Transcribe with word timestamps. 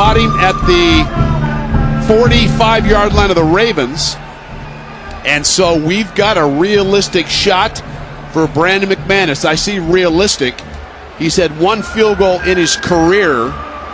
spot 0.00 0.16
him 0.16 0.30
at 0.40 0.56
the 0.64 1.04
45 2.08 2.86
yard 2.86 3.12
line 3.12 3.28
of 3.28 3.36
the 3.36 3.44
Ravens. 3.44 4.16
And 5.28 5.44
so 5.44 5.76
we've 5.76 6.14
got 6.14 6.38
a 6.38 6.46
realistic 6.58 7.26
shot 7.26 7.82
for 8.32 8.48
Brandon 8.48 8.88
McManus. 8.88 9.44
I 9.44 9.56
see 9.56 9.78
realistic. 9.78 10.58
He's 11.18 11.36
had 11.36 11.52
one 11.60 11.82
field 11.82 12.16
goal 12.16 12.40
in 12.48 12.56
his 12.56 12.78
career 12.78 13.48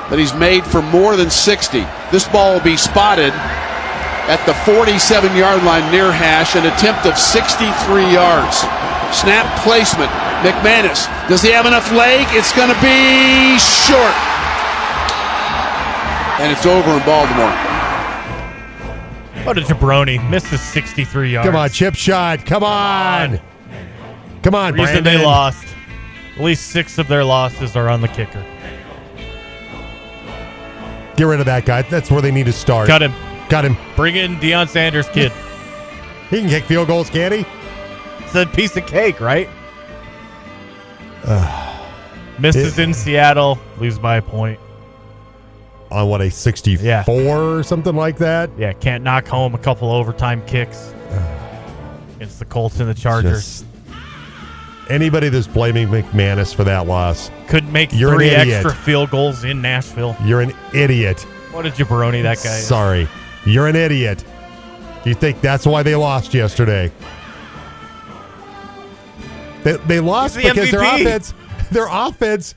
that 0.07 0.17
he's 0.17 0.33
made 0.33 0.65
for 0.65 0.81
more 0.81 1.17
than 1.17 1.29
60. 1.29 1.85
This 2.13 2.29
ball 2.29 2.55
will 2.55 2.63
be 2.63 2.77
spotted 2.77 3.33
at 4.31 4.39
the 4.47 4.55
47 4.63 5.35
yard 5.35 5.65
line 5.65 5.91
near 5.91 6.13
hash, 6.13 6.55
an 6.55 6.67
attempt 6.71 7.05
of 7.07 7.19
63 7.19 7.67
yards. 8.15 8.63
Snap 9.11 9.43
placement. 9.67 10.13
McManus. 10.47 11.11
Does 11.29 11.43
he 11.43 11.51
have 11.51 11.67
enough 11.67 11.91
leg? 11.91 12.29
It's 12.31 12.55
going 12.55 12.71
to 12.71 12.79
be 12.79 13.59
short. 13.59 14.36
And 16.39 16.53
it's 16.53 16.67
over 16.67 16.91
in 16.93 17.05
Baltimore. 17.05 17.51
What 19.45 19.57
a 19.59 19.63
jabroni. 19.63 20.29
Misses 20.29 20.61
63 20.61 21.33
yards. 21.33 21.47
Come 21.47 21.57
on, 21.57 21.71
chip 21.71 21.95
shot. 21.95 22.45
Come 22.45 22.63
on. 22.65 23.41
Come 24.43 24.55
on, 24.55 24.75
Reason 24.75 25.03
Brandon. 25.03 25.05
they 25.21 25.25
lost. 25.25 25.67
At 26.37 26.43
least 26.45 26.69
six 26.69 26.99
of 26.99 27.09
their 27.09 27.25
losses 27.25 27.75
are 27.77 27.89
on 27.89 28.01
the 28.01 28.09
kicker. 28.09 28.45
Get 31.17 31.25
rid 31.25 31.41
of 31.41 31.47
that 31.47 31.65
guy. 31.65 31.83
That's 31.83 32.11
where 32.11 32.21
they 32.21 32.31
need 32.31 32.47
to 32.47 32.53
start. 32.53 32.87
Cut 32.89 33.01
him. 33.03 33.13
Cut 33.49 33.65
him. 33.65 33.77
Bring 33.97 34.17
in 34.17 34.37
Deion 34.37 34.69
Sanders, 34.69 35.09
kid. 35.09 35.33
He 36.29 36.41
can 36.41 36.49
kick 36.49 36.65
field 36.65 36.89
goals, 36.89 37.09
can 37.09 37.31
he? 37.31 37.47
it's 38.19 38.35
a 38.35 38.47
piece 38.47 38.77
of 38.77 38.85
cake, 38.85 39.21
right? 39.21 39.49
Misses 42.41 42.77
It- 42.79 42.83
in 42.83 42.93
Seattle. 42.95 43.59
Lose 43.79 43.97
by 43.99 44.17
a 44.17 44.23
point. 44.23 44.59
On 45.91 46.09
what, 46.09 46.21
a 46.21 46.31
64 46.31 46.85
Yeah. 46.85 47.05
or 47.07 47.63
something 47.63 47.95
like 47.95 48.19
that? 48.19 48.51
Yeah, 48.59 48.73
can't 48.73 49.05
knock 49.05 49.27
home 49.29 49.55
a 49.55 49.59
couple 49.59 49.91
overtime 49.93 50.43
kicks 50.47 50.93
against 52.17 52.39
the 52.39 52.45
Colts 52.45 52.81
and 52.81 52.89
the 52.89 52.95
Chargers. 52.95 53.63
Just- 53.63 53.65
anybody 54.91 55.29
that's 55.29 55.47
blaming 55.47 55.89
McManus 55.89 56.55
for 56.55 56.65
that 56.65 56.87
loss, 56.87 57.31
Couldn't 57.49 57.73
make 57.73 57.91
You're 57.93 58.13
an 58.13 58.19
three 58.19 58.29
idiot. 58.29 58.65
extra 58.67 58.75
field 58.83 59.11
goals 59.11 59.45
in 59.45 59.61
Nashville. 59.63 60.17
you're 60.25 60.41
an 60.41 60.53
idiot. 60.75 61.21
What 61.53 61.67
a 61.67 61.71
jabroni 61.71 62.23
that 62.23 62.43
guy 62.43 62.59
is. 62.59 62.67
Sorry. 62.67 63.09
You're 63.45 63.67
an 63.69 63.77
idiot. 63.77 64.25
You 65.05 65.15
think 65.15 65.41
that's 65.41 65.67
why 65.67 65.83
they 65.85 65.95
lost 65.95 66.35
yesterday? 66.35 66.91
They, 69.63 69.77
they 69.87 70.01
lost 70.01 70.35
the 70.37 70.43
because 70.43 70.71
their 70.71 70.83
offense, 70.83 71.35
their 71.71 71.87
offense, 71.91 72.55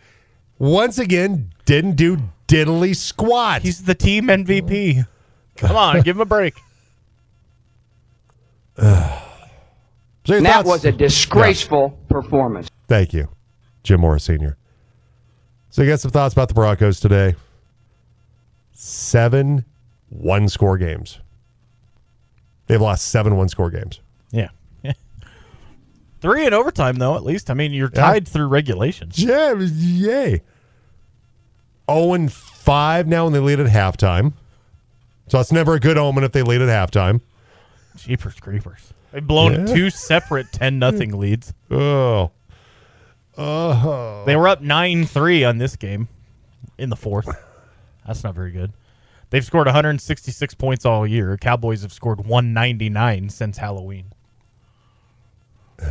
once 0.59 0.99
again 0.99 1.51
didn't 1.65 1.95
do 1.95 2.17
diddly 2.49 2.95
squat. 2.95 3.61
He's 3.61 3.83
the 3.83 3.95
team 3.95 4.27
MVP. 4.27 5.05
Come 5.57 5.75
on, 5.75 6.01
give 6.01 6.15
him 6.17 6.21
a 6.21 6.25
break. 6.25 6.55
So 10.25 10.33
your 10.35 10.43
That 10.43 10.53
thoughts- 10.57 10.67
was 10.67 10.85
a 10.85 10.91
disgraceful 10.91 11.97
performance. 12.07 12.67
Thank 12.87 13.13
you, 13.13 13.29
Jim 13.83 14.01
Morris 14.01 14.25
Sr. 14.25 14.57
So 15.71 15.81
you 15.81 15.89
got 15.89 15.99
some 16.01 16.11
thoughts 16.11 16.33
about 16.33 16.49
the 16.49 16.53
Broncos 16.53 16.99
today? 16.99 17.35
Seven 18.73 19.65
one 20.09 20.47
score 20.47 20.77
games. 20.77 21.19
They've 22.67 22.81
lost 22.81 23.07
seven 23.07 23.37
one 23.37 23.49
score 23.49 23.71
games. 23.71 24.01
Yeah. 24.31 24.49
Three 26.21 26.45
in 26.45 26.53
overtime, 26.53 26.97
though, 26.97 27.15
at 27.15 27.23
least. 27.23 27.49
I 27.49 27.55
mean, 27.55 27.73
you're 27.73 27.89
Yeah. 27.91 28.01
tied 28.01 28.27
through 28.27 28.47
regulations. 28.49 29.17
Yeah, 29.17 29.53
yay. 29.57 30.43
0 31.89 32.13
and 32.13 32.31
5 32.31 33.07
now 33.07 33.25
and 33.25 33.35
they 33.35 33.39
lead 33.39 33.59
at 33.59 33.67
halftime. 33.67 34.33
So 35.27 35.39
it's 35.39 35.51
never 35.51 35.73
a 35.75 35.79
good 35.79 35.97
omen 35.97 36.23
if 36.23 36.31
they 36.31 36.41
lead 36.43 36.61
at 36.61 36.69
halftime. 36.69 37.21
Jeepers 37.97 38.35
creepers. 38.39 38.93
They've 39.11 39.25
blown 39.25 39.67
Yeah. 39.67 39.73
two 39.73 39.89
separate 39.89 40.51
10 40.51 40.79
nothing 40.79 41.11
leads. 41.19 41.53
Oh. 41.69 42.31
Oh. 43.37 44.23
They 44.25 44.35
were 44.35 44.47
up 44.47 44.61
9 44.61 45.05
3 45.05 45.43
on 45.43 45.57
this 45.57 45.75
game 45.75 46.07
in 46.77 46.89
the 46.89 46.95
fourth. 46.95 47.27
That's 48.07 48.23
not 48.23 48.35
very 48.35 48.51
good. 48.51 48.71
They've 49.29 49.45
scored 49.45 49.67
166 49.67 50.53
points 50.55 50.85
all 50.85 51.05
year. 51.05 51.37
Cowboys 51.37 51.83
have 51.83 51.93
scored 51.93 52.25
199 52.25 53.29
since 53.29 53.57
Halloween. 53.59 54.05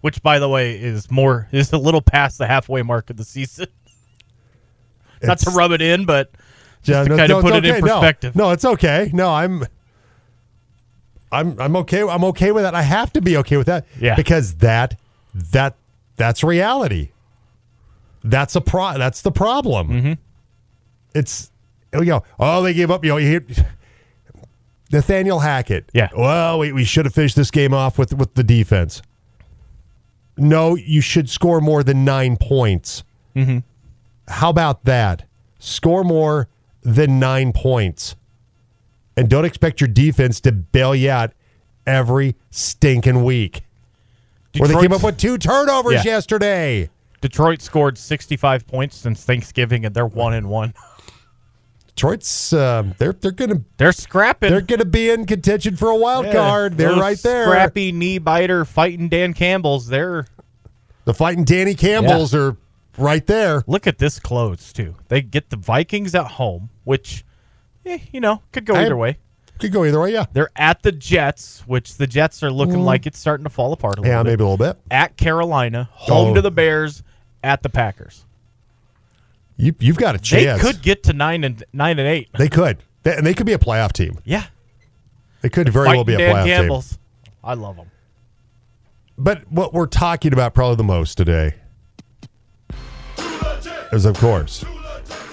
Which, 0.00 0.20
by 0.22 0.38
the 0.40 0.48
way, 0.48 0.72
is 0.80 1.10
more 1.10 1.46
is 1.52 1.72
a 1.72 1.78
little 1.78 2.02
past 2.02 2.38
the 2.38 2.46
halfway 2.48 2.82
mark 2.82 3.10
of 3.10 3.16
the 3.16 3.24
season. 3.24 3.66
Not 5.22 5.38
to 5.40 5.50
rub 5.50 5.72
it 5.72 5.82
in, 5.82 6.04
but 6.06 6.30
just 6.82 6.88
Yeah, 6.88 7.02
to 7.04 7.08
no, 7.10 7.16
kind 7.16 7.30
no, 7.30 7.38
of 7.38 7.44
put 7.44 7.54
it's 7.54 7.66
it 7.66 7.70
in 7.70 7.74
okay. 7.76 7.86
No. 7.86 7.94
perspective. 7.94 8.36
No, 8.36 8.50
it's 8.50 8.64
okay. 8.64 9.10
No, 9.12 9.30
I'm 9.30 9.64
I'm 11.30 11.58
I'm 11.60 11.76
okay. 11.76 12.02
I'm 12.02 12.24
okay 12.24 12.52
with 12.52 12.64
that. 12.64 12.74
I 12.74 12.82
have 12.82 13.12
to 13.14 13.20
be 13.22 13.36
okay 13.38 13.56
with 13.56 13.66
that. 13.66 13.86
Yeah. 14.00 14.14
Because 14.16 14.54
that 14.56 14.98
that 15.34 15.76
that's 16.16 16.44
reality. 16.44 17.10
That's 18.24 18.54
a 18.54 18.60
pro 18.60 18.98
that's 18.98 19.22
the 19.22 19.32
problem. 19.32 19.88
Mm-hmm. 19.88 20.12
It's 21.14 21.50
you 21.94 22.04
know, 22.04 22.22
oh 22.38 22.62
they 22.62 22.74
gave 22.74 22.90
up, 22.90 23.04
you 23.04 23.10
know, 23.10 23.16
you 23.16 23.28
hear 23.28 23.44
Nathaniel 24.92 25.40
Hackett. 25.40 25.90
Yeah. 25.94 26.10
Well, 26.16 26.58
we, 26.58 26.72
we 26.72 26.84
should 26.84 27.06
have 27.06 27.14
finished 27.14 27.36
this 27.36 27.50
game 27.50 27.72
off 27.72 27.98
with 27.98 28.12
with 28.14 28.34
the 28.34 28.44
defense. 28.44 29.02
No, 30.36 30.76
you 30.76 31.00
should 31.00 31.28
score 31.28 31.60
more 31.60 31.82
than 31.82 32.04
nine 32.04 32.36
points. 32.36 33.04
Mm-hmm. 33.36 33.58
How 34.28 34.50
about 34.50 34.84
that? 34.84 35.24
Score 35.58 36.04
more 36.04 36.48
than 36.82 37.18
nine 37.18 37.52
points. 37.52 38.16
And 39.16 39.28
don't 39.28 39.44
expect 39.44 39.80
your 39.80 39.88
defense 39.88 40.40
to 40.40 40.52
bail 40.52 40.94
you 40.94 41.10
out 41.10 41.32
every 41.86 42.34
stinking 42.50 43.24
week. 43.24 43.62
Where 44.56 44.68
they 44.68 44.80
came 44.80 44.92
up 44.92 45.02
with 45.02 45.18
two 45.18 45.38
turnovers 45.38 46.04
Yeah. 46.04 46.12
yesterday. 46.14 46.90
Detroit 47.20 47.62
scored 47.62 47.96
65 47.98 48.66
points 48.66 48.96
since 48.96 49.22
Thanksgiving, 49.24 49.84
and 49.84 49.94
they're 49.94 50.06
one 50.06 50.34
and 50.34 50.48
one. 50.48 50.74
Detroit's 51.94 52.52
um, 52.54 52.94
they're 52.98 53.12
they're 53.12 53.30
gonna 53.32 53.60
They're 53.76 53.92
scrapping. 53.92 54.50
they're 54.50 54.60
gonna 54.62 54.84
be 54.86 55.10
in 55.10 55.26
contention 55.26 55.76
for 55.76 55.88
a 55.88 55.96
wild 55.96 56.24
Yeah, 56.26 56.32
card. 56.32 56.78
They're 56.78 56.94
right 56.96 57.18
there. 57.18 57.44
Scrappy 57.44 57.92
knee 57.92 58.18
biter 58.18 58.64
fighting 58.64 59.08
Dan 59.08 59.34
Campbell's. 59.34 59.88
They're 59.88 60.26
The 61.04 61.12
fighting 61.14 61.44
Danny 61.44 61.74
Campbell's 61.74 62.34
are 62.34 62.56
right 62.98 63.26
there. 63.26 63.62
look 63.66 63.86
at 63.86 63.98
this 63.98 64.18
close 64.18 64.72
too. 64.72 64.96
They 65.08 65.22
get 65.22 65.50
the 65.50 65.56
Vikings 65.56 66.14
at 66.14 66.26
home, 66.32 66.70
which, 66.84 67.24
eh, 67.86 67.98
you 68.12 68.20
know, 68.20 68.42
could 68.52 68.64
go 68.64 68.74
I- 68.74 68.82
either 68.84 68.96
way. 68.96 69.18
Could 69.58 69.72
go 69.72 69.84
either 69.84 70.00
way, 70.00 70.12
yeah. 70.12 70.24
They're 70.32 70.50
at 70.56 70.82
the 70.82 70.90
Jets, 70.90 71.62
which 71.66 71.96
the 71.96 72.06
Jets 72.08 72.42
are 72.42 72.50
looking 72.50 72.82
like 72.82 73.06
it's 73.06 73.18
starting 73.18 73.44
to 73.44 73.50
fall 73.50 73.72
apart 73.72 73.98
a 73.98 74.00
little 74.00 74.12
Mm. 74.12 74.16
Yeah, 74.16 74.22
bit. 74.24 74.30
maybe 74.30 74.42
a 74.42 74.46
little 74.48 74.56
bit. 74.56 74.76
At 74.90 75.16
Carolina, 75.16 75.88
home 75.92 76.30
Oh. 76.30 76.34
to 76.34 76.40
the 76.42 76.50
Bears, 76.50 77.04
at 77.44 77.62
the 77.62 77.68
Packers. 77.68 78.24
You 79.56 79.72
you've 79.78 79.98
got 79.98 80.16
a 80.16 80.18
chance. 80.18 80.30
They 80.42 80.44
chance. 80.46 80.62
could 80.62 80.82
get 80.82 81.02
to 81.04 81.12
nine 81.12 81.44
and 81.44 81.62
nine 81.72 81.98
and 82.00 82.08
eight. 82.08 82.28
They 82.36 82.48
could. 82.48 82.78
They, 83.04 83.14
and 83.16 83.24
they 83.24 83.34
could 83.34 83.46
be 83.46 83.52
a 83.52 83.58
playoff 83.58 83.92
team. 83.92 84.18
Yeah, 84.24 84.44
They 85.42 85.48
could 85.48 85.68
very 85.68 85.88
well 85.88 86.02
be 86.04 86.14
a 86.14 86.18
Dan 86.18 86.34
playoff 86.34 86.44
team. 86.44 86.54
Campbell's. 86.56 86.98
I 87.44 87.54
love 87.54 87.76
them. 87.76 87.90
But 89.18 89.42
what 89.50 89.72
we're 89.72 89.86
talking 89.86 90.32
about 90.32 90.54
probably 90.54 90.76
the 90.76 90.84
most 90.84 91.16
today 91.16 91.54
is, 93.92 94.04
of 94.04 94.16
course, 94.18 94.64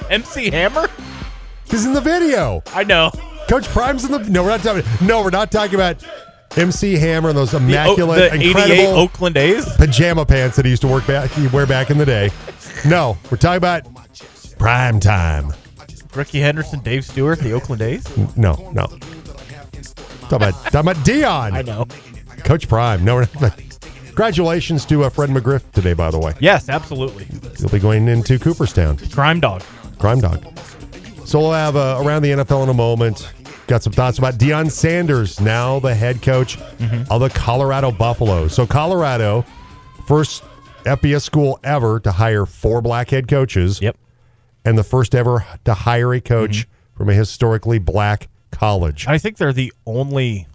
MC 0.09 0.49
Hammer. 0.51 0.87
He's 1.69 1.85
in 1.85 1.93
the 1.93 2.01
video. 2.01 2.61
I 2.73 2.83
know. 2.83 3.11
Coach 3.47 3.67
Prime's 3.67 4.05
in 4.05 4.11
the. 4.11 4.19
No, 4.29 4.43
we're 4.43 4.49
not 4.49 4.61
talking. 4.61 4.83
No, 5.05 5.23
we're 5.23 5.29
not 5.29 5.51
talking 5.51 5.75
about 5.75 6.03
MC 6.57 6.95
Hammer 6.95 7.29
and 7.29 7.37
those 7.37 7.53
immaculate, 7.53 8.31
the 8.31 8.35
88 8.35 8.47
incredible 8.47 8.99
Oakland 8.99 9.37
A's. 9.37 9.65
pajama 9.77 10.25
pants 10.25 10.55
that 10.55 10.65
he 10.65 10.71
used 10.71 10.81
to 10.81 10.87
work 10.87 11.05
back, 11.07 11.29
he 11.31 11.47
wear 11.47 11.65
back 11.65 11.89
in 11.89 11.97
the 11.97 12.05
day. 12.05 12.31
No, 12.87 13.17
we're 13.29 13.37
talking 13.37 13.57
about 13.57 13.87
prime 14.57 14.99
time. 14.99 15.53
Rickey 16.15 16.39
Henderson, 16.39 16.79
Dave 16.79 17.05
Stewart, 17.05 17.39
the 17.39 17.51
Oakland 17.53 17.81
A's. 17.81 18.05
No, 18.35 18.53
no. 18.73 18.87
Talking 20.29 20.35
about, 20.35 20.53
talking 20.65 20.79
about 20.79 20.95
Deion. 20.97 21.53
I 21.53 21.61
know. 21.61 21.85
Coach 22.43 22.67
Prime. 22.67 23.03
No, 23.03 23.15
we're 23.15 23.27
not. 23.41 23.59
Congratulations 24.09 24.85
to 24.85 25.03
uh, 25.03 25.09
Fred 25.09 25.29
McGriff 25.29 25.71
today, 25.71 25.93
by 25.93 26.11
the 26.11 26.19
way. 26.19 26.33
Yes, 26.39 26.67
absolutely. 26.69 27.25
He'll 27.57 27.69
be 27.69 27.79
going 27.79 28.07
into 28.07 28.37
Cooperstown. 28.37 28.97
Crime 29.11 29.39
Dog. 29.39 29.63
Crime 29.97 30.19
Dog. 30.19 30.45
So 31.25 31.39
we'll 31.39 31.51
have 31.53 31.75
uh, 31.75 32.01
around 32.03 32.23
the 32.23 32.31
NFL 32.31 32.63
in 32.63 32.69
a 32.69 32.73
moment. 32.73 33.31
Got 33.67 33.83
some 33.83 33.93
thoughts 33.93 34.17
about 34.17 34.35
Deion 34.35 34.71
Sanders, 34.71 35.39
now 35.39 35.79
the 35.79 35.93
head 35.93 36.21
coach 36.21 36.57
of 37.09 37.19
the 37.21 37.29
Colorado 37.29 37.91
Buffaloes. 37.91 38.53
So 38.53 38.65
Colorado, 38.65 39.45
first 40.07 40.43
FBS 40.85 41.21
school 41.21 41.59
ever 41.63 41.99
to 41.99 42.11
hire 42.11 42.45
four 42.45 42.81
black 42.81 43.09
head 43.11 43.27
coaches. 43.27 43.79
Yep. 43.81 43.95
And 44.65 44.77
the 44.77 44.83
first 44.83 45.13
ever 45.15 45.45
to 45.65 45.73
hire 45.73 46.13
a 46.13 46.19
coach 46.19 46.67
from 46.95 47.09
a 47.09 47.13
historically 47.13 47.79
black 47.79 48.27
college. 48.51 49.07
I 49.07 49.17
think 49.17 49.37
they're 49.37 49.53
the 49.53 49.71
only 49.85 50.47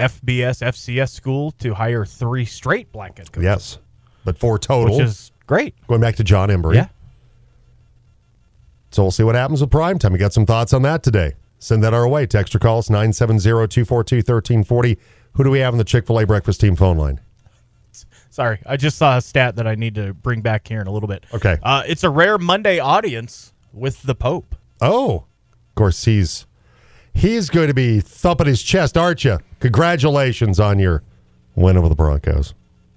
FBS, 0.00 0.62
FCS 0.62 1.10
school 1.10 1.50
to 1.52 1.74
hire 1.74 2.04
three 2.04 2.44
straight 2.44 2.90
black 2.92 3.16
coaches. 3.16 3.42
Yes. 3.42 3.78
But 4.24 4.38
four 4.38 4.58
total. 4.58 4.96
Which 4.96 5.06
is 5.06 5.32
great. 5.46 5.74
going 5.86 6.00
back 6.00 6.16
to 6.16 6.24
Jon 6.24 6.48
Embree. 6.48 6.74
Yeah. 6.74 6.88
So 8.90 9.02
we'll 9.02 9.10
see 9.10 9.22
what 9.22 9.34
happens 9.34 9.60
with 9.60 9.70
prime 9.70 9.98
time. 9.98 10.12
We 10.12 10.18
got 10.18 10.32
some 10.32 10.46
thoughts 10.46 10.72
on 10.72 10.82
that 10.82 11.02
today. 11.02 11.34
Send 11.58 11.82
that 11.84 11.94
our 11.94 12.08
way. 12.08 12.26
Text 12.26 12.54
or 12.54 12.58
call 12.58 12.78
us 12.78 12.88
970-242-1340. 12.88 14.96
Who 15.34 15.44
do 15.44 15.50
we 15.50 15.60
have 15.60 15.74
on 15.74 15.78
the 15.78 15.84
Chick-fil-A 15.84 16.26
breakfast 16.26 16.60
team 16.60 16.74
phone 16.74 16.96
line? 16.96 17.20
Sorry, 18.30 18.60
I 18.66 18.76
just 18.76 18.98
saw 18.98 19.18
a 19.18 19.20
stat 19.20 19.56
that 19.56 19.66
I 19.66 19.74
need 19.74 19.94
to 19.96 20.14
bring 20.14 20.40
back 20.40 20.66
here 20.66 20.80
in 20.80 20.86
a 20.86 20.92
little 20.92 21.08
bit. 21.08 21.24
Okay. 21.34 21.58
Uh, 21.62 21.82
it's 21.86 22.04
a 22.04 22.10
rare 22.10 22.38
Monday 22.38 22.78
audience 22.78 23.52
with 23.72 24.02
the 24.02 24.14
Pope. 24.14 24.56
Oh, 24.80 25.24
of 25.68 25.74
course 25.74 26.04
he's 26.04 26.46
he's 27.14 27.50
going 27.50 27.68
to 27.68 27.74
be 27.74 28.00
thumping 28.00 28.46
his 28.46 28.62
chest, 28.62 28.96
aren't 28.96 29.24
you? 29.24 29.38
Congratulations 29.60 30.58
on 30.60 30.78
your 30.78 31.02
win 31.54 31.76
over 31.76 31.88
the 31.88 31.94
Broncos. 31.94 32.54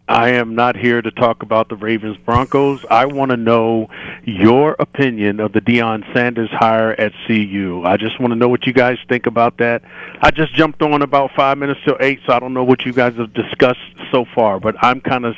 I 0.10 0.31
am 0.31 0.54
not 0.54 0.75
here 0.75 1.01
to 1.01 1.12
talk 1.12 1.44
about 1.44 1.69
the 1.69 1.77
Ravens 1.77 2.18
Broncos. 2.25 2.86
I 2.92 3.06
want 3.06 3.31
to 3.31 3.38
know 3.38 3.88
your 4.25 4.75
opinion 4.77 5.39
of 5.39 5.54
the 5.54 5.62
Deion 5.62 6.04
Sanders 6.13 6.50
hire 6.51 6.92
at 7.00 7.13
CU. 7.25 7.83
I 7.86 7.95
just 7.95 8.19
want 8.19 8.31
to 8.31 8.36
know 8.36 8.50
what 8.50 8.68
you 8.68 8.74
guys 8.74 8.98
think 9.07 9.27
about 9.27 9.57
that. 9.60 9.81
I 10.21 10.30
just 10.30 10.54
jumped 10.56 10.81
on 10.81 11.01
about 11.01 11.31
five 11.36 11.57
minutes 11.57 11.80
till 11.86 11.95
eight, 12.01 12.19
so 12.27 12.33
I 12.33 12.39
don't 12.39 12.54
know 12.54 12.65
what 12.65 12.86
you 12.86 12.92
guys 12.92 13.15
have 13.15 13.33
discussed 13.33 13.80
so 14.12 14.25
far, 14.36 14.60
but 14.60 14.75
I'm 14.83 15.00
kind 15.00 15.24
of 15.25 15.36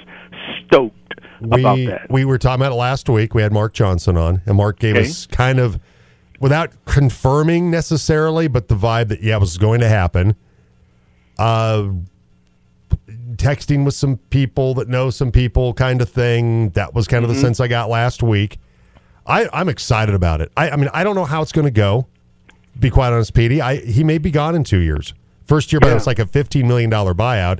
stoked 0.66 1.14
about 1.44 1.78
that. 1.86 2.08
We 2.10 2.26
were 2.26 2.40
talking 2.40 2.62
about 2.64 2.72
it 2.74 2.76
last 2.78 3.08
week. 3.08 3.36
We 3.36 3.44
had 3.44 3.54
Mark 3.54 3.74
Johnson 3.74 4.18
on, 4.18 4.42
and 4.48 4.58
Mark 4.58 4.80
gave 4.80 4.96
Okay. 4.96 5.06
us 5.08 5.28
kind 5.28 5.60
of, 5.60 5.80
without 6.46 6.70
confirming 6.86 7.72
necessarily, 7.72 8.48
but 8.48 8.68
the 8.68 8.76
vibe 8.76 9.08
that, 9.08 9.24
yeah, 9.24 9.36
it 9.36 9.40
was 9.40 9.58
going 9.58 9.80
to 9.80 9.88
happen. 9.90 10.36
Uh, 11.40 11.90
texting 13.34 13.84
with 13.84 13.96
some 13.96 14.18
people 14.30 14.76
that 14.76 14.88
know 14.88 15.10
some 15.10 15.32
people 15.32 15.74
kind 15.74 16.02
of 16.04 16.10
thing. 16.10 16.70
That 16.70 16.94
was 16.94 17.08
kind 17.08 17.26
of 17.26 17.32
Mm-hmm. 17.32 17.42
the 17.42 17.48
sense 17.48 17.60
I 17.60 17.68
got 17.68 17.90
last 17.90 18.22
week. 18.22 18.60
I, 19.26 19.50
I'm 19.52 19.70
excited 19.70 20.14
about 20.14 20.40
it. 20.40 20.52
I, 20.56 20.70
I 20.70 20.76
mean, 20.76 20.90
I 20.94 21.04
don't 21.04 21.16
know 21.16 21.26
how 21.26 21.42
it's 21.42 21.52
going 21.52 21.66
to 21.66 21.72
go. 21.72 22.06
Be 22.80 22.92
quite 22.92 23.12
honest, 23.12 23.34
Petey. 23.34 23.60
I 23.60 23.78
he 23.78 24.04
may 24.04 24.20
be 24.20 24.30
gone 24.30 24.54
in 24.54 24.64
two 24.64 24.78
years. 24.80 25.16
First 25.46 25.74
year, 25.74 25.80
but 25.80 25.88
Yeah. 25.88 25.96
it's 25.96 26.06
like 26.06 26.20
a 26.20 26.28
fifteen 26.28 26.68
million 26.68 26.92
dollar 26.92 27.16
buyout. 27.16 27.60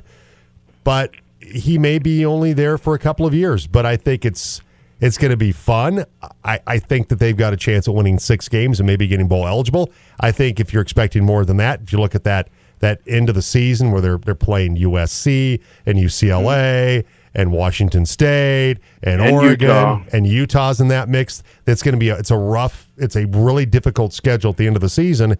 But 0.84 1.10
he 1.40 1.76
may 1.76 1.98
be 1.98 2.24
only 2.24 2.52
there 2.52 2.78
for 2.78 2.94
a 2.94 2.98
couple 3.00 3.26
of 3.26 3.34
years. 3.34 3.66
But 3.66 3.84
I 3.84 3.96
think 3.96 4.24
it's 4.24 4.60
it's 5.00 5.18
going 5.18 5.30
to 5.30 5.36
be 5.36 5.52
fun. 5.52 6.04
I, 6.44 6.60
I 6.66 6.78
think 6.78 7.08
that 7.08 7.18
they've 7.18 7.36
got 7.36 7.52
a 7.52 7.56
chance 7.56 7.86
at 7.86 7.94
winning 7.94 8.18
six 8.18 8.48
games 8.48 8.80
and 8.80 8.86
maybe 8.86 9.06
getting 9.06 9.28
bowl 9.28 9.46
eligible. 9.46 9.90
I 10.20 10.32
think 10.32 10.58
if 10.58 10.72
you're 10.72 10.82
expecting 10.82 11.24
more 11.24 11.44
than 11.44 11.58
that, 11.58 11.82
if 11.82 11.92
you 11.92 12.00
look 12.00 12.14
at 12.14 12.24
that 12.24 12.48
that 12.80 13.00
end 13.06 13.30
of 13.30 13.34
the 13.34 13.42
season 13.42 13.90
where 13.90 14.02
they're 14.02 14.18
they're 14.18 14.34
playing 14.34 14.76
USC 14.76 15.60
and 15.86 15.98
UCLA 15.98 16.98
mm-hmm. 16.98 17.08
and 17.34 17.52
Washington 17.52 18.04
State 18.04 18.78
and, 19.02 19.20
And 19.20 19.34
Oregon 19.34 19.68
Utah. 19.68 20.02
and 20.12 20.26
Utah's 20.26 20.80
in 20.80 20.88
that 20.88 21.08
mix. 21.08 21.42
That's 21.64 21.82
going 21.82 21.94
to 21.94 21.98
be 21.98 22.10
a, 22.10 22.18
it's 22.18 22.30
a 22.30 22.36
rough, 22.36 22.90
it's 22.96 23.16
a 23.16 23.26
really 23.26 23.66
difficult 23.66 24.12
schedule 24.12 24.50
at 24.50 24.56
the 24.56 24.66
end 24.66 24.76
of 24.76 24.82
the 24.82 24.90
season, 24.90 25.36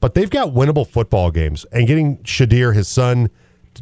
but 0.00 0.14
they've 0.14 0.30
got 0.30 0.50
winnable 0.50 0.86
football 0.86 1.30
games. 1.30 1.64
And 1.72 1.86
getting 1.86 2.18
Shedeur, 2.18 2.74
his 2.74 2.88
son, 2.88 3.30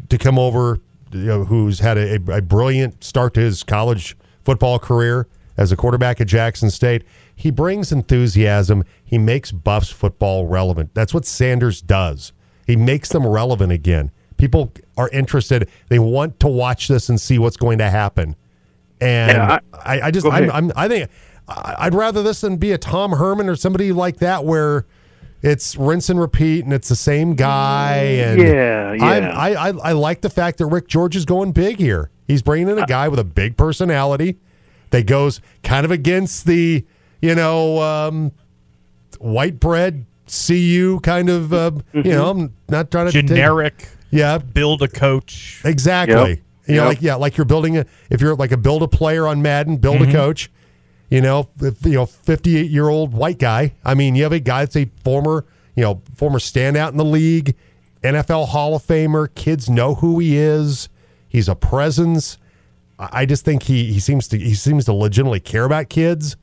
to 0.08 0.18
come 0.18 0.38
over, 0.38 0.80
you 1.12 1.26
know, 1.26 1.44
who's 1.44 1.80
had 1.80 1.98
a, 1.98 2.14
a 2.32 2.42
brilliant 2.42 3.04
start 3.04 3.34
to 3.34 3.40
his 3.40 3.62
college 3.62 4.16
football 4.44 4.79
career 4.79 5.26
as 5.56 5.70
a 5.73 5.76
quarterback 5.76 6.20
at 6.20 6.26
Jackson 6.26 6.70
State. 6.70 7.05
He 7.35 7.50
brings 7.50 7.93
enthusiasm. 7.93 8.85
He 9.05 9.19
makes 9.19 9.52
Buffs 9.52 9.91
football 9.91 10.46
relevant. 10.46 10.94
That's 10.94 11.14
what 11.14 11.25
Sanders 11.25 11.81
does. 11.81 12.32
He 12.67 12.76
makes 12.76 13.08
them 13.11 13.26
relevant 13.26 13.73
again. 13.73 14.11
People 14.37 14.73
are 14.96 15.08
interested. 15.11 15.69
They 15.88 15.99
want 15.99 16.41
to 16.41 16.49
watch 16.49 16.88
this 16.88 17.08
and 17.08 17.20
see 17.20 17.38
what's 17.38 17.56
going 17.56 17.79
to 17.79 17.88
happen. 17.91 18.35
And 19.00 19.37
Yeah, 19.37 19.58
I, 19.73 20.00
I, 20.02 20.11
just, 20.11 20.26
I'm. 20.26 20.50
I'm, 20.50 20.73
I 20.76 20.88
think 20.88 21.11
I- 21.49 21.75
I'd 21.79 21.94
rather 21.94 22.23
this 22.23 22.41
than 22.41 22.56
be 22.56 22.73
a 22.73 22.79
Tom 22.79 23.12
Herman 23.12 23.49
or 23.49 23.56
somebody 23.56 23.93
like 23.93 24.17
that 24.19 24.44
where 24.44 24.87
it's 25.43 25.76
rinse 25.76 26.08
and 26.08 26.19
repeat 26.19 26.64
and 26.64 26.73
it's 26.73 26.88
the 26.88 26.96
same 26.96 27.35
guy. 27.35 27.99
Mm, 28.19 28.32
and 28.32 28.43
Yeah, 28.43 28.93
yeah. 28.94 29.38
I, 29.38 29.69
I, 29.69 29.73
I 29.91 29.93
like 29.93 30.23
the 30.23 30.31
fact 30.31 30.56
that 30.58 30.67
Rick 30.67 30.88
George 30.88 31.17
is 31.17 31.26
going 31.26 31.52
big 31.52 31.76
here. 31.79 32.11
He's 32.26 32.42
bringing 32.42 32.68
in 32.68 32.78
a 32.78 32.86
guy 32.86 33.08
with 33.08 33.18
a 33.18 33.24
big 33.24 33.56
personality 33.56 34.38
that 34.90 35.06
goes 35.06 35.40
kind 35.62 35.84
of 35.84 35.90
against 35.90 36.46
the, 36.46 36.84
you 37.20 37.34
know, 37.34 37.80
um, 37.82 38.32
white 39.18 39.60
bread 39.60 40.06
CU 40.26 41.00
kind 41.00 41.28
of, 41.28 41.52
uh, 41.52 41.72
you 41.92 42.02
know, 42.04 42.30
I'm 42.30 42.54
not 42.68 42.90
trying 42.90 43.06
to 43.06 43.12
take- 43.12 43.26
Generic, 43.26 43.88
yeah, 44.10 44.38
build 44.38 44.82
a 44.82 44.88
coach. 44.88 45.60
Exactly. 45.64 46.14
Yep. 46.30 46.38
You 46.66 46.74
know, 46.76 46.80
Yep. 46.84 46.88
like 46.88 47.02
yeah, 47.02 47.14
like 47.16 47.36
you're 47.36 47.44
building 47.44 47.76
a 47.76 47.84
if 48.08 48.22
you're 48.22 48.34
like 48.36 48.52
a 48.52 48.56
build 48.56 48.82
a 48.82 48.88
player 48.88 49.26
on 49.26 49.42
Madden, 49.42 49.76
build 49.76 50.00
a 50.00 50.10
coach. 50.10 50.50
You 51.10 51.20
know, 51.20 51.50
if, 51.60 51.84
you 51.84 51.92
know, 51.92 52.06
58 52.06 52.70
year 52.70 52.88
old 52.88 53.12
white 53.12 53.38
guy. 53.38 53.74
I 53.84 53.92
mean, 53.94 54.14
you 54.16 54.22
have 54.22 54.32
a 54.32 54.40
guy 54.40 54.62
that's 54.64 54.76
a 54.76 54.88
former, 55.04 55.44
you 55.76 55.82
know, 55.84 56.00
former 56.16 56.38
standout 56.38 56.90
in 56.92 56.96
the 56.96 57.04
league, 57.04 57.54
NFL 58.02 58.46
Hall 58.48 58.74
of 58.74 58.82
Famer. 58.82 59.28
Kids 59.34 59.68
know 59.68 59.96
who 59.96 60.18
he 60.18 60.38
is. 60.38 60.88
He's 61.34 61.48
a 61.48 61.56
presence. 61.56 62.38
I 62.96 63.26
just 63.26 63.44
think 63.44 63.64
he 63.64 63.92
he 63.92 63.98
seems 63.98 64.28
to 64.28 64.38
he 64.38 64.54
seems 64.54 64.84
to 64.84 64.92
legitimately 64.92 65.40
care 65.40 65.64
about 65.64 65.88
kids. 65.88 66.36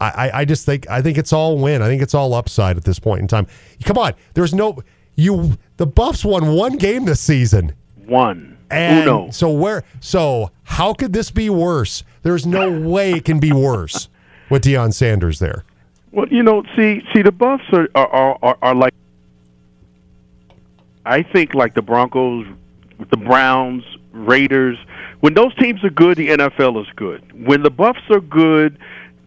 I, 0.00 0.08
I, 0.08 0.40
I 0.40 0.44
just 0.44 0.66
think 0.66 0.90
I 0.90 1.00
think 1.00 1.16
it's 1.16 1.32
all 1.32 1.56
win. 1.58 1.80
I 1.80 1.86
think 1.86 2.02
it's 2.02 2.12
all 2.12 2.34
upside 2.34 2.76
at 2.76 2.82
this 2.82 2.98
point 2.98 3.20
in 3.20 3.28
time. 3.28 3.46
Come 3.84 3.98
on, 3.98 4.14
there's 4.34 4.52
no 4.52 4.82
you. 5.14 5.56
The 5.76 5.86
Buffs 5.86 6.24
won 6.24 6.54
one 6.56 6.76
game 6.76 7.04
this 7.04 7.20
season. 7.20 7.72
One. 8.06 8.58
And 8.68 9.06
Uno. 9.08 9.30
so 9.30 9.48
where 9.50 9.84
so 10.00 10.50
how 10.64 10.92
could 10.92 11.12
this 11.12 11.30
be 11.30 11.48
worse? 11.48 12.02
There's 12.22 12.44
no 12.44 12.80
way 12.88 13.12
it 13.12 13.24
can 13.24 13.38
be 13.38 13.52
worse 13.52 14.08
with 14.48 14.64
Deion 14.64 14.92
Sanders 14.92 15.38
there. 15.38 15.62
Well, 16.10 16.26
you 16.28 16.42
know, 16.42 16.64
see, 16.74 17.04
see, 17.14 17.22
the 17.22 17.30
Buffs 17.30 17.62
are 17.72 17.88
are, 17.94 18.08
are, 18.08 18.38
are, 18.42 18.58
are 18.60 18.74
like, 18.74 18.94
I 21.06 21.22
think 21.22 21.54
like 21.54 21.74
the 21.74 21.82
Broncos, 21.82 22.48
the 23.10 23.16
Browns, 23.16 23.84
Raiders. 24.12 24.78
When 25.20 25.34
those 25.34 25.54
teams 25.56 25.84
are 25.84 25.90
good, 25.90 26.16
the 26.16 26.28
NFL 26.28 26.80
is 26.80 26.88
good. 26.96 27.46
When 27.46 27.62
the 27.62 27.70
Buffs 27.70 28.00
are 28.10 28.20
good, 28.20 28.78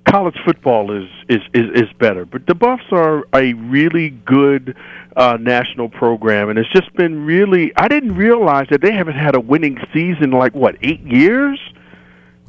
college 0.09 0.38
football 0.45 0.91
is 0.91 1.09
is 1.30 1.41
is, 1.53 1.83
is 1.83 1.94
better. 2.00 2.25
But 2.25 2.47
the 2.47 2.56
Buffs 2.56 2.85
are 2.91 3.25
a 3.33 3.53
really 3.53 4.09
good 4.09 4.75
uh, 5.15 5.38
national 5.39 5.90
program, 5.90 6.49
and 6.49 6.59
it's 6.59 6.69
just 6.69 6.94
been 6.95 7.25
really. 7.25 7.71
I 7.78 7.87
didn't 7.87 8.16
realize 8.16 8.68
that 8.69 8.81
they 8.81 8.92
haven't 8.92 9.16
had 9.16 9.35
a 9.35 9.40
winning 9.40 9.78
season 9.94 10.25
in 10.25 10.31
like 10.31 10.54
what 10.54 10.75
eight 10.81 11.02
years. 11.02 11.59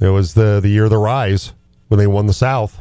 It 0.00 0.08
was 0.08 0.34
the 0.34 0.60
the 0.60 0.68
year 0.68 0.84
of 0.84 0.90
the 0.90 0.98
rise 0.98 1.52
when 1.88 1.98
they 1.98 2.06
won 2.06 2.26
the 2.26 2.32
South. 2.32 2.80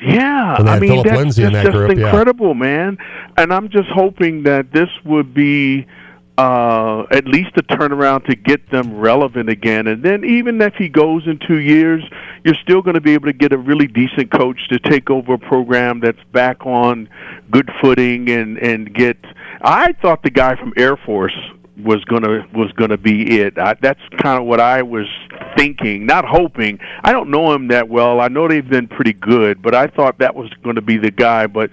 Yeah, 0.00 0.56
I 0.58 0.78
mean 0.78 0.90
Philip 0.90 1.06
that's, 1.06 1.18
Lindsay 1.18 1.42
in 1.42 1.52
that's 1.52 1.66
that 1.66 1.72
just 1.72 1.86
group, 1.86 1.98
yeah. 1.98 2.06
incredible, 2.06 2.54
man. 2.54 2.98
And 3.36 3.52
I'm 3.52 3.68
just 3.68 3.88
hoping 3.88 4.44
that 4.44 4.72
this 4.72 4.88
would 5.04 5.34
be 5.34 5.86
uh, 6.38 7.04
at 7.10 7.26
least 7.26 7.50
a 7.56 7.62
turnaround 7.64 8.24
to 8.26 8.36
get 8.36 8.70
them 8.70 8.96
relevant 8.96 9.48
again. 9.48 9.88
And 9.88 10.04
then 10.04 10.24
even 10.24 10.60
if 10.62 10.74
he 10.74 10.88
goes 10.88 11.26
in 11.26 11.40
two 11.40 11.58
years, 11.58 12.04
you're 12.44 12.54
still 12.54 12.80
going 12.80 12.94
to 12.94 13.00
be 13.00 13.12
able 13.14 13.26
to 13.26 13.32
get 13.32 13.52
a 13.52 13.58
really 13.58 13.88
decent 13.88 14.30
coach 14.30 14.68
to 14.68 14.78
take 14.78 15.10
over 15.10 15.34
a 15.34 15.38
program 15.38 15.98
that's 15.98 16.22
back 16.32 16.64
on 16.64 17.08
good 17.50 17.68
footing 17.82 18.30
and 18.30 18.56
and 18.58 18.94
get. 18.94 19.16
I 19.62 19.92
thought 19.94 20.22
the 20.22 20.30
guy 20.30 20.54
from 20.54 20.72
Air 20.76 20.96
Force 20.96 21.36
was 21.76 22.04
gonna 22.04 22.46
was 22.54 22.70
gonna 22.72 22.96
be 22.96 23.40
it. 23.40 23.58
I, 23.58 23.74
that's 23.74 24.00
kind 24.22 24.40
of 24.40 24.46
what 24.46 24.60
I 24.60 24.82
was 24.82 25.08
thinking, 25.56 26.06
not 26.06 26.24
hoping. 26.24 26.78
I 27.02 27.10
don't 27.10 27.30
know 27.30 27.52
him 27.52 27.66
that 27.68 27.88
well. 27.88 28.20
I 28.20 28.28
know 28.28 28.46
they've 28.46 28.68
been 28.68 28.86
pretty 28.86 29.12
good, 29.12 29.60
but 29.60 29.74
I 29.74 29.88
thought 29.88 30.18
that 30.18 30.36
was 30.36 30.52
going 30.62 30.76
to 30.76 30.82
be 30.82 30.98
the 30.98 31.10
guy. 31.10 31.48
But 31.48 31.70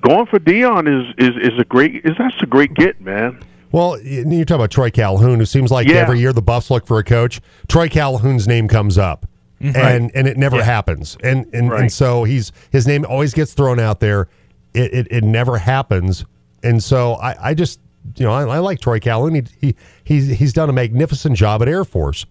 going 0.00 0.26
for 0.26 0.40
Deion 0.40 0.88
is 0.88 1.14
is 1.18 1.52
is 1.52 1.58
a 1.60 1.64
great 1.64 2.04
is 2.04 2.16
that's 2.18 2.42
a 2.42 2.46
great 2.46 2.74
get, 2.74 3.00
man. 3.00 3.38
Well, 3.72 4.00
you're 4.00 4.44
talking 4.44 4.54
about 4.56 4.70
Troy 4.70 4.90
Calhoun, 4.90 5.38
who 5.38 5.44
seems 5.46 5.70
like 5.70 5.86
Yeah. 5.88 5.96
every 5.96 6.20
year 6.20 6.32
the 6.32 6.42
Buffs 6.42 6.70
look 6.70 6.86
for 6.86 6.98
a 6.98 7.04
coach. 7.04 7.40
Troy 7.68 7.88
Calhoun's 7.88 8.48
name 8.48 8.66
comes 8.68 8.96
up, 8.98 9.26
mm-hmm. 9.60 9.76
and 9.76 10.10
and 10.14 10.26
it 10.26 10.36
never 10.36 10.62
happens. 10.62 11.16
And 11.22 11.46
and, 11.52 11.72
and 11.72 11.92
so 11.92 12.24
he's 12.24 12.52
his 12.70 12.86
name 12.86 13.04
always 13.08 13.34
gets 13.34 13.52
thrown 13.54 13.78
out 13.78 14.00
there. 14.00 14.28
It 14.74 14.92
it, 14.94 15.06
it 15.10 15.24
never 15.24 15.58
happens. 15.58 16.24
And 16.62 16.82
so 16.82 17.14
I, 17.14 17.50
I 17.50 17.54
just 17.54 17.80
you 18.16 18.24
know 18.24 18.32
I, 18.32 18.42
I 18.56 18.58
like 18.58 18.80
Troy 18.80 18.98
Calhoun. 19.00 19.34
He, 19.34 19.42
he 19.60 19.74
he's 20.04 20.28
he's 20.38 20.52
done 20.52 20.70
a 20.70 20.72
magnificent 20.72 21.36
job 21.36 21.60
at 21.62 21.68
Air 21.68 21.84
Force. 21.84 22.24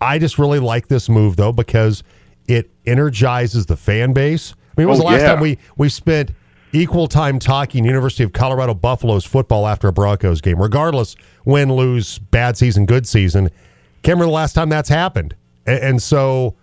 I 0.00 0.18
just 0.18 0.38
really 0.38 0.58
like 0.60 0.88
this 0.88 1.08
move 1.08 1.36
though 1.36 1.52
because 1.52 2.02
it 2.46 2.70
energizes 2.86 3.66
the 3.66 3.76
fan 3.76 4.12
base. 4.12 4.54
I 4.76 4.80
mean, 4.80 4.88
when 4.88 4.88
was 4.88 5.00
Oh, 5.00 5.02
the 5.02 5.08
last 5.08 5.20
yeah. 5.22 5.34
time 5.34 5.40
we 5.40 5.58
we 5.76 5.88
spent 5.88 6.30
equal 6.72 7.08
time 7.08 7.38
talking 7.38 7.84
University 7.84 8.22
of 8.22 8.32
Colorado 8.32 8.74
Buffaloes 8.74 9.24
football 9.24 9.66
after 9.66 9.88
a 9.88 9.92
Broncos 9.92 10.40
game, 10.40 10.60
regardless 10.60 11.16
win, 11.44 11.72
lose, 11.72 12.18
bad 12.18 12.56
season, 12.56 12.86
good 12.86 13.06
season? 13.06 13.48
Can't 14.02 14.16
remember 14.16 14.26
the 14.26 14.32
last 14.32 14.52
time 14.52 14.68
that's 14.68 14.88
happened, 14.88 15.34
and, 15.66 15.78
and 15.78 16.02
so 16.02 16.54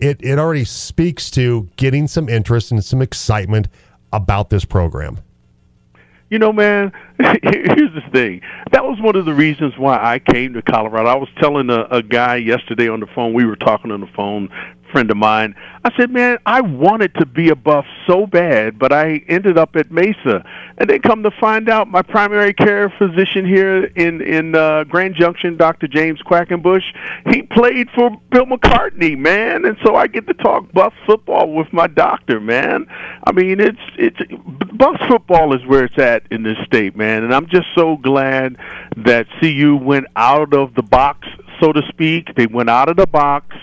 it 0.00 0.18
it 0.22 0.38
already 0.38 0.64
speaks 0.64 1.30
to 1.32 1.68
getting 1.76 2.08
some 2.08 2.28
interest 2.28 2.72
and 2.72 2.84
some 2.84 3.02
excitement 3.02 3.68
about 4.12 4.50
this 4.50 4.64
program. 4.64 5.18
You 6.30 6.38
know, 6.38 6.52
man, 6.52 6.92
here's 7.18 7.92
the 7.92 8.02
thing. 8.12 8.40
That 8.70 8.84
was 8.84 9.00
one 9.00 9.16
of 9.16 9.24
the 9.24 9.34
reasons 9.34 9.76
why 9.76 9.98
I 10.00 10.20
came 10.20 10.52
to 10.54 10.62
Colorado. 10.62 11.08
I 11.08 11.16
was 11.16 11.28
telling 11.40 11.70
a, 11.70 11.86
a 11.90 12.02
guy 12.04 12.36
yesterday 12.36 12.88
on 12.88 13.00
the 13.00 13.08
phone, 13.08 13.34
we 13.34 13.44
were 13.44 13.56
talking 13.56 13.90
on 13.90 14.00
the 14.00 14.06
phone 14.14 14.48
friend 14.90 15.10
of 15.10 15.16
mine. 15.16 15.54
I 15.84 15.96
said, 15.96 16.10
"Man, 16.10 16.38
I 16.46 16.60
wanted 16.60 17.14
to 17.14 17.26
be 17.26 17.48
a 17.48 17.54
buff 17.54 17.86
so 18.06 18.26
bad, 18.26 18.78
but 18.78 18.92
I 18.92 19.22
ended 19.28 19.56
up 19.56 19.76
at 19.76 19.90
Mesa." 19.90 20.44
And 20.78 20.90
then 20.90 21.00
come 21.00 21.22
to 21.22 21.30
find 21.30 21.68
out, 21.68 21.88
my 21.88 22.02
primary 22.02 22.52
care 22.52 22.90
physician 22.90 23.44
here 23.46 23.84
in 23.84 24.20
in 24.20 24.54
uh, 24.54 24.84
Grand 24.84 25.14
Junction, 25.14 25.56
Dr. 25.56 25.86
James 25.86 26.20
Quackenbush, 26.22 26.84
he 27.30 27.42
played 27.42 27.88
for 27.90 28.10
Bill 28.30 28.46
McCartney, 28.46 29.16
man, 29.16 29.64
and 29.64 29.76
so 29.84 29.96
I 29.96 30.06
get 30.06 30.26
to 30.26 30.34
talk 30.34 30.70
buff 30.72 30.92
football 31.06 31.52
with 31.52 31.72
my 31.72 31.86
doctor, 31.86 32.40
man. 32.40 32.86
I 33.24 33.32
mean, 33.32 33.60
it's 33.60 33.78
it's 33.96 34.18
buff 34.74 35.00
football 35.08 35.54
is 35.54 35.64
where 35.66 35.84
it's 35.84 35.98
at 35.98 36.24
in 36.30 36.42
this 36.42 36.58
state, 36.66 36.96
man, 36.96 37.24
and 37.24 37.34
I'm 37.34 37.46
just 37.46 37.66
so 37.74 37.96
glad 37.96 38.56
that 38.96 39.26
CU 39.40 39.76
went 39.76 40.06
out 40.16 40.54
of 40.54 40.74
the 40.74 40.82
box, 40.82 41.28
so 41.60 41.72
to 41.72 41.82
speak. 41.88 42.34
They 42.34 42.46
went 42.46 42.70
out 42.70 42.88
of 42.88 42.96
the 42.96 43.06
box. 43.06 43.56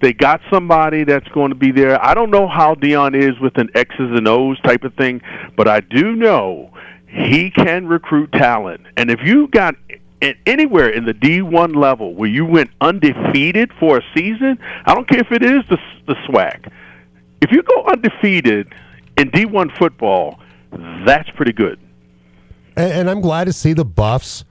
They 0.00 0.12
got 0.12 0.40
somebody 0.50 1.04
that's 1.04 1.28
going 1.28 1.50
to 1.50 1.54
be 1.54 1.72
there. 1.72 2.02
I 2.02 2.14
don't 2.14 2.30
know 2.30 2.48
how 2.48 2.74
Deion 2.74 3.14
is 3.14 3.38
with 3.38 3.58
an 3.58 3.70
X's 3.74 3.98
and 3.98 4.26
O's 4.26 4.58
type 4.60 4.84
of 4.84 4.94
thing, 4.94 5.20
but 5.56 5.68
I 5.68 5.80
do 5.80 6.16
know 6.16 6.72
he 7.06 7.50
can 7.50 7.86
recruit 7.86 8.32
talent. 8.32 8.86
And 8.96 9.10
if 9.10 9.20
you 9.22 9.48
got 9.48 9.74
a- 10.22 10.36
anywhere 10.46 10.88
in 10.88 11.04
the 11.04 11.12
D1 11.12 11.74
level 11.74 12.14
where 12.14 12.28
you 12.28 12.46
went 12.46 12.70
undefeated 12.80 13.72
for 13.78 13.98
a 13.98 14.02
season, 14.14 14.58
I 14.86 14.94
don't 14.94 15.08
care 15.08 15.20
if 15.20 15.32
it 15.32 15.42
is 15.42 15.62
the 15.68 15.78
the 16.06 16.14
SWAC. 16.28 16.70
If 17.40 17.52
you 17.52 17.62
go 17.62 17.84
undefeated 17.84 18.72
in 19.16 19.30
D1 19.30 19.76
football, 19.78 20.40
that's 21.06 21.28
pretty 21.30 21.52
good. 21.52 21.78
And, 22.76 22.92
and 22.92 23.10
I'm 23.10 23.20
glad 23.20 23.44
to 23.44 23.52
see 23.52 23.72
the 23.72 23.84
Buffs 23.84 24.44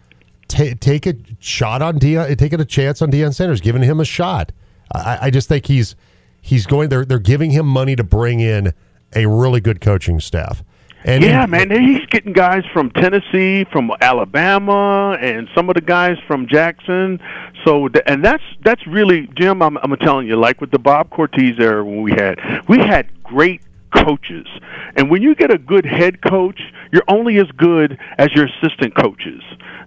ta 0.47 0.65
take 0.79 1.05
a 1.07 1.15
shot 1.39 1.81
on 1.81 1.99
Deion, 1.99 2.37
taking 2.37 2.59
a 2.59 2.65
chance 2.65 3.01
on 3.01 3.11
Deion 3.11 3.33
Sanders, 3.33 3.61
giving 3.61 3.81
him 3.81 3.99
a 3.99 4.05
shot. 4.05 4.51
I, 4.93 5.17
I 5.23 5.29
just 5.29 5.47
think 5.47 5.65
he's 5.65 5.95
he's 6.41 6.65
going. 6.65 6.89
They're 6.89 7.05
they're 7.05 7.19
giving 7.19 7.51
him 7.51 7.65
money 7.65 7.95
to 7.95 8.03
bring 8.03 8.39
in 8.39 8.73
a 9.15 9.25
really 9.25 9.61
good 9.61 9.81
coaching 9.81 10.19
staff. 10.19 10.63
And 11.05 11.23
yeah, 11.23 11.45
man, 11.45 11.71
he's 11.71 12.05
getting 12.07 12.33
guys 12.33 12.63
from 12.73 12.91
Tennessee, 12.91 13.65
from 13.71 13.89
Alabama, 14.01 15.17
and 15.21 15.47
some 15.55 15.69
of 15.69 15.75
the 15.75 15.81
guys 15.81 16.17
from 16.27 16.45
Jackson. 16.45 17.21
So, 17.63 17.87
and 18.05 18.23
that's 18.23 18.43
that's 18.65 18.85
really 18.85 19.29
Jim. 19.35 19.61
I'm, 19.61 19.77
I'm 19.77 19.95
telling 19.97 20.27
you, 20.27 20.35
like 20.35 20.59
with 20.59 20.71
the 20.71 20.79
Bob 20.79 21.09
Cortez 21.09 21.57
era 21.57 21.85
when 21.85 22.01
we 22.01 22.11
had, 22.11 22.39
we 22.67 22.79
had 22.79 23.07
great 23.23 23.61
coaches, 23.91 24.47
and 24.95 25.09
when 25.09 25.21
you 25.21 25.35
get 25.35 25.51
a 25.51 25.57
good 25.57 25.85
head 25.85 26.21
coach, 26.21 26.59
you're 26.91 27.03
only 27.07 27.37
as 27.37 27.47
good 27.57 27.97
as 28.17 28.29
your 28.33 28.45
assistant 28.45 28.95
coaches. 28.95 29.41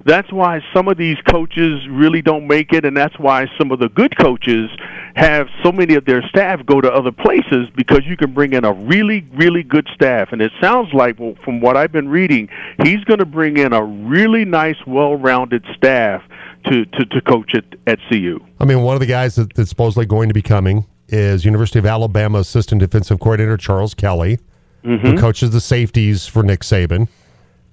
That's 0.05 0.33
why 0.33 0.61
some 0.75 0.89
of 0.89 0.97
these 0.97 1.17
coaches 1.31 1.87
really 1.89 2.23
don't 2.23 2.47
make 2.47 2.73
it, 2.73 2.85
and 2.85 2.97
that's 2.97 3.19
why 3.19 3.47
some 3.59 3.71
of 3.71 3.79
the 3.79 3.89
good 3.89 4.17
coaches 4.19 4.71
have 5.15 5.49
so 5.63 5.71
many 5.71 5.95
of 5.95 6.05
their 6.05 6.23
staff 6.29 6.65
go 6.67 6.81
to 6.81 6.91
other 6.93 7.13
places 7.13 7.69
because 7.77 8.01
you 8.05 8.17
can 8.17 8.33
bring 8.33 8.53
in 8.53 8.65
a 8.65 8.73
really, 8.73 9.27
really 9.35 9.63
good 9.63 9.89
staff. 9.95 10.33
And 10.33 10.41
it 10.43 10.53
sounds 10.61 10.93
like, 10.93 11.19
well, 11.21 11.35
from 11.45 11.61
what 11.61 11.77
I've 11.77 11.93
been 11.93 12.09
reading, 12.09 12.49
he's 12.83 13.05
going 13.05 13.19
to 13.19 13.27
bring 13.27 13.57
in 13.59 13.73
a 13.73 13.85
really 13.85 14.45
nice, 14.45 14.77
well-rounded 14.87 15.65
staff 15.77 16.23
to, 16.67 16.85
to, 16.85 17.05
to 17.07 17.21
coach 17.21 17.55
at, 17.55 17.65
at 17.87 17.99
CU. 18.09 18.41
I 18.61 18.65
mean, 18.65 18.83
one 18.83 18.95
of 18.95 19.01
the 19.01 19.07
guys 19.07 19.37
that, 19.37 19.55
that's 19.55 19.71
supposedly 19.71 20.07
going 20.07 20.29
to 20.29 20.35
be 20.35 20.43
coming 20.43 20.87
is 21.09 21.45
University 21.45 21.79
of 21.79 21.87
Alabama 21.87 22.39
assistant 22.39 22.81
defensive 22.81 23.21
coordinator 23.21 23.57
Charles 23.57 23.95
Kelly, 23.95 24.39
who 24.83 25.17
coaches 25.19 25.51
the 25.51 25.61
safeties 25.61 26.27
for 26.27 26.43
Nick 26.43 26.61
Saban, 26.61 27.09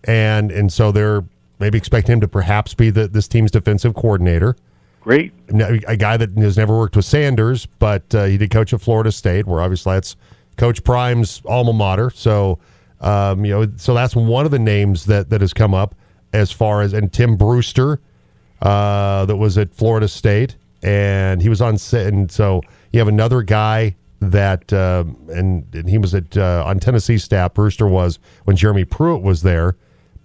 and 0.03 0.51
and 0.51 0.71
so 0.71 0.91
they're 0.91 1.23
maybe 1.59 1.77
expecting 1.77 2.13
him 2.13 2.21
to 2.21 2.27
perhaps 2.27 2.73
be 2.73 2.89
the, 2.89 3.07
this 3.07 3.27
team's 3.27 3.51
defensive 3.51 3.93
coordinator. 3.93 4.55
Great. 5.01 5.33
A 5.87 5.97
guy 5.97 6.17
that 6.17 6.37
has 6.37 6.57
never 6.57 6.77
worked 6.77 6.95
with 6.95 7.05
Sanders, 7.05 7.65
but 7.65 8.13
uh, 8.13 8.25
he 8.25 8.37
did 8.37 8.51
coach 8.51 8.73
at 8.73 8.81
Florida 8.81 9.11
State, 9.11 9.47
where 9.47 9.61
obviously 9.61 9.93
that's 9.93 10.15
Coach 10.57 10.83
Prime's 10.83 11.41
alma 11.45 11.73
mater. 11.73 12.09
So, 12.11 12.59
um, 13.01 13.45
you 13.45 13.51
know, 13.51 13.67
so 13.77 13.93
that's 13.93 14.15
one 14.15 14.45
of 14.45 14.51
the 14.51 14.59
names 14.59 15.05
that 15.05 15.29
that 15.29 15.41
has 15.41 15.53
come 15.53 15.73
up 15.73 15.95
as 16.33 16.51
far 16.51 16.81
as 16.81 16.93
and 16.93 17.11
Tim 17.11 17.37
Brewster, 17.37 17.99
uh, 18.61 19.25
that 19.25 19.37
was 19.37 19.57
at 19.57 19.73
Florida 19.73 20.07
State, 20.07 20.55
and 20.83 21.41
he 21.41 21.49
was 21.49 21.61
on 21.61 21.77
set. 21.77 22.07
And 22.07 22.31
so 22.31 22.61
you 22.91 22.99
have 22.99 23.07
another 23.07 23.41
guy 23.41 23.95
that, 24.19 24.71
um, 24.73 25.15
and, 25.29 25.65
and 25.73 25.89
he 25.89 25.97
was 25.97 26.13
at 26.13 26.35
uh, 26.37 26.63
on 26.65 26.79
Tennessee 26.79 27.17
staff. 27.17 27.53
Brewster 27.53 27.87
was 27.87 28.19
when 28.45 28.55
Jeremy 28.55 28.85
Pruitt 28.85 29.21
was 29.21 29.41
there. 29.41 29.77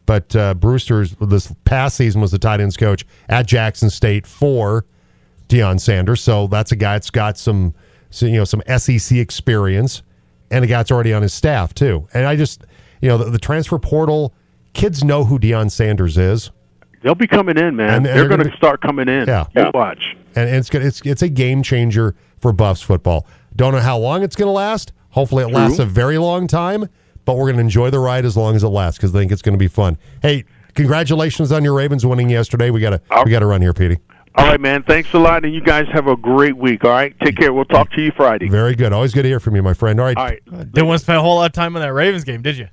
But 0.06 0.37
uh, 0.37 0.52
Brewster's 0.54 1.14
this 1.21 1.50
past 1.64 1.97
season 1.97 2.21
was 2.21 2.30
the 2.30 2.38
tight 2.38 2.61
ends 2.61 2.76
coach 2.76 3.06
at 3.30 3.47
Jackson 3.47 3.88
State 3.88 4.26
for 4.26 4.85
Deion 5.49 5.80
Sanders. 5.80 6.21
So 6.21 6.47
that's 6.47 6.73
a 6.73 6.76
guy 6.76 6.94
that's 6.94 7.09
got 7.11 7.38
some, 7.38 7.73
so, 8.11 8.26
you 8.26 8.33
know, 8.35 8.44
some 8.44 8.62
SEC 8.76 9.16
experience, 9.16 10.02
and 10.50 10.62
a 10.62 10.68
guy 10.68 10.78
that's 10.78 10.90
already 10.90 11.14
on 11.14 11.23
his 11.23 11.33
staff 11.33 11.73
too. 11.73 12.06
And 12.12 12.26
I 12.26 12.37
just, 12.37 12.64
you 13.00 13.09
know, 13.09 13.16
the, 13.16 13.30
the 13.30 13.38
transfer 13.38 13.78
portal, 13.78 14.35
kids 14.75 15.02
know 15.02 15.25
who 15.25 15.38
Deion 15.38 15.71
Sanders 15.71 16.18
is, 16.18 16.50
They'll 17.02 17.14
be 17.14 17.26
coming 17.26 17.59
in, 17.59 17.76
man. 17.76 17.88
And- 17.88 17.97
and 17.97 18.06
they're 18.06 18.14
they're 18.14 18.28
going 18.28 18.40
gonna 18.44 18.56
start 18.56 18.80
coming 18.80 19.09
in. 19.09 19.26
Yeah. 19.28 19.44
You 19.54 19.71
watch. 19.75 20.16
And 20.36 20.48
it's 20.48 20.70
gonna, 20.70 20.84
it's 20.84 21.00
it's 21.04 21.22
a 21.22 21.28
game 21.28 21.62
changer 21.62 22.14
for 22.38 22.52
Buffs 22.52 22.82
football. 22.82 23.26
Don't 23.56 23.72
know 23.72 23.80
how 23.80 23.98
long 23.98 24.22
it's 24.22 24.36
going 24.36 24.48
to 24.48 24.52
last. 24.52 24.92
Hopefully, 25.10 25.44
it 25.44 25.48
lasts 25.48 25.78
a 25.78 25.86
very 25.86 26.18
long 26.18 26.46
time. 26.46 26.88
But 27.24 27.36
we're 27.36 27.46
going 27.46 27.56
to 27.56 27.62
enjoy 27.62 27.88
the 27.88 28.00
ride 28.00 28.26
as 28.26 28.36
long 28.36 28.54
as 28.54 28.62
it 28.64 28.68
lasts 28.68 28.98
because 28.98 29.14
I 29.14 29.18
think 29.18 29.32
it's 29.32 29.40
going 29.40 29.54
to 29.54 29.58
be 29.58 29.68
fun. 29.68 29.96
Hey, 30.20 30.44
congratulations 30.74 31.52
on 31.52 31.64
your 31.64 31.72
Ravens 31.72 32.04
winning 32.04 32.28
yesterday. 32.28 32.68
We 32.70 32.80
got 32.80 32.90
to 32.90 33.00
we 33.24 33.30
got 33.30 33.38
to 33.38 33.46
run 33.46 33.62
here, 33.62 33.72
Petey. 33.72 33.98
All 34.36 34.46
right, 34.46 34.60
man. 34.60 34.82
Thanks 34.82 35.12
a 35.14 35.18
lot, 35.18 35.44
and 35.44 35.54
you 35.54 35.60
guys 35.60 35.86
have 35.92 36.08
a 36.08 36.16
great 36.16 36.56
week. 36.56 36.84
All 36.84 36.90
right, 36.90 37.14
take 37.20 37.36
care. 37.36 37.52
We'll 37.52 37.64
talk 37.64 37.90
to 37.92 38.02
you 38.02 38.12
Friday. 38.16 38.48
Very 38.48 38.74
good. 38.74 38.92
Always 38.92 39.14
good 39.14 39.22
to 39.22 39.28
hear 39.28 39.40
from 39.40 39.54
you, 39.56 39.62
my 39.62 39.74
friend. 39.74 39.98
All 40.00 40.06
right. 40.06 40.16
All 40.18 40.24
right. 40.24 40.42
Didn't 40.72 40.86
want 40.86 40.98
to 40.98 41.04
spend 41.04 41.18
a 41.18 41.22
whole 41.22 41.36
lot 41.36 41.46
of 41.46 41.52
time 41.52 41.76
on 41.76 41.82
that 41.82 41.92
Ravens 41.92 42.24
game, 42.24 42.42
did 42.42 42.58
you? 42.58 42.68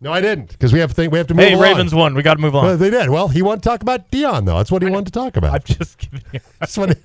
No, 0.00 0.12
I 0.12 0.20
didn't 0.20 0.48
because 0.48 0.72
we 0.72 0.80
have 0.80 0.90
to 0.90 0.94
think 0.94 1.12
we 1.12 1.18
have 1.18 1.26
to 1.28 1.34
move 1.34 1.44
on. 1.44 1.48
Hey, 1.48 1.54
along. 1.54 1.64
Ravens 1.64 1.94
won. 1.94 2.14
We 2.14 2.22
got 2.22 2.34
to 2.34 2.40
move 2.40 2.54
on. 2.54 2.64
Well, 2.64 2.76
they 2.76 2.90
did. 2.90 3.08
Well, 3.08 3.28
he 3.28 3.40
wanted 3.42 3.62
to 3.62 3.68
talk 3.68 3.82
about 3.82 4.10
Deion 4.10 4.44
though. 4.44 4.58
That's 4.58 4.70
what 4.70 4.82
he 4.82 4.90
wanted 4.90 5.06
to 5.06 5.12
talk 5.12 5.36
about. 5.36 5.54
I'm 5.54 5.62
just 5.62 5.98
kidding. 5.98 6.22
That's 6.60 6.76
what. 6.76 6.98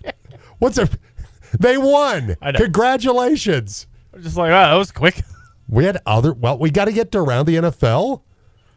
what's 0.60 0.78
a? 0.78 0.90
They 1.58 1.78
won. 1.78 2.36
I 2.42 2.52
know. 2.52 2.60
Congratulations. 2.60 3.88
I'm 4.14 4.22
just 4.22 4.36
like, 4.38 4.50
oh, 4.50 4.54
that 4.54 4.76
was 4.76 4.92
quick. 4.92 5.22
We 5.70 5.86
had 5.86 6.00
other. 6.06 6.34
Well, 6.34 6.60
we 6.60 6.70
got 6.70 6.86
to 6.86 6.92
get 6.92 7.14
to 7.14 7.20
around 7.20 7.46
the 7.46 7.56
NFL. 7.56 8.24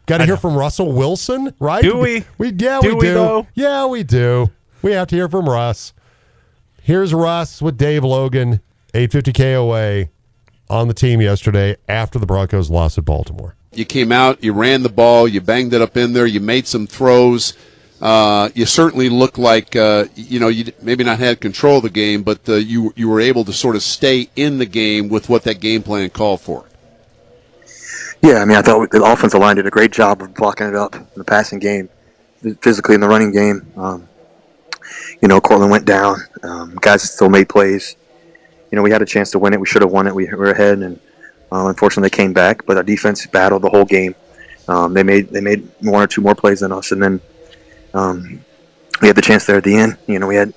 Got 0.06 0.18
to 0.18 0.26
hear 0.26 0.34
know. 0.34 0.40
from 0.40 0.56
Russell 0.56 0.92
Wilson, 0.92 1.52
right? 1.58 1.82
Do 1.82 1.98
we? 1.98 2.24
We 2.38 2.52
yeah, 2.52 2.80
Do 2.80 2.90
we 2.90 2.94
we, 2.94 3.00
do. 3.00 3.14
though? 3.14 3.46
Yeah, 3.54 3.86
we 3.86 4.04
do. 4.04 4.52
We 4.80 4.92
have 4.92 5.08
to 5.08 5.16
hear 5.16 5.28
from 5.28 5.48
Russ. 5.48 5.92
Here's 6.82 7.12
Russ 7.12 7.60
with 7.60 7.76
Dave 7.76 8.04
Logan, 8.04 8.60
850 8.94 9.32
KOA, 9.32 10.08
on 10.70 10.86
the 10.86 10.94
team 10.94 11.20
yesterday 11.20 11.76
after 11.88 12.20
the 12.20 12.26
Broncos 12.26 12.70
lost 12.70 12.96
at 12.96 13.04
Baltimore. 13.04 13.56
You 13.76 13.84
came 13.84 14.12
out, 14.12 14.42
you 14.42 14.52
ran 14.52 14.82
the 14.82 14.88
ball, 14.88 15.26
you 15.28 15.40
banged 15.40 15.74
it 15.74 15.80
up 15.80 15.96
in 15.96 16.12
there, 16.12 16.26
you 16.26 16.40
made 16.40 16.66
some 16.66 16.86
throws. 16.86 17.54
Uh, 18.00 18.50
you 18.54 18.66
certainly 18.66 19.08
looked 19.08 19.38
like 19.38 19.74
uh, 19.76 20.04
you 20.14 20.38
know 20.38 20.48
you 20.48 20.72
maybe 20.82 21.04
not 21.04 21.18
had 21.18 21.40
control 21.40 21.78
of 21.78 21.84
the 21.84 21.90
game, 21.90 22.22
but 22.22 22.46
uh, 22.48 22.54
you 22.54 22.92
you 22.96 23.08
were 23.08 23.20
able 23.20 23.44
to 23.44 23.52
sort 23.52 23.76
of 23.76 23.82
stay 23.82 24.28
in 24.36 24.58
the 24.58 24.66
game 24.66 25.08
with 25.08 25.28
what 25.28 25.42
that 25.44 25.60
game 25.60 25.82
plan 25.82 26.10
called 26.10 26.40
for. 26.40 26.66
Yeah, 28.20 28.38
I 28.38 28.44
mean, 28.44 28.56
I 28.56 28.62
thought 28.62 28.90
the 28.90 29.02
offensive 29.04 29.40
line 29.40 29.56
did 29.56 29.66
a 29.66 29.70
great 29.70 29.92
job 29.92 30.22
of 30.22 30.34
blocking 30.34 30.66
it 30.66 30.74
up 30.74 30.94
in 30.94 31.06
the 31.14 31.24
passing 31.24 31.58
game, 31.58 31.88
physically 32.60 32.94
in 32.94 33.00
the 33.00 33.08
running 33.08 33.32
game. 33.32 33.66
Um, 33.76 34.08
you 35.20 35.28
know, 35.28 35.40
Courtland 35.40 35.70
went 35.70 35.84
down. 35.84 36.18
Um, 36.42 36.74
guys 36.80 37.02
still 37.02 37.28
made 37.28 37.48
plays. 37.48 37.96
You 38.70 38.76
know, 38.76 38.82
we 38.82 38.90
had 38.90 39.02
a 39.02 39.06
chance 39.06 39.30
to 39.32 39.38
win 39.38 39.52
it. 39.52 39.60
We 39.60 39.66
should 39.66 39.82
have 39.82 39.92
won 39.92 40.06
it. 40.06 40.14
We 40.14 40.26
were 40.26 40.50
ahead, 40.50 40.78
and 40.78 40.98
uh, 41.54 41.68
unfortunately, 41.68 42.08
they 42.08 42.16
came 42.16 42.32
back. 42.32 42.66
But 42.66 42.76
our 42.76 42.82
defense 42.82 43.24
battled 43.26 43.62
the 43.62 43.70
whole 43.70 43.84
game. 43.84 44.16
Um, 44.66 44.92
they 44.92 45.02
made 45.02 45.28
they 45.28 45.40
made 45.40 45.68
one 45.80 46.02
or 46.02 46.06
two 46.06 46.20
more 46.20 46.34
plays 46.34 46.60
than 46.60 46.72
us, 46.72 46.90
and 46.90 47.02
then 47.02 47.20
um, 47.92 48.44
we 49.00 49.06
had 49.06 49.16
the 49.16 49.22
chance 49.22 49.46
there 49.46 49.56
at 49.56 49.64
the 49.64 49.76
end. 49.76 49.96
You 50.08 50.18
know, 50.18 50.26
we 50.26 50.36
had 50.36 50.52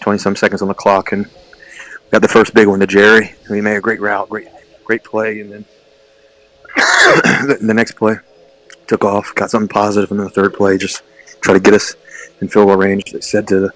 20 0.00 0.18
some 0.18 0.36
seconds 0.36 0.62
on 0.62 0.68
the 0.68 0.74
clock, 0.74 1.12
and 1.12 1.26
we 1.26 2.10
got 2.12 2.22
the 2.22 2.28
first 2.28 2.54
big 2.54 2.68
one 2.68 2.78
to 2.80 2.86
Jerry. 2.86 3.34
We 3.50 3.60
made 3.60 3.76
a 3.76 3.80
great 3.80 4.00
route, 4.00 4.28
great 4.28 4.48
great 4.84 5.02
play, 5.02 5.40
and 5.40 5.52
then 5.52 5.64
the, 6.76 7.72
next 7.74 7.92
play 7.92 8.16
took 8.86 9.04
off, 9.04 9.34
got 9.34 9.50
something 9.50 9.68
positive, 9.68 10.10
and 10.10 10.20
then 10.20 10.26
the 10.26 10.32
third 10.32 10.54
play 10.54 10.78
just 10.78 11.02
try 11.40 11.54
to 11.54 11.60
get 11.60 11.74
us 11.74 11.96
in 12.40 12.48
field 12.48 12.68
goal 12.68 12.76
range. 12.76 13.10
They 13.10 13.20
said 13.20 13.48
to 13.48 13.70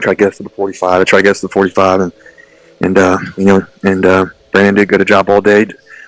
try 0.00 0.12
to 0.12 0.16
get 0.16 0.28
us 0.28 0.38
to 0.38 0.42
the 0.42 0.48
45. 0.48 1.00
I 1.00 1.04
try 1.04 1.18
to 1.20 1.22
get 1.22 1.30
us 1.32 1.40
to 1.40 1.46
the 1.46 1.52
45, 1.52 2.00
and 2.00 2.12
and 2.80 2.98
uh, 2.98 3.18
you 3.36 3.44
know, 3.44 3.66
and 3.84 4.04
uh, 4.04 4.26
Brandon 4.50 4.74
did 4.74 4.82
a 4.82 4.86
good 4.86 5.06
job 5.06 5.28
all 5.28 5.40
day. 5.40 5.66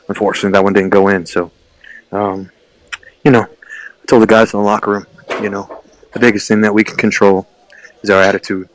Unfortunately, 0.09 0.53
that 0.53 0.65
one 0.65 0.73
didn't 0.73 0.91
go 0.91 1.09
in. 1.09 1.27
So, 1.27 1.51
um, 2.11 2.51
you 3.25 3.31
know, 3.31 3.43
I 3.43 4.07
told 4.07 4.23
the 4.23 4.27
guys 4.27 4.53
in 4.53 4.61
the 4.61 4.65
locker 4.65 4.91
room, 4.91 5.07
you 5.41 5.49
know, 5.49 5.83
the 6.13 6.21
biggest 6.21 6.49
thing 6.49 6.61
that 6.63 6.75
we 6.75 6.85
can 6.85 6.97
control 6.97 7.49
is 8.03 8.11
our 8.11 8.21
attitude 8.21 8.69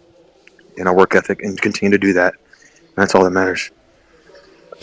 and 0.78 0.88
our 0.88 0.96
work 0.96 1.16
ethic, 1.16 1.42
and 1.42 1.60
continue 1.60 1.92
to 1.92 1.98
do 1.98 2.14
that. 2.14 2.34
And 2.34 2.96
that's 2.96 3.16
all 3.16 3.24
that 3.24 3.32
matters. 3.32 3.72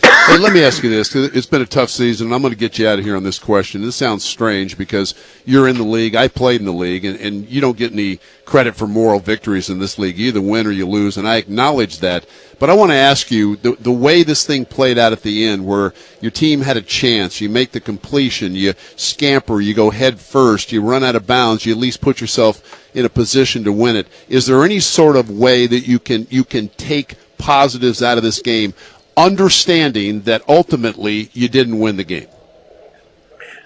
Hey, 0.01 0.37
let 0.37 0.53
me 0.53 0.63
ask 0.63 0.83
you 0.83 0.89
this. 0.89 1.15
It's 1.15 1.45
been 1.45 1.61
a 1.61 1.65
tough 1.65 1.89
season, 1.89 2.27
and 2.27 2.35
I'm 2.35 2.41
going 2.41 2.53
to 2.53 2.59
get 2.59 2.79
you 2.79 2.87
out 2.87 2.99
of 2.99 3.05
here 3.05 3.15
on 3.15 3.23
this 3.23 3.39
question. 3.39 3.81
This 3.81 3.95
sounds 3.95 4.23
strange 4.23 4.77
because 4.77 5.13
you're 5.45 5.67
in 5.67 5.77
the 5.77 5.83
league. 5.83 6.15
I 6.15 6.27
played 6.27 6.59
in 6.59 6.65
the 6.65 6.73
league, 6.73 7.05
and, 7.05 7.19
and 7.19 7.49
you 7.49 7.61
don't 7.61 7.77
get 7.77 7.91
any 7.91 8.19
credit 8.45 8.75
for 8.75 8.87
moral 8.87 9.19
victories 9.19 9.69
in 9.69 9.79
this 9.79 9.97
league. 9.97 10.17
You 10.17 10.27
either 10.27 10.41
win 10.41 10.67
or 10.67 10.71
you 10.71 10.87
lose, 10.87 11.17
and 11.17 11.27
I 11.27 11.37
acknowledge 11.37 11.99
that. 11.99 12.25
But 12.59 12.69
I 12.69 12.73
want 12.73 12.91
to 12.91 12.95
ask 12.95 13.31
you 13.31 13.57
the, 13.57 13.73
the 13.73 13.91
way 13.91 14.23
this 14.23 14.45
thing 14.45 14.65
played 14.65 14.97
out 14.97 15.11
at 15.11 15.21
the 15.21 15.45
end, 15.45 15.65
where 15.65 15.93
your 16.21 16.31
team 16.31 16.61
had 16.61 16.77
a 16.77 16.81
chance, 16.81 17.41
you 17.41 17.49
make 17.49 17.71
the 17.71 17.79
completion, 17.79 18.55
you 18.55 18.73
scamper, 18.95 19.61
you 19.61 19.73
go 19.73 19.89
head 19.89 20.19
first, 20.19 20.71
you 20.71 20.81
run 20.81 21.03
out 21.03 21.15
of 21.15 21.27
bounds, 21.27 21.65
you 21.65 21.73
at 21.73 21.79
least 21.79 22.01
put 22.01 22.21
yourself 22.21 22.81
in 22.93 23.05
a 23.05 23.09
position 23.09 23.63
to 23.65 23.73
win 23.73 23.95
it. 23.95 24.07
Is 24.29 24.45
there 24.45 24.63
any 24.63 24.79
sort 24.79 25.15
of 25.17 25.29
way 25.29 25.67
that 25.67 25.81
you 25.81 25.99
can 25.99 26.27
you 26.29 26.45
can 26.45 26.69
take 26.69 27.15
positives 27.37 28.01
out 28.01 28.17
of 28.17 28.23
this 28.23 28.41
game, 28.41 28.73
understanding 29.17 30.21
that 30.21 30.41
ultimately 30.47 31.29
you 31.33 31.47
didn't 31.47 31.79
win 31.79 31.97
the 31.97 32.03
game? 32.03 32.27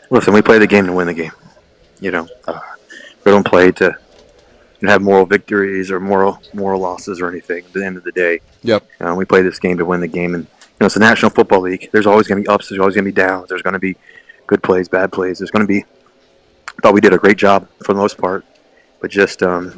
Listen, 0.09 0.33
we 0.33 0.41
play 0.41 0.57
the 0.57 0.67
game 0.67 0.85
to 0.87 0.93
win 0.93 1.07
the 1.07 1.13
game. 1.13 1.31
You 1.99 2.11
know, 2.11 2.27
uh, 2.47 2.59
we 3.25 3.31
don't 3.31 3.45
play 3.45 3.71
to 3.73 3.95
have 4.81 5.01
moral 5.01 5.25
victories 5.25 5.91
or 5.91 5.99
moral 5.99 6.41
moral 6.53 6.79
losses 6.79 7.19
or 7.19 7.29
anything. 7.29 7.65
At 7.65 7.73
the 7.73 7.85
end 7.85 7.97
of 7.97 8.03
the 8.03 8.11
day, 8.13 8.39
Yep. 8.63 8.83
uh, 9.01 9.13
we 9.15 9.25
play 9.25 9.41
this 9.41 9.59
game 9.59 9.77
to 9.77 9.85
win 9.85 9.99
the 9.99 10.07
game, 10.07 10.33
and 10.35 10.45
you 10.45 10.75
know 10.79 10.85
it's 10.85 10.95
the 10.95 11.01
National 11.01 11.29
Football 11.29 11.61
League. 11.61 11.89
There's 11.91 12.07
always 12.07 12.27
going 12.27 12.41
to 12.41 12.47
be 12.47 12.53
ups. 12.53 12.69
There's 12.69 12.79
always 12.79 12.95
going 12.95 13.05
to 13.05 13.11
be 13.11 13.15
downs. 13.15 13.49
There's 13.49 13.61
going 13.61 13.73
to 13.73 13.79
be 13.79 13.97
good 14.47 14.63
plays, 14.63 14.87
bad 14.87 15.11
plays. 15.11 15.37
There's 15.39 15.51
going 15.51 15.63
to 15.63 15.67
be. 15.67 15.83
I 15.83 16.81
thought 16.81 16.93
we 16.93 17.01
did 17.01 17.13
a 17.13 17.17
great 17.17 17.37
job 17.37 17.67
for 17.83 17.93
the 17.93 17.99
most 17.99 18.17
part, 18.17 18.45
but 19.01 19.11
just 19.11 19.43
um, 19.43 19.77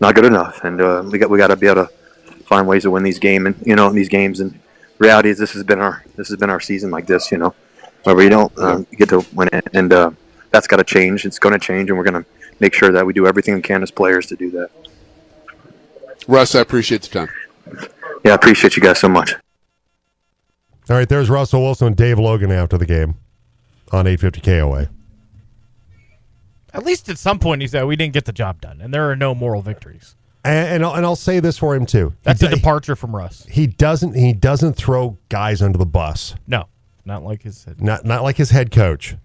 not 0.00 0.16
good 0.16 0.24
enough. 0.24 0.64
And 0.64 0.80
uh, 0.80 1.04
we 1.10 1.18
got 1.18 1.30
we 1.30 1.38
got 1.38 1.46
to 1.48 1.56
be 1.56 1.68
able 1.68 1.86
to 1.86 1.92
find 2.44 2.66
ways 2.66 2.82
to 2.82 2.90
win 2.90 3.04
these 3.04 3.20
game 3.20 3.46
and 3.46 3.54
you 3.64 3.76
know 3.76 3.88
these 3.90 4.08
games. 4.08 4.40
And 4.40 4.58
reality 5.00 5.30
is 5.30 5.38
this 5.38 5.52
has 5.54 5.64
been 5.64 5.80
our 5.80 6.04
this 6.14 6.28
has 6.28 6.36
been 6.36 6.50
our 6.50 6.60
season 6.60 6.90
like 6.92 7.06
this. 7.06 7.32
You 7.32 7.38
know, 7.38 7.54
where 8.04 8.14
we 8.14 8.28
don't 8.28 8.52
uh, 8.56 8.78
get 8.92 9.08
to 9.08 9.26
win 9.34 9.48
it, 9.52 9.66
and 9.74 9.92
uh, 9.92 10.10
that's 10.50 10.68
got 10.68 10.76
to 10.76 10.84
change. 10.84 11.24
It's 11.24 11.40
going 11.40 11.52
to 11.52 11.58
change, 11.58 11.90
and 11.90 11.98
we're 11.98 12.04
going 12.04 12.22
to 12.22 12.30
make 12.60 12.74
sure 12.74 12.92
that 12.92 13.04
we 13.04 13.12
do 13.12 13.26
everything 13.26 13.54
we 13.54 13.62
can 13.62 13.82
as 13.82 13.90
players 13.90 14.26
to 14.26 14.36
do 14.36 14.50
that. 14.52 14.70
Russ, 16.28 16.54
I 16.54 16.60
appreciate 16.60 17.02
the 17.02 17.08
time. 17.08 17.28
Yeah, 18.24 18.32
I 18.32 18.34
appreciate 18.34 18.76
you 18.76 18.82
guys 18.82 19.00
so 19.00 19.08
much. 19.08 19.34
All 20.88 20.96
right, 20.96 21.08
there's 21.08 21.30
Russell 21.30 21.62
Wilson 21.62 21.88
and 21.88 21.96
Dave 21.96 22.18
Logan 22.18 22.50
after 22.50 22.76
the 22.76 22.86
game 22.86 23.14
on 23.92 24.06
850 24.06 24.40
KOA. 24.40 24.90
At 26.72 26.84
least 26.84 27.08
at 27.08 27.18
some 27.18 27.38
point 27.38 27.62
he 27.62 27.68
said 27.68 27.84
we 27.84 27.96
didn't 27.96 28.12
get 28.12 28.26
the 28.26 28.32
job 28.32 28.60
done, 28.60 28.80
and 28.80 28.92
there 28.92 29.10
are 29.10 29.16
no 29.16 29.34
moral 29.34 29.62
victories. 29.62 30.14
And, 30.42 30.68
and, 30.68 30.84
I'll, 30.84 30.94
and 30.94 31.04
I'll 31.04 31.16
say 31.16 31.40
this 31.40 31.58
for 31.58 31.74
him 31.74 31.84
too. 31.84 32.14
That's 32.22 32.40
he, 32.40 32.46
a 32.46 32.50
departure 32.50 32.96
from 32.96 33.14
Russ. 33.14 33.46
he 33.50 33.66
doesn't 33.66 34.14
he 34.14 34.32
doesn't 34.32 34.74
throw 34.74 35.18
guys 35.28 35.60
under 35.60 35.76
the 35.76 35.86
bus. 35.86 36.34
No, 36.46 36.66
not 37.04 37.22
like 37.22 37.42
his. 37.42 37.66
Not 37.78 38.04
not 38.04 38.22
like 38.22 38.36
his 38.36 38.50
head 38.50 38.70
coach. 38.70 39.16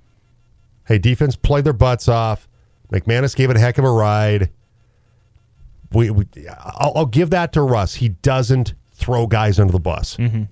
Hey, 0.87 0.97
defense 0.97 1.35
played 1.35 1.63
their 1.63 1.73
butts 1.73 2.09
off. 2.09 2.47
McManus 2.91 3.35
gave 3.35 3.49
it 3.49 3.55
a 3.57 3.59
heck 3.59 3.77
of 3.77 3.85
a 3.85 3.91
ride. 3.91 4.51
We, 5.91 6.09
we 6.09 6.27
I'll, 6.59 6.91
I'll 6.95 7.05
give 7.05 7.29
that 7.29 7.53
to 7.53 7.61
Russ. 7.61 7.95
He 7.95 8.09
doesn't 8.09 8.73
throw 8.91 9.25
guys 9.27 9.59
under 9.59 9.71
the 9.71 9.79
bus. 9.79 10.17
Mm-hmm. 10.17 10.43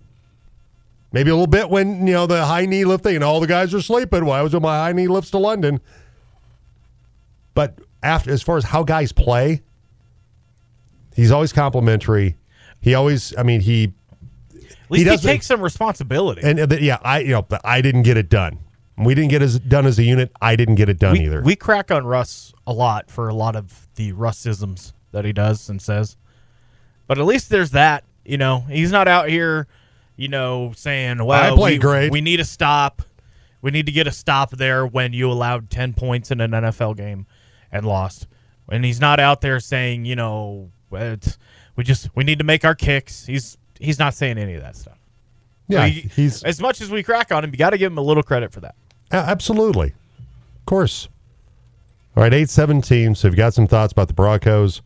Maybe 1.12 1.29
a 1.29 1.34
little 1.34 1.48
bit 1.48 1.70
when 1.70 2.08
you 2.08 2.13
know 2.13 2.25
the 2.25 2.46
high 2.46 2.65
knee 2.65 2.86
lift 2.86 3.03
thing 3.03 3.15
and 3.15 3.24
all 3.24 3.39
the 3.39 3.48
guys 3.48 3.74
are 3.74 3.82
sleeping. 3.82 4.25
Why 4.25 4.41
was 4.41 4.53
it 4.53 4.62
my 4.62 4.77
high 4.77 4.93
knee 4.93 5.08
lifts 5.08 5.29
to 5.32 5.38
London? 5.38 5.79
But 7.53 7.77
after, 8.01 8.32
as 8.32 8.41
far 8.41 8.58
as 8.58 8.63
how 8.63 8.84
guys 8.84 9.12
play, 9.12 9.62
he's 11.15 11.32
always 11.32 11.53
complimentary. 11.53 12.38
He 12.82 12.93
always, 12.96 13.34
I 13.38 13.43
mean, 13.43 13.62
he 13.62 13.93
At 14.53 14.62
least 14.62 14.74
he, 14.89 15.03
doesn't- 15.03 15.29
takes 15.29 15.46
some 15.48 15.62
responsibility. 15.62 16.41
and 16.43 16.60
uh, 16.60 16.75
yeah, 16.79 16.98
I 17.03 17.20
you 17.20 17.29
know, 17.29 17.41
but 17.41 17.62
I 17.63 17.82
didn't 17.82 18.03
get 18.03 18.17
it 18.17 18.29
done. 18.29 18.60
We 18.98 19.15
didn't 19.15 19.32
get 19.32 19.41
it 19.41 19.67
done 19.67 19.88
as 19.88 19.98
a 19.98 20.03
unit. 20.03 20.32
I 20.39 20.55
didn't 20.55 20.75
get 20.75 20.88
it 20.88 21.00
done 21.00 21.13
we, 21.13 21.22
either. 21.25 21.41
we 21.41 21.55
crack 21.55 21.89
on 21.89 22.05
Russ 22.05 22.53
a 22.67 22.74
lot 22.74 23.10
for 23.10 23.27
a 23.27 23.34
lot 23.34 23.55
of 23.55 23.88
the 23.96 24.13
Russisms 24.13 24.93
that 25.12 25.26
he 25.26 25.34
does 25.34 25.67
and 25.67 25.82
says. 25.82 26.15
But 27.08 27.17
at 27.17 27.26
least 27.26 27.49
there's 27.49 27.71
that. 27.71 28.04
You 28.23 28.38
know, 28.38 28.60
he's 28.69 28.91
not 28.91 29.08
out 29.08 29.28
here, 29.30 29.67
you 30.15 30.28
know, 30.28 30.73
saying, 30.76 31.23
"Well, 31.26 31.54
I 31.54 31.56
played 31.56 31.80
we, 31.80 31.80
great." 31.80 32.12
we 32.12 32.21
need 32.21 32.39
a 32.39 32.45
stop. 32.45 33.02
We 33.62 33.71
need 33.71 33.86
to 33.88 33.91
get 33.91 34.06
a 34.08 34.12
stop 34.12 34.52
there." 34.52 34.86
When 34.86 35.12
you 35.12 35.32
allowed 35.32 35.69
ten 35.69 35.93
points 35.93 36.30
in 36.32 36.39
an 36.39 36.52
NFL 36.52 36.95
game 36.95 37.26
and 37.71 37.86
lost, 37.86 38.28
and 38.69 38.86
he's 38.86 39.02
not 39.02 39.19
out 39.19 39.41
there 39.41 39.60
saying, 39.60 40.06
you 40.06 40.15
know, 40.15 40.69
it's, 40.95 41.38
we 41.75 41.84
just 41.84 42.10
we 42.15 42.23
need 42.23 42.39
to 42.39 42.45
make 42.45 42.63
our 42.65 42.75
kicks. 42.75 43.25
He's 43.25 43.58
he's 43.79 43.99
not 43.99 44.13
saying 44.13 44.38
any 44.38 44.53
of 44.56 44.62
that 44.62 44.75
stuff. 44.75 44.97
yeah, 45.67 45.86
We- 45.86 46.10
he's 46.15 46.43
as 46.43 46.60
much 46.62 46.82
as 46.82 46.89
we 46.89 47.03
crack 47.03 47.32
on 47.32 47.43
him, 47.43 47.51
you 47.51 47.58
got 47.58 47.71
to 47.71 47.77
give 47.77 47.91
him 47.91 47.97
a 47.97 48.01
little 48.01 48.23
credit 48.23 48.51
for 48.51 48.60
that. 48.62 48.75
absolutely, 49.12 49.88
of 50.60 50.65
course. 50.65 51.10
All 52.15 52.23
right, 52.23 52.34
eight 52.34 52.49
seventeen. 52.49 53.15
So 53.15 53.27
you've 53.27 53.38
got 53.38 53.53
some 53.53 53.67
thoughts 53.67 53.91
about 53.91 54.08
the 54.08 54.13
Broncos 54.13 54.82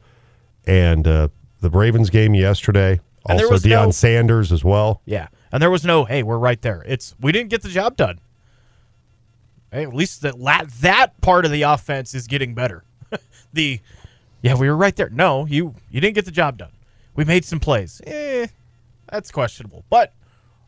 and 0.65 1.05
uh, 1.07 1.27
the 1.61 1.69
Ravens 1.69 2.09
game 2.09 2.33
yesterday. 2.33 2.99
And 3.29 3.41
also, 3.41 3.55
Deion 3.57 3.85
no- 3.87 3.91
Sanders 3.91 4.51
as 4.53 4.63
well. 4.63 5.01
Yeah. 5.05 5.27
And 5.51 5.61
there 5.61 5.69
was 5.71 5.83
no, 5.85 6.05
hey, 6.05 6.23
we're 6.23 6.37
right 6.37 6.61
there. 6.61 6.83
It's 6.85 7.15
we 7.19 7.31
didn't 7.33 7.49
get 7.49 7.61
the 7.61 7.69
job 7.69 7.97
done. 7.97 8.19
Hey, 9.71 9.83
at 9.83 9.93
least 9.93 10.21
that 10.21 10.35
that 10.81 11.19
part 11.21 11.43
of 11.45 11.51
the 11.51 11.63
offense 11.63 12.13
is 12.13 12.27
getting 12.27 12.53
better. 12.53 12.83
the 13.53 13.79
yeah, 14.47 14.55
we 14.55 14.67
were 14.69 14.75
right 14.77 14.95
there. 14.95 15.09
No, 15.09 15.45
you 15.45 15.75
you 15.91 16.01
didn't 16.01 16.15
get 16.15 16.25
the 16.25 16.31
job 16.31 16.57
done. 16.57 16.71
We 17.15 17.25
made 17.25 17.45
some 17.45 17.59
plays. 17.59 18.01
Eh, 18.05 18.47
that's 19.11 19.31
questionable. 19.31 19.83
But 19.89 20.13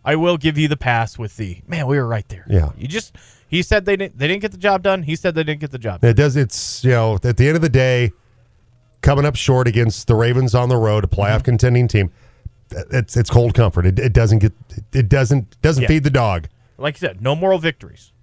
I 0.06 0.16
will 0.16 0.38
give 0.38 0.58
you 0.58 0.68
the 0.68 0.78
pass 0.78 1.18
with 1.18 1.38
the 1.38 1.62
man, 1.68 1.88
we 1.88 1.98
were 1.98 2.08
right 2.08 2.28
there. 2.30 2.46
Yeah. 2.50 2.72
You 2.78 2.88
just 2.88 3.16
he 3.48 3.62
said 3.62 3.86
they 3.86 3.96
didn't 3.96 4.18
they 4.18 4.28
didn't 4.28 4.42
get 4.42 4.52
the 4.52 4.58
job 4.58 4.84
done. 4.84 5.04
He 5.04 5.16
said 5.16 5.36
they 5.36 5.44
didn't 5.44 5.60
get 5.62 5.72
the 5.72 5.78
job. 5.80 6.02
Done. 6.02 6.10
It 6.12 6.14
does. 6.16 6.36
It's 6.36 6.84
you 6.84 6.92
know 6.92 7.16
at 7.24 7.38
the 7.38 7.48
end 7.48 7.56
of 7.56 7.62
the 7.62 7.70
day, 7.70 8.12
coming 9.02 9.26
up 9.26 9.36
short 9.36 9.68
against 9.68 10.08
the 10.08 10.16
Ravens 10.16 10.56
on 10.56 10.70
the 10.70 10.78
road, 10.78 11.04
a 11.04 11.08
playoff 11.08 11.38
Mm-hmm. 11.38 11.44
contending 11.46 11.88
team. 11.88 12.12
It's 12.92 13.18
it's 13.18 13.30
cold 13.30 13.54
comfort. 13.56 13.86
It, 13.86 13.98
it 14.00 14.14
doesn't 14.14 14.40
get 14.40 14.54
it 14.94 15.10
doesn't 15.10 15.60
doesn't 15.62 15.82
Yeah. 15.84 15.88
feed 15.88 16.04
the 16.04 16.10
dog. 16.12 16.48
Like 16.78 16.96
you 16.96 17.08
said, 17.08 17.22
no 17.22 17.36
moral 17.36 17.60
victories. 17.60 18.14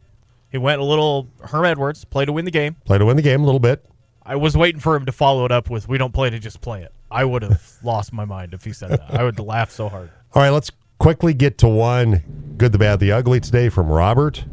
He 0.51 0.59
went 0.59 0.81
a 0.81 0.85
little 0.85 1.29
Herm 1.43 1.65
Edwards, 1.65 2.05
play 2.05 2.25
to 2.25 2.33
win 2.33 2.45
the 2.45 2.51
game. 2.51 2.77
Play 2.85 2.97
to 2.99 3.05
win 3.05 3.17
the 3.17 3.23
game 3.23 3.43
a 3.43 3.45
little 3.45 3.59
bit. 3.61 3.85
I 4.27 4.35
was 4.37 4.57
waiting 4.57 4.81
for 4.81 4.97
him 4.97 5.07
to 5.07 5.13
follow 5.13 5.45
it 5.45 5.53
up 5.53 5.71
with 5.71 5.89
"We 5.89 5.99
don't 5.99 6.13
play 6.13 6.31
to 6.31 6.39
just 6.39 6.61
play 6.61 6.83
it." 6.83 6.93
I 7.11 7.25
would 7.25 7.43
have 7.43 7.63
lost 7.83 8.13
my 8.13 8.25
mind 8.25 8.55
if 8.55 8.65
he 8.65 8.73
said 8.73 8.91
that. 8.91 9.15
I 9.15 9.23
would 9.23 9.39
laugh 9.39 9.71
so 9.71 9.89
hard. 9.89 10.11
All 10.35 10.43
right, 10.43 10.51
let's 10.51 10.73
quickly 10.99 11.33
get 11.33 11.59
to 11.59 11.69
one 11.69 12.55
good, 12.59 12.73
the 12.73 12.79
bad, 12.79 12.99
the 12.99 13.13
ugly 13.13 13.39
today 13.39 13.69
from 13.69 13.89
Robert. 13.89 14.45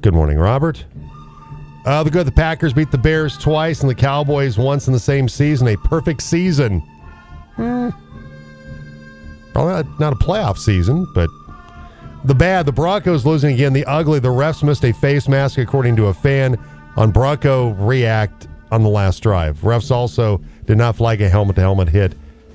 Good 0.00 0.14
morning, 0.14 0.38
Robert. 0.38 0.84
Uh, 1.84 2.02
the 2.02 2.10
good, 2.10 2.26
the 2.26 2.32
Packers 2.32 2.72
beat 2.72 2.90
the 2.90 2.98
Bears 2.98 3.38
twice 3.38 3.80
and 3.82 3.88
the 3.88 3.94
Cowboys 3.94 4.58
once 4.58 4.86
in 4.86 4.92
the 4.92 4.98
same 4.98 5.28
season. 5.28 5.68
A 5.68 5.76
perfect 5.76 6.22
season. 6.22 6.80
Hmm. 7.54 7.90
Probably 9.52 9.74
not, 9.74 10.00
not 10.00 10.12
a 10.12 10.16
playoff 10.16 10.58
season, 10.58 11.06
but 11.14 11.30
the 12.24 12.34
bad, 12.34 12.66
the 12.66 12.72
Broncos 12.72 13.24
losing 13.24 13.54
again. 13.54 13.72
The 13.72 13.84
ugly, 13.86 14.18
the 14.18 14.28
refs 14.28 14.62
missed 14.62 14.84
a 14.84 14.92
face 14.92 15.28
mask, 15.28 15.58
according 15.58 15.96
to 15.96 16.06
a 16.06 16.14
fan 16.14 16.58
on 16.96 17.10
Bronco 17.10 17.70
React 17.70 18.48
on 18.70 18.82
the 18.82 18.88
last 18.88 19.22
drive. 19.22 19.58
Refs 19.60 19.90
also 19.90 20.40
did 20.66 20.78
not 20.78 20.96
flag 20.96 21.20
a 21.22 21.28
helmet 21.28 21.56
to 21.56 21.62
helmet 21.62 21.88
hit 21.88 22.14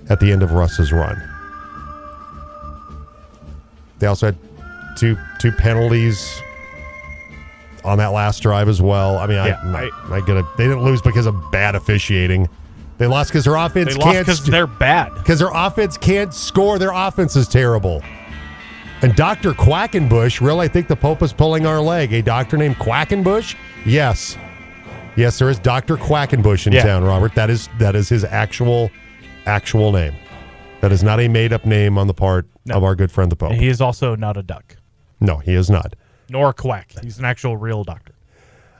at 0.09 0.19
the 0.19 0.31
end 0.31 0.43
of 0.43 0.51
Russ's 0.53 0.91
run. 0.91 1.21
They 3.99 4.07
also 4.07 4.27
had 4.27 4.37
two 4.97 5.17
two 5.39 5.51
penalties 5.51 6.41
on 7.83 7.97
that 7.99 8.07
last 8.07 8.39
drive 8.41 8.67
as 8.67 8.81
well. 8.81 9.17
I 9.17 9.27
mean, 9.27 9.37
Yeah, 9.37 9.59
I, 9.63 9.89
I, 10.09 10.15
I 10.17 10.21
get 10.25 10.37
it. 10.37 10.45
They 10.57 10.65
didn't 10.65 10.83
lose 10.83 11.01
because 11.01 11.25
of 11.25 11.35
bad 11.51 11.75
officiating. 11.75 12.49
They 12.97 13.07
lost 13.07 13.29
because 13.29 13.43
their 13.45 13.55
offense 13.55 13.93
They 13.93 13.99
lost 13.99 14.13
can't 14.13 14.25
because 14.25 14.45
they're 14.45 14.67
bad. 14.67 15.13
because 15.15 15.39
their 15.39 15.51
offense 15.53 15.97
can't 15.97 16.33
score. 16.33 16.79
Their 16.79 16.91
offense 16.93 17.35
is 17.35 17.47
terrible. 17.47 18.01
And 19.01 19.15
Dr. 19.15 19.51
Quackenbush, 19.51 20.39
really, 20.39 20.65
I 20.65 20.67
think 20.69 20.87
the 20.87 20.95
Pope 20.95 21.21
is 21.21 21.33
pulling 21.33 21.65
our 21.65 21.81
leg. 21.81 22.13
A 22.13 22.21
doctor 22.21 22.57
named 22.57 22.77
Quackenbush? 22.77 23.55
Yes. 23.85 24.37
Yes, 25.15 25.39
there 25.39 25.49
is 25.49 25.59
Dr. 25.59 25.95
Quackenbush 25.95 26.67
in 26.67 26.73
Yeah. 26.73 26.83
town, 26.83 27.03
Robert. 27.03 27.35
That 27.35 27.49
is 27.49 27.69
that 27.79 27.95
is 27.95 28.09
his 28.09 28.23
actual 28.23 28.91
actual 29.45 29.91
name. 29.91 30.13
That 30.81 30.91
is 30.91 31.03
not 31.03 31.19
a 31.19 31.27
made 31.27 31.53
up 31.53 31.65
name 31.65 31.97
on 31.97 32.07
the 32.07 32.13
part 32.13 32.47
No. 32.65 32.75
of 32.75 32.83
our 32.83 32.95
good 32.95 33.11
friend 33.11 33.31
the 33.31 33.35
Pope. 33.35 33.51
And 33.51 33.61
he 33.61 33.67
is 33.69 33.79
also 33.81 34.15
not 34.15 34.37
a 34.37 34.43
duck, 34.43 34.75
no, 35.19 35.37
he 35.37 35.53
is 35.53 35.69
not. 35.69 35.95
nor 36.29 36.49
a 36.49 36.53
quack. 36.53 36.91
He's 37.03 37.19
an 37.19 37.25
actual 37.25 37.55
real 37.55 37.83
doctor. 37.83 38.13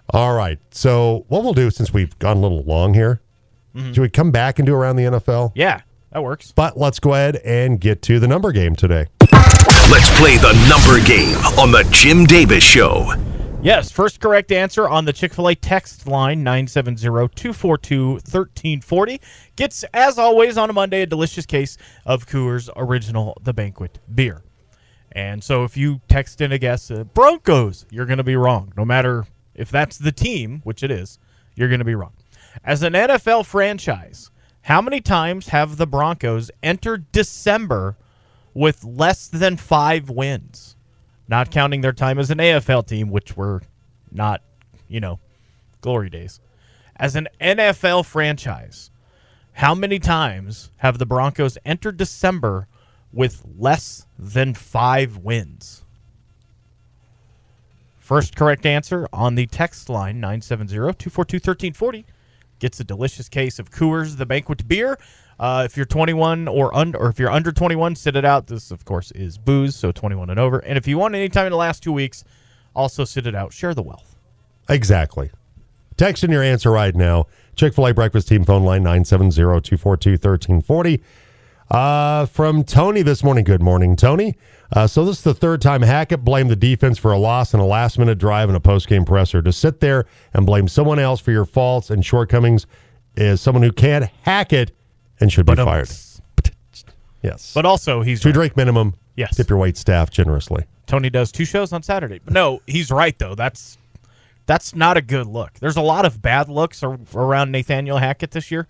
All 0.10 0.34
right. 0.36 0.60
So 0.72 1.26
what 1.30 1.44
we'll 1.44 1.54
do 1.54 1.70
since 1.72 1.94
we've 1.94 2.18
gone 2.20 2.38
a 2.38 2.40
little 2.42 2.64
long 2.64 2.94
here, 2.94 3.22
mm-hmm. 3.76 3.94
should 3.94 4.02
we 4.02 4.10
come 4.10 4.32
back 4.32 4.60
and 4.60 4.66
do 4.66 4.74
around 4.76 4.96
the 4.98 5.04
NFL? 5.04 5.52
Yeah, 5.56 5.82
that 6.12 6.24
works. 6.24 6.52
But 6.52 6.78
let's 6.78 7.00
go 7.00 7.14
ahead 7.14 7.38
and 7.38 7.80
get 7.80 8.02
to 8.04 8.20
the 8.20 8.28
number 8.28 8.52
game 8.52 8.76
today. 8.76 9.06
Let's 9.92 10.20
play 10.20 10.38
the 10.38 10.54
number 10.70 11.06
game 11.08 11.38
on 11.60 11.72
the 11.72 11.88
Jim 11.92 12.26
Davis 12.26 12.64
Show. 12.64 13.14
Yes, 13.66 13.90
first 13.90 14.20
correct 14.20 14.52
answer 14.52 14.88
on 14.88 15.06
the 15.06 15.12
Chick 15.12 15.34
fil 15.34 15.48
A 15.48 15.56
text 15.56 16.06
line 16.06 16.44
970 16.44 17.02
242 17.02 18.12
1340 18.12 19.20
gets, 19.56 19.84
as 19.92 20.20
always, 20.20 20.56
on 20.56 20.70
a 20.70 20.74
Monday, 20.74 21.02
a 21.02 21.08
delicious 21.08 21.48
case 21.48 21.76
of 22.06 22.28
Coors 22.28 22.70
Original 22.76 23.36
The 23.42 23.56
Banquet 23.56 23.98
beer. 24.14 24.44
And 25.14 25.44
so 25.44 25.64
if 25.64 25.76
you 25.76 26.00
text 26.08 26.42
in 26.42 26.52
a 26.52 26.60
guess, 26.60 26.92
uh, 26.92 27.06
Broncos, 27.06 27.88
you're 27.90 28.06
going 28.06 28.20
to 28.20 28.24
be 28.24 28.36
wrong. 28.36 28.72
No 28.78 28.86
matter 28.86 29.26
if 29.56 29.72
that's 29.72 29.98
the 29.98 30.12
team, 30.12 30.62
which 30.64 30.84
it 30.84 30.92
is, 30.92 31.18
you're 31.56 31.70
going 31.70 31.80
to 31.80 31.86
be 31.86 31.96
wrong. 31.96 32.14
As 32.64 32.84
an 32.84 32.94
NFL 32.94 33.48
franchise, 33.48 34.30
how 34.62 34.80
many 34.80 35.02
times 35.02 35.48
have 35.48 35.78
the 35.78 35.88
Broncos 35.88 36.52
entered 36.62 37.12
December 37.12 37.98
with 38.54 38.84
less 38.84 39.28
than 39.28 39.58
five 39.58 40.12
wins? 40.12 40.75
Not 41.28 41.52
counting 41.52 41.82
their 41.82 41.94
time 41.94 42.20
as 42.20 42.30
an 42.30 42.38
AFL 42.38 42.86
team, 42.86 43.10
which 43.10 43.36
were 43.36 43.62
not, 44.12 44.42
you 44.88 45.00
know, 45.00 45.20
glory 45.82 46.10
days. 46.10 46.40
As 46.98 47.16
an 47.16 47.28
NFL 47.42 48.06
franchise, 48.06 48.92
how 49.54 49.74
many 49.74 50.00
times 50.00 50.72
have 50.78 50.98
the 50.98 51.06
Broncos 51.06 51.58
entered 51.66 51.98
December 51.98 52.68
with 53.12 53.44
less 53.58 54.06
than 54.20 54.54
five 54.54 55.18
wins? 55.18 55.84
First 57.98 58.36
correct 58.36 58.66
answer 58.66 59.08
on 59.12 59.34
the 59.34 59.48
text 59.48 59.90
line 59.90 60.20
970 60.20 60.76
242 60.76 61.38
1340 61.38 62.06
gets 62.60 62.80
a 62.80 62.84
delicious 62.84 63.30
case 63.30 63.60
of 63.60 63.72
Coors 63.72 64.18
the 64.18 64.26
Banquet 64.26 64.68
beer. 64.68 64.98
Uh, 65.40 65.64
if 65.66 65.76
you're 65.76 65.86
21 65.86 66.48
or 66.48 66.74
under, 66.76 66.98
or 66.98 67.10
if 67.10 67.20
you're 67.20 67.30
under 67.30 67.52
21, 67.52 67.96
sit 67.96 68.16
it 68.16 68.24
out. 68.24 68.48
This, 68.48 68.72
of 68.72 68.86
course, 68.86 69.12
is 69.12 69.38
booze, 69.38 69.76
so 69.76 69.92
21 69.92 70.30
and 70.30 70.40
over. 70.40 70.60
And 70.60 70.78
if 70.78 70.88
you 70.88 70.98
want 70.98 71.14
any 71.16 71.28
time 71.30 71.48
in 71.48 71.52
the 71.52 71.58
last 71.58 71.84
two 71.84 71.92
weeks, 71.92 72.24
also 72.74 73.04
sit 73.04 73.28
it 73.28 73.36
out. 73.36 73.52
Share 73.52 73.74
the 73.74 73.84
wealth. 73.84 74.16
Exactly. 74.70 75.32
Text 75.98 76.24
in 76.24 76.32
your 76.32 76.44
answer 76.44 76.72
right 76.72 76.96
now. 76.96 77.26
Chick 77.56 77.74
fil 77.74 77.88
A 77.88 77.94
breakfast 77.94 78.28
team 78.28 78.44
phone 78.44 78.64
line 78.64 78.84
970 78.84 79.36
242 79.62 80.12
1340. 80.12 81.02
Uh, 81.70 82.26
from 82.28 82.64
Tony 82.64 83.02
this 83.02 83.24
morning. 83.24 83.44
Good 83.44 83.62
morning, 83.62 83.96
Tony. 83.96 84.36
Uh, 84.72 84.88
so 84.88 85.04
this 85.06 85.18
is 85.18 85.24
the 85.24 85.34
third 85.34 85.62
time 85.62 85.82
Hackett 85.82 86.24
blamed 86.24 86.50
the 86.50 86.56
defense 86.56 86.98
for 86.98 87.12
a 87.12 87.18
loss 87.18 87.54
in 87.54 87.60
a 87.60 87.66
last 87.66 87.98
minute 87.98 88.18
drive 88.18 88.50
and 88.50 88.56
a 88.56 88.60
post 88.60 88.88
game 88.88 89.04
presser. 89.06 89.42
To 89.42 89.52
sit 89.52 89.80
there 89.80 90.06
and 90.34 90.46
blame 90.46 90.68
someone 90.68 91.00
else 91.00 91.20
for 91.20 91.32
your 91.32 91.46
faults 91.46 91.90
and 91.90 92.06
shortcomings 92.06 92.68
is 93.16 93.42
someone 93.42 93.64
who 93.64 93.72
can't 93.72 94.06
hack 94.24 94.54
it 94.54 94.72
and 95.20 95.32
should 95.32 95.46
be 95.46 95.52
But, 95.52 95.60
um, 95.60 95.66
fired. 95.68 95.90
Yes. 97.24 97.54
But 97.54 97.66
also, 97.66 98.02
he's 98.02 98.22
two 98.22 98.30
right. 98.30 98.34
drink 98.34 98.58
minimum. 98.58 98.94
Yes. 99.16 99.36
Tip 99.36 99.50
your 99.50 99.58
wait 99.58 99.78
staff 99.78 100.12
generously. 100.12 100.66
Tony 100.86 101.10
does 101.10 101.32
two 101.32 101.46
shows 101.46 101.74
on 101.74 101.82
Saturday. 101.82 102.20
But 102.24 102.34
no, 102.34 102.62
he's 102.68 102.92
right 102.92 103.18
though. 103.18 103.34
That's 103.34 103.80
that's 104.46 104.76
not 104.76 104.98
a 104.98 105.02
good 105.02 105.26
look. 105.26 105.54
There's 105.54 105.78
a 105.78 105.82
lot 105.82 106.06
of 106.06 106.22
bad 106.22 106.50
looks 106.50 106.84
around 106.84 107.52
Nathaniel 107.52 107.98
Hackett 107.98 108.30
this 108.32 108.52
year. 108.52 108.68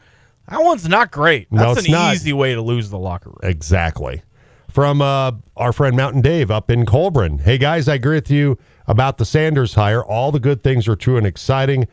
That 0.50 0.62
one's 0.64 0.88
not 0.88 1.12
great. 1.12 1.52
No, 1.52 1.60
That's 1.68 1.80
it's 1.80 1.88
an 1.88 1.94
not. 1.94 2.16
easy 2.16 2.34
way 2.34 2.54
to 2.54 2.62
lose 2.62 2.90
the 2.90 3.00
locker 3.00 3.30
room. 3.30 3.40
Exactly. 3.44 4.22
From 4.70 5.02
uh, 5.02 5.32
our 5.56 5.72
friend 5.74 5.96
Mountain 5.96 6.22
Dave 6.22 6.52
up 6.52 6.70
in 6.70 6.86
Collbran. 6.86 7.42
Hey, 7.42 7.58
guys, 7.58 7.88
I 7.88 7.96
agree 7.96 8.18
with 8.18 8.30
you 8.30 8.58
about 8.88 9.18
the 9.18 9.26
Sanders 9.26 9.74
hire. 9.74 10.04
All 10.04 10.32
the 10.32 10.40
good 10.40 10.64
things 10.64 10.88
are 10.88 10.96
true 10.96 11.18
and 11.18 11.26
exciting. 11.26 11.88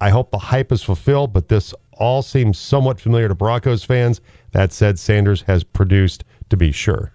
I 0.00 0.10
hope 0.10 0.30
the 0.30 0.38
hype 0.38 0.72
is 0.72 0.82
fulfilled, 0.82 1.32
but 1.32 1.48
this 1.48 1.74
all 1.92 2.22
seems 2.22 2.58
somewhat 2.58 3.00
familiar 3.00 3.28
to 3.28 3.34
Broncos 3.34 3.84
fans. 3.84 4.20
That 4.52 4.72
said, 4.72 4.98
Sanders 4.98 5.42
has 5.42 5.62
produced 5.62 6.24
to 6.50 6.56
be 6.56 6.72
sure. 6.72 7.12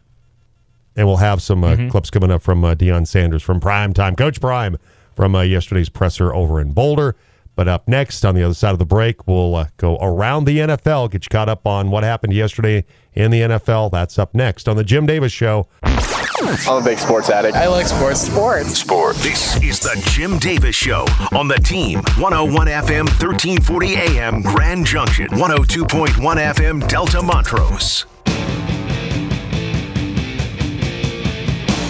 And 0.96 1.06
we'll 1.08 1.18
have 1.18 1.42
some 1.42 1.64
uh, 1.64 1.76
clips 1.90 2.10
coming 2.10 2.32
up 2.32 2.42
from 2.42 2.64
uh, 2.64 2.76
Deion 2.76 3.06
Sanders 3.06 3.44
from 3.44 3.60
Prime 3.60 3.94
Time, 3.94 4.16
Coach 4.16 4.40
Prime 4.40 4.78
from 5.16 5.36
uh, 5.36 5.42
yesterday's 5.42 5.90
presser 5.90 6.34
over 6.34 6.62
in 6.62 6.72
Boulder. 6.72 7.16
But 7.58 7.68
up 7.68 7.88
next, 7.88 8.24
on 8.24 8.36
the 8.36 8.44
other 8.44 8.54
side 8.54 8.74
of 8.74 8.78
the 8.78 8.86
break, 8.86 9.28
we'll 9.28 9.56
uh, 9.56 9.70
go 9.78 9.98
around 9.98 10.46
the 10.46 10.60
NFL, 10.60 11.10
get 11.10 11.26
you 11.26 11.30
caught 11.30 11.50
up 11.50 11.66
on 11.66 11.90
what 11.90 12.04
happened 12.04 12.34
yesterday 12.34 12.86
in 13.16 13.32
the 13.32 13.42
NFL. 13.42 13.90
That's 13.90 14.20
up 14.20 14.36
next 14.36 14.70
on 14.70 14.78
the 14.78 14.84
Jim 14.84 15.08
Davis 15.08 15.32
Show. 15.32 15.68
I'm 15.84 16.84
a 16.84 16.86
big 16.86 17.00
sports 17.00 17.32
addict. 17.32 17.58
I 17.58 17.66
like 17.68 17.88
sports. 17.88 18.22
Sports. 18.22 18.78
Sports. 18.78 19.24
This 19.24 19.60
is 19.64 19.80
the 19.80 20.00
Jim 20.12 20.38
Davis 20.38 20.76
Show 20.76 21.08
on 21.36 21.48
the 21.48 21.56
team. 21.56 22.04
101 22.20 22.68
FM, 22.68 23.06
1340 23.06 23.96
AM, 23.96 24.44
Grand 24.44 24.86
Junction. 24.86 25.28
102.1 25.30 26.10
FM, 26.14 26.88
Delta 26.88 27.24
Montrose. 27.24 28.06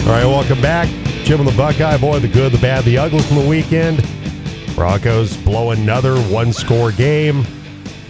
All 0.08 0.14
right, 0.14 0.26
welcome 0.26 0.62
back. 0.62 0.88
Jim 1.26 1.42
and 1.42 1.50
the 1.50 1.58
Buckeye 1.58 1.98
Boy, 1.98 2.20
the 2.20 2.30
good, 2.30 2.54
the 2.54 2.58
bad, 2.60 2.86
the 2.86 2.98
ugly 2.98 3.20
from 3.20 3.36
the 3.36 3.50
weekend. 3.50 4.02
Broncos 4.78 5.36
blow 5.38 5.72
another 5.72 6.20
one 6.26 6.54
score 6.54 6.92
game. 6.92 7.42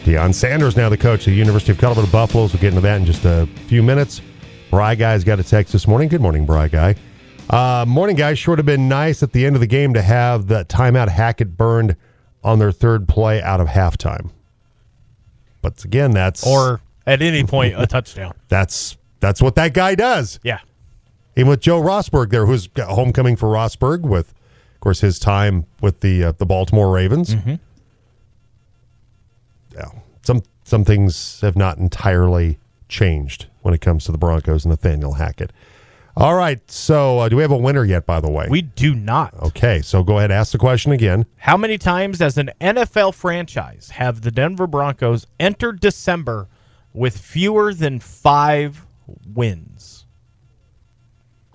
Deion 0.03 0.33
Sanders 0.33 0.75
now 0.75 0.89
the 0.89 0.97
coach 0.97 1.21
of 1.21 1.31
the 1.31 1.37
University 1.37 1.71
of 1.71 1.77
Colorado 1.77 2.11
Buffaloes. 2.11 2.51
We'll 2.51 2.59
get 2.61 2.69
into 2.73 2.81
that 2.81 2.97
in 2.97 3.05
just 3.05 3.23
a 3.23 3.47
few 3.67 3.81
minutes. 3.81 4.21
Bry 4.69 4.93
Guy's 4.95 5.23
got 5.23 5.39
a 5.39 5.43
text 5.45 5.71
this 5.71 5.87
morning. 5.87 6.09
Good 6.09 6.19
morning, 6.19 6.45
Bry 6.45 6.67
Guy. 6.67 6.95
Uh, 7.49 7.85
morning, 7.87 8.17
guys. 8.17 8.37
Sure 8.37 8.51
would 8.51 8.59
have 8.59 8.65
been 8.65 8.89
nice 8.89 9.23
at 9.23 9.31
the 9.31 9.45
end 9.45 9.55
of 9.55 9.61
the 9.61 9.65
game 9.67 9.93
to 9.93 10.01
have 10.01 10.47
the 10.47 10.65
timeout 10.65 11.07
Hackett 11.07 11.55
burned 11.55 11.95
on 12.43 12.59
their 12.59 12.73
third 12.73 13.07
play 13.07 13.41
out 13.41 13.61
of 13.61 13.69
halftime. 13.69 14.31
But 15.61 15.85
again, 15.85 16.11
that's 16.11 16.45
Or 16.45 16.81
at 17.05 17.21
any 17.21 17.45
point, 17.45 17.75
a 17.77 17.87
touchdown. 17.87 18.33
that's 18.49 18.97
that's 19.21 19.41
what 19.41 19.55
that 19.55 19.73
guy 19.73 19.95
does. 19.95 20.37
Yeah. 20.43 20.59
Even 21.37 21.49
with 21.49 21.61
Joe 21.61 21.81
Rosburg 21.81 22.29
there, 22.29 22.45
who's 22.45 22.67
homecoming 22.77 23.37
for 23.37 23.47
Rosburg 23.47 24.01
with, 24.01 24.33
of 24.77 24.81
course, 24.81 25.01
his 25.01 25.17
time 25.17 25.65
with 25.81 26.01
the 26.01 26.23
uh, 26.25 26.31
the 26.33 26.45
Baltimore 26.45 26.91
Ravens. 26.93 27.33
Yeah, 29.73 29.85
some 30.21 30.43
some 30.63 30.85
things 30.85 31.41
have 31.41 31.55
not 31.55 31.79
entirely 31.79 32.59
changed 32.89 33.47
when 33.63 33.73
it 33.73 33.81
comes 33.81 34.05
to 34.05 34.11
the 34.11 34.17
Broncos 34.19 34.65
and 34.65 34.69
Nathaniel 34.71 35.13
Hackett. 35.13 35.51
All 36.15 36.35
right, 36.35 36.59
so 36.69 37.19
uh, 37.19 37.29
do 37.29 37.35
we 37.35 37.41
have 37.43 37.51
a 37.51 37.57
winner 37.57 37.83
yet? 37.85 38.05
By 38.05 38.19
the 38.19 38.29
way, 38.29 38.47
We 38.49 38.61
do 38.61 38.93
not. 38.95 39.33
okay. 39.35 39.81
So 39.81 40.03
go 40.03 40.17
ahead, 40.19 40.31
ask 40.31 40.51
the 40.51 40.57
question 40.59 40.91
again. 40.91 41.25
How 41.37 41.57
many 41.57 41.77
times 41.77 42.21
as 42.21 42.37
an 42.37 42.51
NFL 42.61 43.13
franchise 43.15 43.89
have 43.91 44.21
the 44.21 44.31
Denver 44.31 44.65
Broncos 44.67 45.25
entered 45.39 45.79
December 45.79 46.47
with 46.93 47.17
fewer 47.17 47.73
than 47.73 47.99
five 47.99 48.83
wins? 49.33 49.96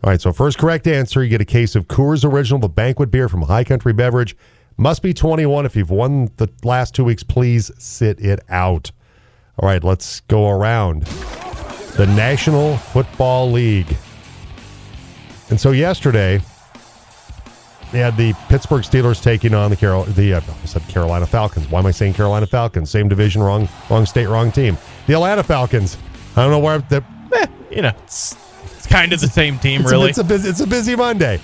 All 0.04 0.10
right, 0.10 0.20
so 0.20 0.32
first 0.32 0.58
correct 0.58 0.88
answer, 0.88 1.22
you 1.22 1.30
get 1.30 1.40
a 1.40 1.44
case 1.44 1.76
of 1.76 1.86
Coors 1.86 2.24
Original, 2.24 2.58
the 2.58 2.68
banquet 2.68 3.12
beer 3.12 3.28
from 3.28 3.42
High 3.42 3.62
Country 3.62 3.92
Beverage. 3.92 4.36
Must 4.76 5.00
be 5.00 5.14
21. 5.14 5.64
If 5.64 5.76
you've 5.76 5.90
won 5.90 6.28
the 6.38 6.48
last 6.64 6.92
two 6.92 7.04
weeks, 7.04 7.22
please 7.22 7.70
sit 7.78 8.18
it 8.18 8.40
out. 8.48 8.90
All 9.58 9.68
right, 9.68 9.84
let's 9.84 10.20
go 10.22 10.48
around 10.48 11.02
the 11.96 12.06
National 12.16 12.78
Football 12.78 13.52
League. 13.52 13.96
And 15.50 15.60
so 15.60 15.70
yesterday, 15.70 16.40
they 17.92 18.00
had 18.00 18.16
the 18.16 18.32
Pittsburgh 18.48 18.82
Steelers 18.82 19.22
taking 19.22 19.54
on 19.54 19.70
the 19.70 19.76
Carol 19.76 20.02
the 20.02 20.34
uh, 20.34 20.40
I 20.40 20.66
said 20.66 20.82
Carolina 20.88 21.26
Falcons. 21.26 21.68
Why 21.70 21.78
am 21.78 21.86
I 21.86 21.92
saying 21.92 22.14
Carolina 22.14 22.48
Falcons? 22.48 22.90
Same 22.90 23.08
division, 23.08 23.40
wrong 23.40 23.68
wrong 23.88 24.04
state, 24.06 24.26
wrong 24.26 24.50
team. 24.50 24.78
The 25.06 25.12
Atlanta 25.12 25.44
Falcons. 25.44 25.96
I 26.34 26.42
don't 26.42 26.50
know 26.50 26.58
where 26.58 26.78
the 26.78 27.04
You 27.70 27.82
know, 27.82 27.92
kind 28.92 29.12
of 29.12 29.20
the 29.20 29.28
same 29.28 29.58
team, 29.58 29.80
it's 29.82 29.90
really. 29.90 30.06
A, 30.06 30.08
it's 30.10 30.18
a 30.18 30.24
busy, 30.24 30.48
it's 30.48 30.60
a 30.60 30.66
busy 30.66 30.94
Monday. 30.96 31.40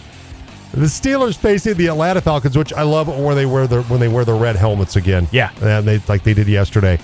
The 0.73 0.85
Steelers 0.87 1.37
facing 1.37 1.75
the 1.75 1.87
Atlanta 1.87 2.21
Falcons, 2.21 2.57
which 2.57 2.73
I 2.75 2.83
love 2.83 3.09
where 3.09 3.35
they 3.35 3.47
wear 3.47 3.67
the 3.67 3.83
when 3.85 4.01
they 4.01 4.09
wear 4.09 4.25
the 4.25 4.35
red 4.35 4.55
helmets 4.55 4.97
again. 4.97 5.27
Yeah. 5.33 5.51
and 5.63 5.87
they 5.89 5.99
like 6.09 6.23
they 6.25 6.35
did 6.35 6.47
yesterday. 6.47 6.99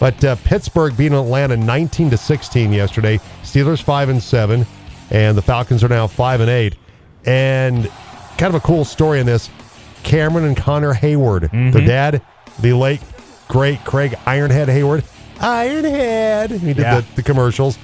But 0.00 0.22
uh, 0.24 0.34
Pittsburgh 0.44 0.96
beating 0.96 1.16
Atlanta 1.16 1.56
nineteen 1.56 2.10
to 2.10 2.16
sixteen 2.16 2.72
yesterday. 2.72 3.18
Steelers 3.44 3.80
five 3.80 4.08
and 4.08 4.20
seven, 4.20 4.66
and 5.10 5.38
the 5.38 5.42
Falcons 5.42 5.84
are 5.84 5.88
now 5.88 6.08
five 6.08 6.40
and 6.40 6.50
eight. 6.50 6.74
And 7.24 7.84
kind 8.36 8.52
of 8.52 8.56
a 8.56 8.60
cool 8.60 8.84
story 8.84 9.20
in 9.20 9.26
this: 9.26 9.48
Cameron 10.02 10.44
and 10.44 10.56
Connor 10.56 10.92
Heyward, 10.92 11.50
their 11.72 11.86
dad, 11.86 12.20
the 12.60 12.72
late 12.72 13.00
great 13.46 13.78
Craig 13.84 14.10
Ironhead 14.26 14.66
Heyward, 14.66 15.04
Ironhead. 15.38 16.50
He 16.58 16.68
did 16.74 16.78
Yeah. 16.78 17.00
the, 17.00 17.06
the 17.16 17.22
commercials. 17.22 17.78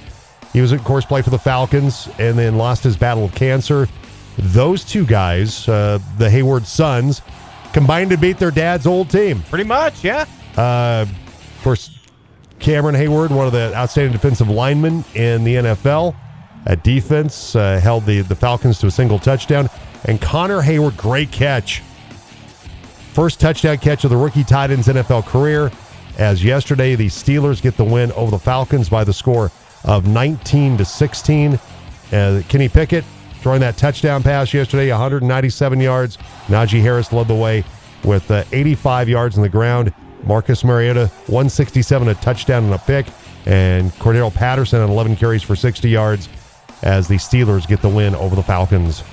He 0.53 0.61
was, 0.61 0.71
of 0.71 0.83
course, 0.83 1.05
played 1.05 1.23
for 1.23 1.29
the 1.29 1.39
Falcons 1.39 2.09
and 2.19 2.37
then 2.37 2.57
lost 2.57 2.83
his 2.83 2.97
battle 2.97 3.25
of 3.25 3.35
cancer. 3.35 3.87
Those 4.37 4.83
two 4.83 5.05
guys, 5.05 5.67
uh, 5.67 5.99
the 6.17 6.27
Heyward 6.27 6.65
sons, 6.65 7.21
combined 7.73 8.11
to 8.11 8.17
beat 8.17 8.37
their 8.37 8.51
dad's 8.51 8.85
old 8.85 9.09
team. 9.09 9.43
Pretty 9.49 9.63
much, 9.63 10.03
yeah. 10.03 10.25
Uh, 10.57 11.05
of 11.07 11.59
course, 11.63 11.97
Cameron 12.59 12.95
Heyward, 12.95 13.31
one 13.31 13.47
of 13.47 13.53
the 13.53 13.73
outstanding 13.75 14.11
defensive 14.11 14.49
linemen 14.49 15.05
in 15.15 15.43
the 15.43 15.55
NFL 15.55 16.15
at 16.65 16.83
defense, 16.83 17.55
uh, 17.55 17.79
held 17.79 18.05
the, 18.05 18.21
the 18.21 18.35
Falcons 18.35 18.79
to 18.79 18.87
a 18.87 18.91
single 18.91 19.19
touchdown. 19.19 19.69
And 20.05 20.19
Connor 20.19 20.61
Heyward, 20.61 20.97
great 20.97 21.31
catch. 21.31 21.81
First 23.13 23.39
touchdown 23.39 23.77
catch 23.77 24.03
of 24.03 24.09
the 24.09 24.17
rookie 24.17 24.43
tight 24.43 24.71
end's 24.71 24.87
NFL 24.87 25.25
career. 25.25 25.71
As 26.17 26.43
yesterday, 26.43 26.95
the 26.95 27.07
Steelers 27.07 27.61
get 27.61 27.77
the 27.77 27.83
win 27.83 28.11
over 28.13 28.31
the 28.31 28.39
Falcons 28.39 28.89
by 28.89 29.03
the 29.03 29.13
score 29.13 29.51
of 29.83 30.07
19 30.07 30.77
to 30.77 30.85
16. 30.85 31.59
Uh, 32.11 32.41
Kenny 32.49 32.69
Pickett 32.69 33.03
throwing 33.41 33.61
that 33.61 33.77
touchdown 33.77 34.21
pass 34.21 34.53
yesterday, 34.53 34.89
197 34.91 35.79
yards. 35.79 36.17
Najee 36.47 36.81
Harris 36.81 37.11
led 37.11 37.27
the 37.27 37.35
way 37.35 37.63
with 38.03 38.29
uh, 38.29 38.43
85 38.51 39.09
yards 39.09 39.37
on 39.37 39.41
the 39.41 39.49
ground. 39.49 39.93
Marcus 40.23 40.63
Mariota, 40.63 41.07
167, 41.27 42.07
a 42.07 42.15
touchdown 42.15 42.65
and 42.65 42.73
a 42.73 42.77
pick. 42.77 43.07
And 43.47 43.91
Cordarrelle 43.93 44.33
Patterson 44.33 44.81
on 44.81 44.89
11 44.89 45.15
carries 45.15 45.41
for 45.41 45.55
60 45.55 45.89
yards. 45.89 46.29
as 46.83 47.07
the 47.07 47.15
Steelers 47.15 47.67
get 47.67 47.81
the 47.81 47.89
win 47.89 48.15
over 48.15 48.35
the 48.35 48.43
Falcons. 48.43 49.03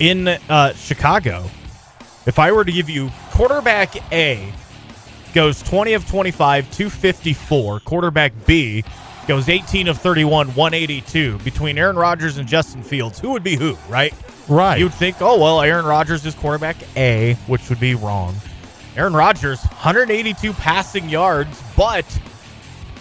in 0.00 0.28
uh, 0.28 0.72
Chicago, 0.74 1.44
if 2.26 2.38
I 2.38 2.52
were 2.52 2.64
to 2.64 2.72
give 2.72 2.88
you 2.90 3.10
quarterback 3.30 3.96
A 4.12 4.52
goes 5.32 5.62
20 5.62 5.94
of 5.94 6.08
25, 6.08 6.70
254. 6.70 7.80
Quarterback 7.80 8.32
B 8.46 8.84
goes 9.26 9.48
18 9.48 9.88
of 9.88 9.98
31, 9.98 10.48
182. 10.48 11.38
Between 11.38 11.78
Aaron 11.78 11.96
Rodgers 11.96 12.38
and 12.38 12.48
Justin 12.48 12.82
Fields, 12.82 13.18
who 13.18 13.30
would 13.30 13.42
be 13.44 13.56
who, 13.56 13.76
right? 13.88 14.14
Right. 14.48 14.78
You'd 14.78 14.94
think, 14.94 15.16
oh, 15.20 15.40
well, 15.40 15.60
Aaron 15.62 15.84
Rodgers 15.86 16.24
is 16.26 16.34
quarterback 16.34 16.76
A, 16.96 17.34
which 17.46 17.68
would 17.68 17.80
be 17.80 17.94
wrong. 17.94 18.34
Aaron 18.96 19.14
Rodgers, 19.14 19.60
182 19.62 20.52
passing 20.52 21.08
yards, 21.08 21.62
but 21.76 22.04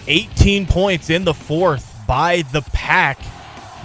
18 0.07 0.65
points 0.65 1.09
in 1.09 1.23
the 1.23 1.33
fourth 1.33 1.95
by 2.07 2.41
the 2.51 2.61
pack 2.73 3.19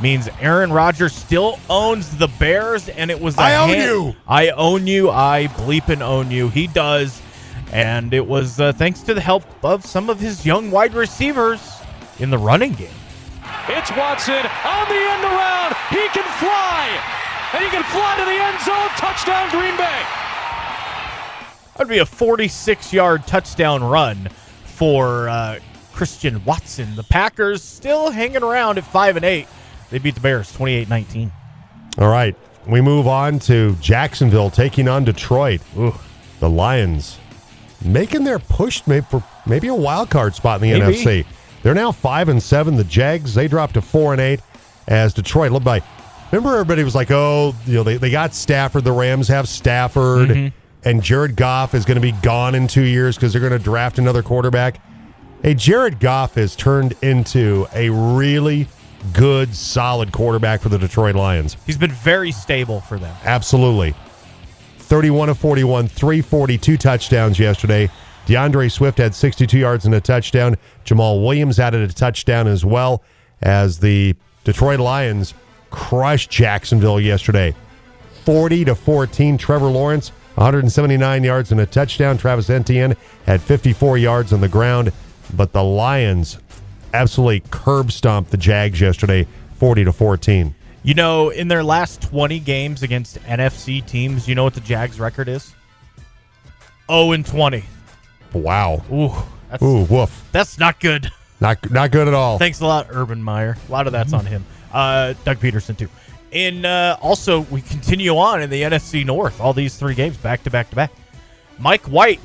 means 0.00 0.28
Aaron 0.40 0.72
Rodgers 0.72 1.12
still 1.12 1.58
owns 1.68 2.16
the 2.16 2.28
Bears, 2.28 2.88
and 2.88 3.10
it 3.10 3.20
was 3.20 3.36
I 3.36 3.56
own 3.56 3.68
hand- 3.70 3.82
you. 3.82 4.16
I 4.26 4.50
own 4.50 4.86
you. 4.86 5.10
I 5.10 5.48
bleep 5.48 5.88
and 5.88 6.02
own 6.02 6.30
you. 6.30 6.48
He 6.48 6.68
does, 6.68 7.20
and 7.72 8.14
it 8.14 8.26
was 8.26 8.60
uh, 8.60 8.72
thanks 8.72 9.00
to 9.02 9.14
the 9.14 9.20
help 9.20 9.44
of 9.64 9.84
some 9.84 10.08
of 10.08 10.20
his 10.20 10.46
young 10.46 10.70
wide 10.70 10.94
receivers 10.94 11.77
in 12.18 12.30
the 12.30 12.38
running 12.38 12.72
game. 12.72 12.88
It's 13.68 13.90
Watson 13.96 14.34
on 14.34 14.88
the 14.88 14.94
end 14.96 15.24
around. 15.24 15.74
He 15.90 16.08
can 16.08 16.24
fly. 16.38 17.14
And 17.54 17.64
he 17.64 17.70
can 17.70 17.82
fly 17.84 18.16
to 18.18 18.24
the 18.24 18.30
end 18.30 18.60
zone. 18.60 18.88
Touchdown, 18.96 19.50
Green 19.50 19.76
Bay. 19.76 20.02
That 21.76 21.86
would 21.86 21.88
be 21.88 21.98
a 21.98 22.06
46 22.06 22.92
yard 22.92 23.26
touchdown 23.26 23.84
run 23.84 24.28
for 24.64 25.28
uh, 25.28 25.58
Christian 25.92 26.44
Watson. 26.44 26.96
The 26.96 27.04
Packers 27.04 27.62
still 27.62 28.10
hanging 28.10 28.42
around 28.42 28.78
at 28.78 28.84
5 28.84 29.16
and 29.16 29.24
8. 29.24 29.46
They 29.90 29.98
beat 29.98 30.14
the 30.14 30.20
Bears 30.20 30.52
28 30.52 30.88
19. 30.88 31.32
All 31.98 32.08
right. 32.08 32.36
We 32.66 32.80
move 32.80 33.06
on 33.06 33.38
to 33.40 33.76
Jacksonville 33.76 34.50
taking 34.50 34.88
on 34.88 35.04
Detroit. 35.04 35.60
The 36.40 36.50
Lions 36.50 37.18
making 37.82 38.24
their 38.24 38.38
push 38.38 38.82
maybe 38.86 39.06
for 39.08 39.22
maybe 39.46 39.68
a 39.68 39.74
wild 39.74 40.10
card 40.10 40.34
spot 40.34 40.62
in 40.62 40.70
the 40.72 40.78
Maybe. 40.78 40.98
NFC. 41.02 41.26
They're 41.68 41.74
now 41.74 41.92
five 41.92 42.30
and 42.30 42.42
seven. 42.42 42.76
The 42.76 42.84
Jags 42.84 43.34
they 43.34 43.46
dropped 43.46 43.74
to 43.74 43.82
four 43.82 44.12
and 44.14 44.22
eight 44.22 44.40
as 44.86 45.12
Detroit 45.12 45.52
led 45.52 45.64
by. 45.64 45.82
Remember, 46.32 46.54
everybody 46.54 46.82
was 46.82 46.94
like, 46.94 47.10
"Oh, 47.10 47.54
you 47.66 47.74
know, 47.74 47.82
they, 47.82 47.98
they 47.98 48.08
got 48.10 48.32
Stafford. 48.32 48.84
The 48.84 48.92
Rams 48.92 49.28
have 49.28 49.46
Stafford, 49.46 50.30
Mm-hmm. 50.30 50.88
and 50.88 51.02
Jared 51.02 51.36
Goff 51.36 51.74
is 51.74 51.84
going 51.84 51.96
to 51.96 52.00
be 52.00 52.12
gone 52.22 52.54
in 52.54 52.68
two 52.68 52.84
years 52.84 53.16
because 53.16 53.34
they're 53.34 53.40
going 53.46 53.52
to 53.52 53.58
draft 53.58 53.98
another 53.98 54.22
quarterback." 54.22 54.80
Hey, 55.42 55.52
Jared 55.52 56.00
Goff 56.00 56.36
has 56.36 56.56
turned 56.56 56.94
into 57.02 57.66
a 57.74 57.90
really 57.90 58.66
good, 59.12 59.54
solid 59.54 60.10
quarterback 60.10 60.62
for 60.62 60.70
the 60.70 60.78
Detroit 60.78 61.16
Lions. 61.16 61.58
He's 61.66 61.76
been 61.76 61.92
very 61.92 62.32
stable 62.32 62.80
for 62.80 62.98
them. 62.98 63.14
Absolutely. 63.24 63.94
31 64.78 65.28
of 65.28 65.36
41, 65.36 65.88
342 65.88 66.78
touchdowns 66.78 67.38
yesterday. 67.38 67.90
D'Andre 68.28 68.68
Swift 68.68 68.98
had 68.98 69.14
62 69.14 69.58
yards 69.58 69.86
and 69.86 69.94
a 69.94 70.02
touchdown. 70.02 70.56
Jamaal 70.84 71.24
Williams 71.24 71.58
added 71.58 71.88
a 71.88 71.92
touchdown 71.92 72.46
as 72.46 72.62
well 72.62 73.02
as 73.40 73.78
the 73.78 74.14
Detroit 74.44 74.80
Lions 74.80 75.32
crushed 75.70 76.28
Jacksonville 76.28 77.00
yesterday. 77.00 77.54
40 78.24 78.66
to 78.66 78.74
14. 78.74 79.38
Trevor 79.38 79.68
Lawrence, 79.68 80.10
179 80.34 81.24
yards 81.24 81.52
and 81.52 81.60
a 81.62 81.64
touchdown. 81.66 82.18
Travis 82.18 82.50
Etienne 82.50 82.94
had 83.24 83.40
54 83.40 83.96
yards 83.96 84.34
on 84.34 84.42
the 84.42 84.48
ground, 84.48 84.92
but 85.34 85.52
the 85.52 85.64
Lions 85.64 86.38
absolutely 86.92 87.40
curb 87.50 87.90
stomped 87.90 88.30
the 88.30 88.36
Jags 88.36 88.78
yesterday, 88.78 89.26
40 89.56 89.84
to 89.84 89.92
14. 89.92 90.54
You 90.82 90.92
know, 90.92 91.30
in 91.30 91.48
their 91.48 91.64
last 91.64 92.02
20 92.02 92.40
games 92.40 92.82
against 92.82 93.18
NFC 93.22 93.84
teams, 93.86 94.28
you 94.28 94.34
know 94.34 94.44
what 94.44 94.54
the 94.54 94.60
Jags 94.60 95.00
record 95.00 95.28
is? 95.28 95.54
0 96.90 97.12
and 97.12 97.24
20. 97.24 97.64
Wow. 98.32 98.82
Ooh, 98.92 99.12
that's, 99.50 99.62
Ooh, 99.62 99.84
woof. 99.84 100.24
that's 100.32 100.58
not 100.58 100.80
good. 100.80 101.10
Not 101.40 101.70
not 101.70 101.90
good 101.92 102.08
at 102.08 102.14
all. 102.14 102.38
Thanks 102.38 102.60
a 102.60 102.66
lot, 102.66 102.88
Urban 102.90 103.22
Meyer. 103.22 103.56
A 103.68 103.72
lot 103.72 103.86
of 103.86 103.92
that's 103.92 104.12
on 104.12 104.26
him. 104.26 104.44
Uh, 104.72 105.14
Doug 105.24 105.38
Pederson 105.38 105.76
too. 105.78 105.88
And 106.32 106.66
uh, 106.66 106.96
also, 107.00 107.40
we 107.42 107.62
continue 107.62 108.16
on 108.16 108.42
in 108.42 108.50
the 108.50 108.62
NFC 108.62 109.06
North. 109.06 109.40
All 109.40 109.52
these 109.52 109.76
three 109.76 109.94
games 109.94 110.16
back 110.16 110.42
to 110.44 110.50
back 110.50 110.68
to 110.70 110.76
back. 110.76 110.90
Mike 111.58 111.86
White, 111.86 112.20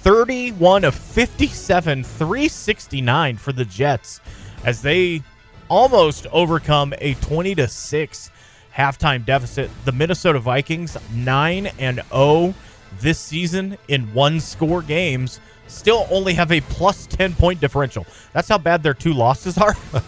31 0.00 0.84
of 0.84 0.94
57, 0.94 2.04
369 2.04 3.36
for 3.36 3.52
the 3.52 3.64
Jets, 3.64 4.20
as 4.64 4.82
they 4.82 5.22
almost 5.68 6.26
overcome 6.32 6.92
a 6.98 7.14
20 7.14 7.54
to 7.54 7.68
six 7.68 8.30
halftime 8.74 9.24
deficit. 9.24 9.70
The 9.84 9.92
Minnesota 9.92 10.38
Vikings, 10.38 10.96
nine 11.14 11.68
and 11.78 12.02
0 12.12 12.54
this 13.00 13.18
season 13.18 13.78
in 13.88 14.12
one 14.14 14.40
score 14.40 14.82
games 14.82 15.40
still 15.68 16.06
only 16.10 16.34
have 16.34 16.50
a 16.52 16.60
plus 16.62 17.06
10 17.06 17.34
point 17.34 17.60
differential. 17.60 18.06
That's 18.32 18.48
how 18.48 18.58
bad 18.58 18.82
their 18.82 18.94
two 18.94 19.12
losses 19.12 19.58
are. 19.58 19.76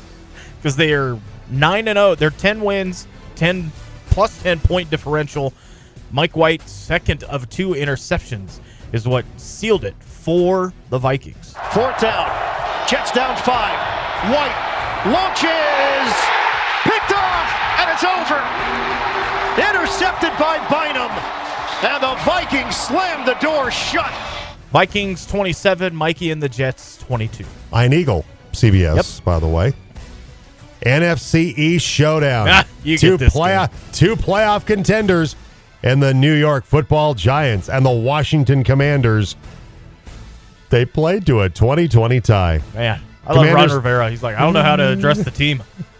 Because 0.59 0.77
they 0.77 0.93
are 0.93 1.19
9 1.51 1.89
and 1.89 1.97
0. 1.97 2.15
They're 2.15 2.31
10 2.31 2.61
wins, 2.61 3.09
10 3.35 3.73
plus 4.11 4.41
10 4.45 4.61
point 4.61 4.91
differential. 4.91 5.53
Mike 6.13 6.37
White, 6.37 6.63
second 6.69 7.25
of 7.25 7.51
two 7.51 7.71
interceptions, 7.71 8.61
is 8.93 9.09
what 9.09 9.25
sealed 9.39 9.85
it 9.85 9.97
for 10.05 10.73
the 10.91 10.99
Vikings. 10.99 11.57
Fourth 11.73 12.01
down. 12.01 12.31
Jets 12.87 13.11
down 13.11 13.37
five. 13.39 13.75
White 14.31 14.55
launches. 15.11 16.15
Picked 16.85 17.11
off. 17.11 17.49
And 17.81 17.91
it's 17.91 18.05
over. 18.05 18.39
Intercepted 19.59 20.31
by 20.39 20.59
Bynum. 20.71 21.42
And 21.85 22.03
the 22.03 22.15
Vikings 22.25 22.77
slam 22.77 23.27
the 23.27 23.35
door 23.35 23.71
shut. 23.71 24.13
Vikings 24.73 25.27
27, 25.27 25.95
Mikey 25.95 26.31
and 26.31 26.43
the 26.43 26.49
Jets 26.49 26.97
22. 26.99 27.45
Iron 27.73 27.93
Eagle, 27.93 28.25
CBS, 28.53 29.23
by 29.25 29.39
the 29.39 29.49
way. 29.49 29.75
NFC 30.83 31.57
East 31.57 31.87
showdown. 31.87 32.49
Ah, 32.49 32.67
you 32.83 32.99
two 32.99 33.13
get 33.13 33.21
this 33.21 33.35
playoff 33.35 33.71
two 33.93 34.17
playoff 34.17 34.67
contenders 34.67 35.37
and 35.83 36.03
the 36.03 36.15
New 36.15 36.35
York 36.35 36.65
Football 36.65 37.15
Giants 37.15 37.69
and 37.69 37.85
the 37.85 37.91
Washington 37.91 38.65
Commanders. 38.65 39.37
They 40.71 40.85
played 40.85 41.27
to 41.27 41.41
a 41.43 41.51
2020 41.51 42.21
tie. 42.21 42.63
Man, 42.75 43.01
I 43.27 43.33
love 43.35 43.53
Ron 43.53 43.71
Rivera. 43.71 44.11
He's 44.11 44.23
like, 44.23 44.37
I 44.37 44.41
don't 44.41 44.55
know 44.55 44.63
how 44.63 44.77
to 44.77 44.89
address 44.89 45.23
the 45.23 45.31
team. 45.31 45.63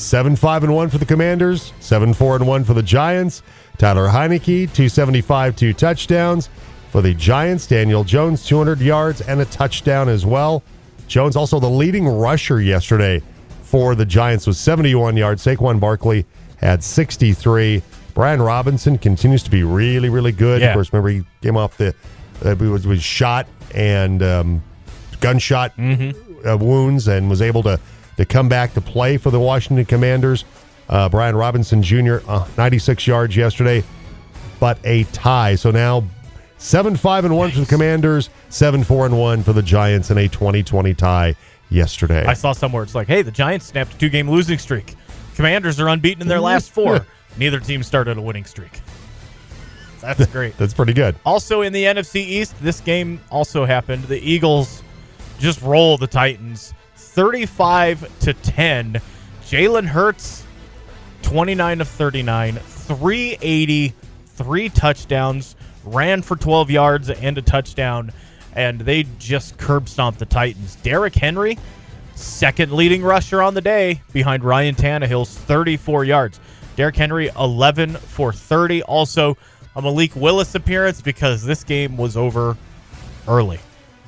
Seven 0.00 0.34
five 0.34 0.64
and 0.64 0.74
one 0.74 0.88
for 0.88 0.96
the 0.96 1.04
Commanders, 1.04 1.74
seven 1.78 2.14
four 2.14 2.34
and 2.34 2.46
one 2.46 2.64
for 2.64 2.72
the 2.72 2.82
Giants. 2.82 3.42
Taylor 3.76 4.08
Heinicke, 4.08 4.72
two 4.72 4.88
seventy 4.88 5.20
five, 5.20 5.54
two 5.54 5.74
touchdowns 5.74 6.48
for 6.90 7.02
the 7.02 7.12
Giants. 7.12 7.66
Daniel 7.66 8.02
Jones, 8.02 8.44
two 8.44 8.56
hundred 8.56 8.80
yards 8.80 9.20
and 9.20 9.42
a 9.42 9.44
touchdown 9.44 10.08
as 10.08 10.24
well. 10.24 10.62
Jones 11.06 11.36
also 11.36 11.60
the 11.60 11.68
leading 11.68 12.08
rusher 12.08 12.62
yesterday 12.62 13.22
for 13.62 13.94
the 13.94 14.06
Giants 14.06 14.46
with 14.46 14.56
seventy 14.56 14.94
one 14.94 15.18
yards. 15.18 15.44
Saquon 15.44 15.78
Barkley 15.78 16.24
had 16.56 16.82
sixty 16.82 17.34
three. 17.34 17.82
Brian 18.14 18.40
Robinson 18.40 18.96
continues 18.96 19.42
to 19.42 19.50
be 19.50 19.64
really 19.64 20.08
really 20.08 20.32
good. 20.32 20.62
Yeah. 20.62 20.68
Of 20.68 20.74
course, 20.74 20.92
remember 20.94 21.10
he 21.10 21.24
came 21.42 21.58
off 21.58 21.76
the 21.76 21.94
uh, 22.42 22.56
was 22.58 22.86
was 22.86 23.02
shot 23.02 23.46
and 23.74 24.22
um, 24.22 24.62
gunshot 25.20 25.74
uh, 25.78 26.56
wounds 26.56 27.06
and 27.06 27.28
was 27.28 27.42
able 27.42 27.62
to 27.64 27.78
to 28.20 28.26
come 28.26 28.50
back 28.50 28.74
to 28.74 28.82
play 28.82 29.16
for 29.16 29.30
the 29.30 29.40
Washington 29.40 29.86
Commanders. 29.86 30.44
Uh, 30.90 31.08
Brian 31.08 31.34
Robinson 31.34 31.82
Jr. 31.82 32.18
Uh, 32.28 32.46
96 32.58 33.06
yards 33.06 33.34
yesterday, 33.34 33.82
but 34.58 34.78
a 34.84 35.04
tie. 35.04 35.54
So 35.54 35.70
now 35.70 36.04
seven 36.58 36.96
five 36.96 37.24
and 37.24 37.34
one 37.34 37.50
for 37.50 37.60
the 37.60 37.66
Commanders, 37.66 38.28
seven 38.50 38.84
four 38.84 39.06
and 39.06 39.18
one 39.18 39.42
for 39.42 39.54
the 39.54 39.62
Giants, 39.62 40.10
in 40.10 40.18
a 40.18 40.28
2020 40.28 40.92
tie 40.92 41.34
yesterday. 41.70 42.26
I 42.26 42.34
saw 42.34 42.52
somewhere 42.52 42.82
it's 42.82 42.94
like, 42.94 43.06
hey, 43.06 43.22
the 43.22 43.30
Giants 43.30 43.64
snapped 43.66 43.94
a 43.94 43.98
two 43.98 44.10
game 44.10 44.30
losing 44.30 44.58
streak. 44.58 44.96
Commanders 45.34 45.80
are 45.80 45.88
unbeaten 45.88 46.20
in 46.20 46.28
their 46.28 46.40
last 46.40 46.70
four. 46.74 47.06
Neither 47.38 47.58
team 47.58 47.82
started 47.82 48.18
a 48.18 48.20
winning 48.20 48.44
streak. 48.44 48.80
That's 50.02 50.26
great. 50.26 50.58
That's 50.58 50.74
pretty 50.74 50.92
good. 50.92 51.16
Also 51.24 51.62
in 51.62 51.72
the 51.72 51.84
NFC 51.84 52.16
East, 52.16 52.54
this 52.60 52.80
game 52.80 53.18
also 53.30 53.64
happened. 53.64 54.04
The 54.04 54.18
Eagles 54.18 54.82
just 55.38 55.62
roll 55.62 55.96
the 55.96 56.06
Titans 56.06 56.74
35 57.12 58.20
to 58.20 58.32
10. 58.32 59.00
Jalen 59.42 59.86
Hurts 59.86 60.44
29 61.22 61.80
of 61.80 61.88
39, 61.88 62.54
380, 62.56 63.94
three 64.26 64.68
touchdowns, 64.68 65.56
ran 65.84 66.22
for 66.22 66.36
12 66.36 66.70
yards 66.70 67.10
and 67.10 67.36
a 67.36 67.42
touchdown, 67.42 68.12
and 68.54 68.80
they 68.80 69.04
just 69.18 69.58
curb 69.58 69.88
stomped 69.88 70.18
the 70.18 70.26
Titans. 70.26 70.76
Derrick 70.76 71.14
Henry, 71.14 71.58
second 72.14 72.72
leading 72.72 73.02
rusher 73.02 73.42
on 73.42 73.54
the 73.54 73.60
day 73.60 74.00
behind 74.12 74.44
Ryan 74.44 74.74
Tannehill's 74.74 75.36
34 75.36 76.04
yards. 76.04 76.40
Derrick 76.76 76.96
Henry 76.96 77.28
11 77.38 77.94
for 77.94 78.32
30. 78.32 78.82
Also, 78.84 79.36
a 79.76 79.82
Malik 79.82 80.14
Willis 80.16 80.54
appearance 80.54 81.00
because 81.00 81.44
this 81.44 81.64
game 81.64 81.96
was 81.96 82.16
over 82.16 82.56
early. 83.28 83.58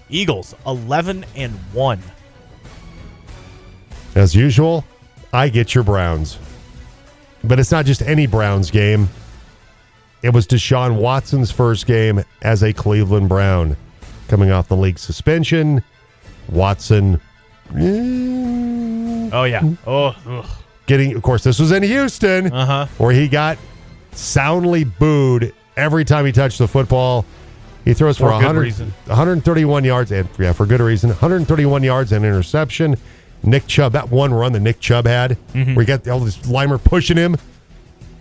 Eagles 0.08 0.54
11 0.66 1.24
and 1.34 1.52
1. 1.72 2.00
As 4.14 4.34
usual, 4.34 4.84
I 5.32 5.48
get 5.48 5.74
your 5.74 5.84
Browns. 5.84 6.38
But 7.44 7.58
it's 7.58 7.70
not 7.72 7.86
just 7.86 8.02
any 8.02 8.26
Browns 8.26 8.70
game. 8.70 9.08
It 10.22 10.30
was 10.32 10.46
Deshaun 10.46 10.96
Watson's 10.96 11.50
first 11.50 11.86
game 11.86 12.22
as 12.42 12.62
a 12.62 12.72
Cleveland 12.72 13.28
Brown. 13.28 13.76
Coming 14.28 14.50
off 14.50 14.68
the 14.68 14.76
league 14.76 14.98
suspension, 14.98 15.82
Watson 16.48 17.20
eh, 17.76 19.30
Oh 19.32 19.44
yeah. 19.44 19.62
Oh. 19.86 20.14
ugh. 20.26 20.46
getting, 20.86 21.14
of 21.16 21.22
course, 21.22 21.42
this 21.42 21.58
was 21.58 21.72
in 21.72 21.82
Houston, 21.82 22.52
Uh-huh. 22.52 22.86
where 22.98 23.12
he 23.12 23.28
got 23.28 23.58
soundly 24.12 24.84
booed 24.84 25.52
every 25.76 26.04
time 26.04 26.24
he 26.26 26.32
touched 26.32 26.58
the 26.58 26.68
football. 26.68 27.24
He 27.84 27.94
throws 27.94 28.16
for, 28.16 28.26
For 28.28 28.32
100, 28.34 28.74
131 29.06 29.84
yards, 29.84 30.12
and 30.12 30.28
yeah, 30.38 30.52
for 30.52 30.66
good 30.66 30.80
reason. 30.80 31.10
131 31.10 31.82
yards 31.82 32.12
and 32.12 32.24
interception. 32.24 32.96
Nick 33.42 33.66
Chubb, 33.66 33.92
that 33.92 34.10
one 34.10 34.32
run 34.32 34.52
that 34.52 34.60
Nick 34.60 34.80
Chubb 34.80 35.06
had, 35.06 35.36
Mm-hmm. 35.54 35.74
where 35.74 35.84
he 35.84 35.86
got 35.86 36.06
all 36.08 36.20
this 36.20 36.38
linemer 36.38 36.82
pushing 36.82 37.16
him, 37.16 37.36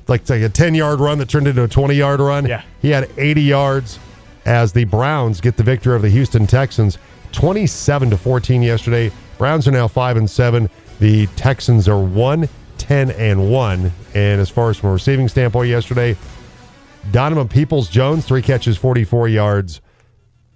like, 0.08 0.28
like 0.30 0.42
a 0.42 0.50
10 0.50 0.74
yard 0.76 1.00
run 1.00 1.18
that 1.20 1.30
turned 1.30 1.48
into 1.48 1.64
a 1.64 1.68
20 1.68 1.94
yard 1.96 2.20
run. 2.20 2.46
Yeah. 2.46 2.64
He 2.82 2.90
had 2.90 3.10
80 3.18 3.42
yards 3.42 4.00
as 4.46 4.74
the 4.74 4.86
Browns 4.86 5.40
get 5.42 5.58
the 5.58 5.64
victory 5.64 5.94
over 5.94 6.02
the 6.02 6.10
Houston 6.10 6.48
Texans, 6.48 6.98
27 7.32 8.10
to 8.10 8.18
14 8.18 8.62
yesterday. 8.64 9.12
Browns 9.38 9.68
are 9.68 9.72
now 9.72 9.88
5 9.88 10.18
and 10.18 10.30
7. 10.30 10.70
The 11.00 11.28
Texans 11.36 11.88
are 11.88 12.00
1 12.00 12.50
10 12.78 13.12
and 13.12 13.52
1. 13.52 13.92
And 14.16 14.42
as 14.42 14.50
far 14.50 14.72
as 14.72 14.78
from 14.78 14.90
a 14.90 14.94
receiving 14.94 15.28
standpoint 15.28 15.70
yesterday, 15.70 16.18
Donovan 17.12 17.48
Peoples 17.48 17.90
Jones, 17.90 18.26
three 18.26 18.42
catches, 18.42 18.78
44 18.78 19.28
yards. 19.28 19.82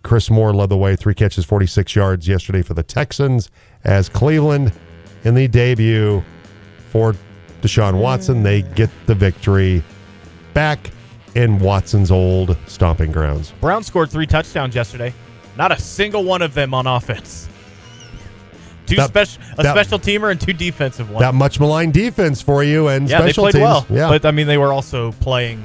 Chris 0.03 0.29
Moore 0.29 0.53
led 0.53 0.69
the 0.69 0.77
way, 0.77 0.95
three 0.95 1.15
catches, 1.15 1.45
46 1.45 1.95
yards 1.95 2.27
yesterday 2.27 2.61
for 2.61 2.73
the 2.75 2.83
Texans. 2.83 3.49
As 3.85 4.09
Cleveland 4.09 4.73
in 5.23 5.35
the 5.35 5.47
debut 5.47 6.23
for 6.89 7.15
Deshaun 7.61 7.99
Watson, 7.99 8.43
they 8.43 8.61
mm. 8.63 8.75
get 8.75 8.89
the 9.05 9.15
victory 9.15 9.83
back 10.53 10.91
in 11.35 11.59
Watson's 11.59 12.11
old 12.11 12.57
stomping 12.67 13.11
grounds. 13.11 13.51
Brown 13.61 13.83
scored 13.83 14.09
three 14.09 14.25
touchdowns 14.25 14.73
yesterday. 14.75 15.13
Not 15.57 15.71
a 15.71 15.79
single 15.79 16.23
one 16.23 16.41
of 16.41 16.53
them 16.53 16.73
on 16.73 16.87
offense. 16.87 17.47
Two 18.87 18.95
That- 18.97 19.07
special, 19.09 19.41
a 19.57 19.63
that- 19.63 19.73
special 19.73 19.99
teamer 19.99 20.31
and 20.31 20.39
two 20.39 20.53
defensive 20.53 21.09
ones. 21.09 21.21
That 21.21 21.33
much 21.33 21.59
maligned 21.59 21.93
defense 21.93 22.41
for 22.41 22.63
you 22.63 22.87
and 22.87 23.09
yeah, 23.09 23.21
they 23.21 23.27
special 23.29 23.43
played 23.45 23.53
teams. 23.53 23.63
well. 23.63 23.85
Yeah. 23.89 24.09
But 24.09 24.25
I 24.25 24.31
mean, 24.31 24.47
they 24.47 24.57
were 24.59 24.71
also 24.71 25.11
playing 25.13 25.63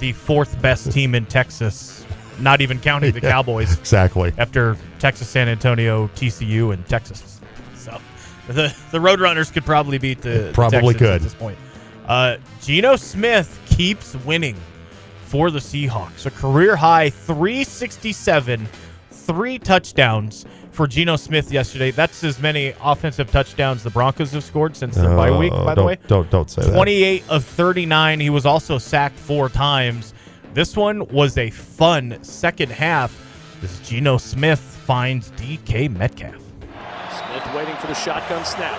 the 0.00 0.12
fourth 0.12 0.60
best 0.60 0.90
team 0.92 1.14
in 1.14 1.24
Texas, 1.26 2.04
not 2.40 2.60
even 2.60 2.80
counting 2.80 3.12
the 3.12 3.20
Yeah. 3.22 3.30
Cowboys. 3.30 3.78
exactly. 3.78 4.32
After 4.38 4.76
Texas, 4.98 5.28
San 5.28 5.48
Antonio, 5.48 6.08
TCU, 6.16 6.72
and 6.74 6.84
Texas, 6.88 7.37
the 8.48 8.74
the 8.90 8.98
Roadrunners 8.98 9.52
could 9.52 9.64
probably 9.64 9.98
beat 9.98 10.20
the 10.22 10.28
the 10.30 10.52
Probably 10.52 10.94
Texans 10.94 10.96
could. 10.98 11.14
at 11.14 11.20
this 11.22 11.34
point. 11.34 11.58
Uh, 12.06 12.36
Geno 12.62 12.96
Smith 12.96 13.60
keeps 13.66 14.14
winning 14.24 14.56
for 15.26 15.50
the 15.50 15.58
Seahawks. 15.58 16.24
A 16.26 16.30
career 16.30 16.74
high 16.74 17.10
367, 17.10 18.66
three 19.10 19.58
touchdowns 19.58 20.46
for 20.70 20.86
Geno 20.86 21.16
Smith 21.16 21.52
yesterday. 21.52 21.90
That's 21.90 22.24
as 22.24 22.40
many 22.40 22.72
offensive 22.82 23.30
touchdowns 23.30 23.82
the 23.82 23.90
Broncos 23.90 24.32
have 24.32 24.44
scored 24.44 24.74
since 24.76 24.94
their 24.94 25.14
bye 25.16 25.36
week, 25.36 25.52
Oh, 25.54 25.64
by 25.64 25.74
the 25.74 25.84
way. 25.84 25.98
Don't, 26.06 26.30
don't 26.30 26.48
say 26.50 26.62
that. 26.62 26.72
28 26.72 27.24
of 27.28 27.44
39. 27.44 28.20
He 28.20 28.30
was 28.30 28.46
also 28.46 28.78
sacked 28.78 29.18
four 29.18 29.48
times. 29.50 30.14
This 30.54 30.76
one 30.76 31.06
was 31.08 31.36
a 31.36 31.50
fun 31.50 32.18
second 32.22 32.70
half 32.70 33.14
as 33.62 33.80
Geno 33.80 34.16
Smith 34.16 34.60
finds 34.60 35.30
DK 35.32 35.94
Metcalf. 35.94 36.42
Smith 37.48 37.56
waiting 37.56 37.76
for 37.76 37.86
the 37.86 37.94
shotgun 37.94 38.44
snap. 38.44 38.76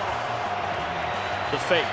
The 1.50 1.58
fake. 1.58 1.86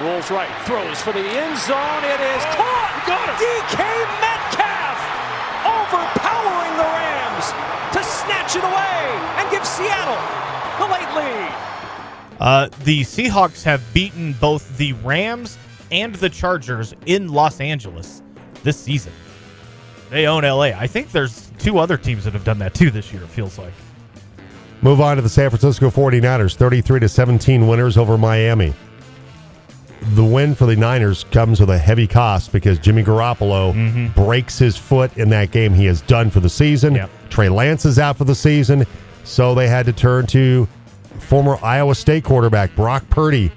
Rolls 0.00 0.30
right. 0.30 0.50
Throws 0.66 1.00
for 1.00 1.12
the 1.12 1.20
end 1.20 1.58
zone. 1.58 2.04
It 2.04 2.20
is 2.20 2.44
caught. 2.54 3.04
Got 3.06 3.28
it. 3.28 3.36
DK 3.40 3.78
Metcalf 4.20 4.98
overpowering 5.64 6.76
the 6.76 6.84
Rams 6.84 7.46
to 7.92 8.02
snatch 8.04 8.56
it 8.56 8.64
away 8.64 9.06
and 9.40 9.50
give 9.50 9.66
Seattle 9.66 10.16
the 10.78 10.92
late 10.92 11.14
lead. 11.16 11.52
Uh, 12.38 12.68
the 12.84 13.00
Seahawks 13.02 13.62
have 13.62 13.82
beaten 13.94 14.34
both 14.34 14.76
the 14.76 14.92
Rams 14.94 15.56
and 15.90 16.14
the 16.16 16.28
Chargers 16.28 16.94
in 17.06 17.28
Los 17.28 17.60
Angeles 17.60 18.22
this 18.62 18.78
season. 18.78 19.12
They 20.10 20.26
own 20.26 20.44
LA. 20.44 20.72
I 20.76 20.86
think 20.86 21.12
there's 21.12 21.50
two 21.58 21.78
other 21.78 21.96
teams 21.96 22.24
that 22.24 22.34
have 22.34 22.44
done 22.44 22.58
that 22.58 22.74
too 22.74 22.90
this 22.90 23.12
year, 23.12 23.22
it 23.22 23.28
feels 23.28 23.58
like. 23.58 23.72
Move 24.82 25.00
on 25.00 25.16
to 25.16 25.22
the 25.22 25.28
San 25.28 25.50
Francisco 25.50 25.90
49ers, 25.90 26.54
33 26.54 27.00
to 27.00 27.08
17 27.08 27.66
winners 27.66 27.96
over 27.96 28.18
Miami. 28.18 28.74
The 30.14 30.24
win 30.24 30.54
for 30.54 30.66
the 30.66 30.76
Niners 30.76 31.24
comes 31.24 31.58
with 31.58 31.70
a 31.70 31.78
heavy 31.78 32.06
cost 32.06 32.52
because 32.52 32.78
Jimmy 32.78 33.02
Garoppolo 33.02 33.72
mm-hmm. 33.72 34.22
breaks 34.22 34.58
his 34.58 34.76
foot 34.76 35.16
in 35.16 35.30
that 35.30 35.50
game 35.50 35.72
he 35.72 35.86
is 35.86 36.02
done 36.02 36.30
for 36.30 36.40
the 36.40 36.50
season. 36.50 36.94
Yep. 36.94 37.10
Trey 37.30 37.48
Lance 37.48 37.84
is 37.84 37.98
out 37.98 38.16
for 38.16 38.24
the 38.24 38.34
season, 38.34 38.86
so 39.24 39.54
they 39.54 39.66
had 39.66 39.86
to 39.86 39.92
turn 39.92 40.26
to 40.28 40.68
former 41.18 41.58
Iowa 41.62 41.94
State 41.94 42.24
quarterback 42.24 42.74
Brock 42.76 43.08
Purdy. 43.10 43.50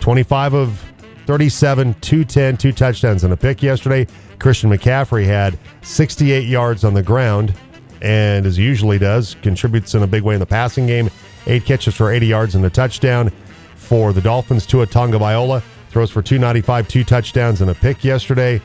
25 0.00 0.54
of 0.54 0.84
37, 1.26 1.94
210, 2.00 2.56
two 2.56 2.72
touchdowns 2.72 3.22
and 3.22 3.32
a 3.32 3.36
pick 3.36 3.62
yesterday. 3.62 4.06
Christian 4.38 4.70
McCaffrey 4.70 5.26
had 5.26 5.58
68 5.82 6.46
yards 6.46 6.82
on 6.82 6.94
the 6.94 7.02
ground 7.02 7.54
and, 8.02 8.46
as 8.46 8.56
he 8.56 8.64
usually 8.64 8.98
does, 8.98 9.36
contributes 9.42 9.94
in 9.94 10.02
a 10.02 10.06
big 10.06 10.22
way 10.22 10.34
in 10.34 10.40
the 10.40 10.46
passing 10.46 10.86
game. 10.86 11.10
Eight 11.46 11.64
catches 11.64 11.94
for 11.94 12.10
80 12.10 12.26
yards 12.26 12.54
and 12.54 12.64
a 12.64 12.70
touchdown. 12.70 13.32
For 13.76 14.12
the 14.12 14.20
Dolphins, 14.20 14.66
Tua 14.66 14.86
Tagovailoa 14.86 15.62
throws 15.90 16.10
for 16.10 16.22
295, 16.22 16.88
two 16.88 17.04
touchdowns 17.04 17.60
and 17.60 17.70
a 17.70 17.74
pick 17.74 18.04
yesterday. 18.04 18.60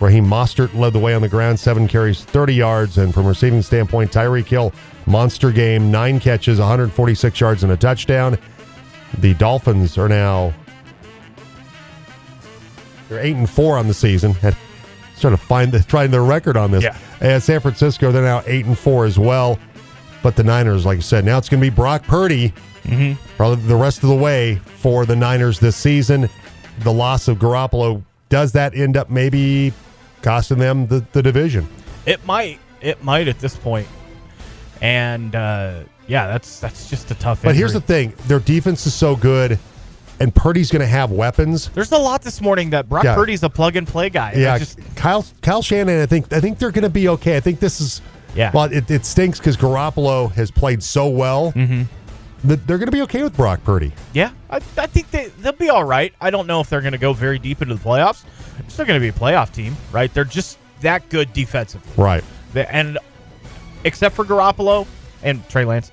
Raheem 0.00 0.24
Mostert 0.24 0.74
led 0.74 0.94
the 0.94 0.98
way 0.98 1.14
on 1.14 1.22
the 1.22 1.28
ground, 1.28 1.60
seven 1.60 1.86
carries, 1.86 2.24
30 2.24 2.54
yards. 2.54 2.98
And 2.98 3.12
from 3.12 3.26
receiving 3.26 3.62
standpoint, 3.62 4.10
Tyreek 4.10 4.46
Hill, 4.46 4.72
monster 5.06 5.52
game, 5.52 5.90
nine 5.90 6.18
catches, 6.18 6.58
146 6.58 7.40
yards 7.40 7.62
and 7.62 7.72
a 7.72 7.76
touchdown. 7.76 8.38
The 9.18 9.34
Dolphins 9.34 9.98
are 9.98 10.08
now 10.08 10.54
they're 13.12 13.22
eight 13.22 13.36
and 13.36 13.48
four 13.48 13.76
on 13.76 13.88
the 13.88 13.94
season. 13.94 14.34
Trying 15.20 15.34
to 15.36 15.42
find 15.42 15.72
the 15.72 15.82
trying 15.82 16.10
their 16.10 16.24
record 16.24 16.56
on 16.56 16.70
this. 16.70 16.84
Yeah. 16.84 16.96
And 17.20 17.42
San 17.42 17.60
Francisco, 17.60 18.12
they're 18.12 18.22
now 18.22 18.42
eight 18.46 18.66
and 18.66 18.78
four 18.78 19.04
as 19.04 19.18
well. 19.18 19.58
But 20.22 20.36
the 20.36 20.44
Niners, 20.44 20.86
like 20.86 20.98
I 20.98 21.00
said, 21.00 21.24
now 21.24 21.38
it's 21.38 21.48
going 21.48 21.60
to 21.60 21.70
be 21.70 21.74
Brock 21.74 22.04
Purdy 22.04 22.52
probably 23.36 23.64
the 23.64 23.76
rest 23.76 24.02
of 24.02 24.08
the 24.08 24.14
way 24.14 24.56
for 24.56 25.06
the 25.06 25.16
Niners 25.16 25.58
this 25.58 25.76
season. 25.76 26.28
The 26.80 26.92
loss 26.92 27.28
of 27.28 27.38
Garoppolo 27.38 28.02
does 28.28 28.52
that 28.52 28.74
end 28.74 28.96
up 28.96 29.10
maybe 29.10 29.72
costing 30.22 30.58
them 30.58 30.86
the, 30.86 31.04
the 31.12 31.22
division? 31.22 31.68
It 32.06 32.24
might. 32.26 32.58
It 32.80 33.02
might 33.04 33.28
at 33.28 33.38
this 33.38 33.56
point. 33.56 33.86
And 34.80 35.34
uh, 35.34 35.84
yeah, 36.08 36.26
that's 36.26 36.58
that's 36.58 36.90
just 36.90 37.10
a 37.10 37.14
tough. 37.14 37.42
But 37.42 37.54
here's 37.54 37.72
the 37.72 37.80
thing: 37.80 38.14
their 38.26 38.40
defense 38.40 38.86
is 38.86 38.94
so 38.94 39.14
good, 39.14 39.58
and 40.22 40.34
Purdy's 40.34 40.70
going 40.70 40.80
to 40.80 40.86
have 40.86 41.10
weapons. 41.10 41.68
There's 41.70 41.92
a 41.92 41.98
lot 41.98 42.22
this 42.22 42.40
morning 42.40 42.70
that 42.70 42.88
Brock 42.88 43.04
Yeah. 43.04 43.14
Purdy's 43.14 43.42
a 43.42 43.50
plug 43.50 43.76
and 43.76 43.86
play 43.86 44.08
guy. 44.10 44.34
Yeah, 44.36 44.58
just 44.58 44.78
Kyle 44.96 45.24
Kyle 45.42 45.62
Shanahan. 45.62 46.00
I 46.02 46.06
think 46.06 46.32
I 46.32 46.40
think 46.40 46.58
they're 46.58 46.70
going 46.70 46.82
to 46.84 46.88
be 46.90 47.08
okay. 47.08 47.36
I 47.36 47.40
think 47.40 47.60
this 47.60 47.80
is 47.80 48.00
Yeah. 48.34 48.50
Well, 48.54 48.64
it, 48.72 48.90
it 48.90 49.04
stinks 49.04 49.38
because 49.38 49.56
Garoppolo 49.56 50.30
has 50.32 50.50
played 50.50 50.82
so 50.82 51.08
well 51.08 51.52
Mm-hmm. 51.52 51.82
that 52.48 52.66
they're 52.66 52.78
going 52.78 52.86
to 52.88 52.92
be 52.92 53.02
okay 53.02 53.22
with 53.22 53.36
Brock 53.36 53.62
Purdy. 53.64 53.92
yeah, 54.14 54.30
I, 54.50 54.56
I 54.56 54.86
think 54.86 55.10
they 55.10 55.26
they'll 55.40 55.52
be 55.52 55.68
all 55.70 55.84
right. 55.84 56.14
I 56.20 56.30
don't 56.30 56.46
know 56.46 56.60
if 56.60 56.68
they're 56.70 56.80
going 56.80 56.92
to 56.92 56.98
go 56.98 57.12
very 57.12 57.38
deep 57.38 57.60
into 57.62 57.74
the 57.74 57.80
playoffs. 57.84 58.24
They're 58.58 58.68
still 58.70 58.86
going 58.86 59.00
to 59.00 59.04
be 59.04 59.08
a 59.08 59.12
playoff 59.18 59.52
team, 59.52 59.76
right? 59.92 60.12
They're 60.14 60.24
just 60.24 60.58
that 60.80 61.08
good 61.08 61.32
defensively. 61.32 61.92
Right. 61.96 62.24
They- 62.52 62.66
and 62.66 62.98
except 63.84 64.14
for 64.16 64.24
Garoppolo 64.24 64.86
and 65.22 65.46
Trey 65.48 65.64
Lance, 65.64 65.90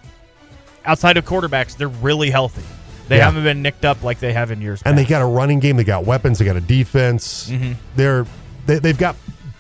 outside 0.86 1.18
of 1.18 1.26
quarterbacks, 1.26 1.76
they're 1.78 1.88
really 1.88 2.30
healthy. 2.30 2.64
They 3.10 3.18
Yeah. 3.18 3.26
haven't 3.26 3.44
been 3.44 3.62
nicked 3.62 3.84
up 3.86 4.04
like 4.04 4.20
they 4.20 4.32
have 4.34 4.52
in 4.52 4.62
years. 4.62 4.82
And 4.86 4.98
they 4.98 5.04
got 5.04 5.22
a 5.22 5.26
running 5.26 5.60
game. 5.60 5.76
They 5.76 5.84
got 5.84 6.06
weapons. 6.06 6.40
They 6.40 6.46
got 6.46 6.56
a 6.56 6.62
defense. 6.62 7.50
Mm-hmm. 7.50 7.74
They're 7.96 8.26
they, 8.66 8.80
they've 8.80 8.98
got 8.98 9.16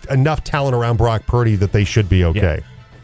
enough 0.10 0.43
talent 0.43 0.76
around 0.76 0.97
Brock 0.97 1.26
Purdy 1.26 1.56
that 1.58 1.72
they 1.72 1.84
should 1.84 2.08
be 2.08 2.24
okay. 2.26 2.62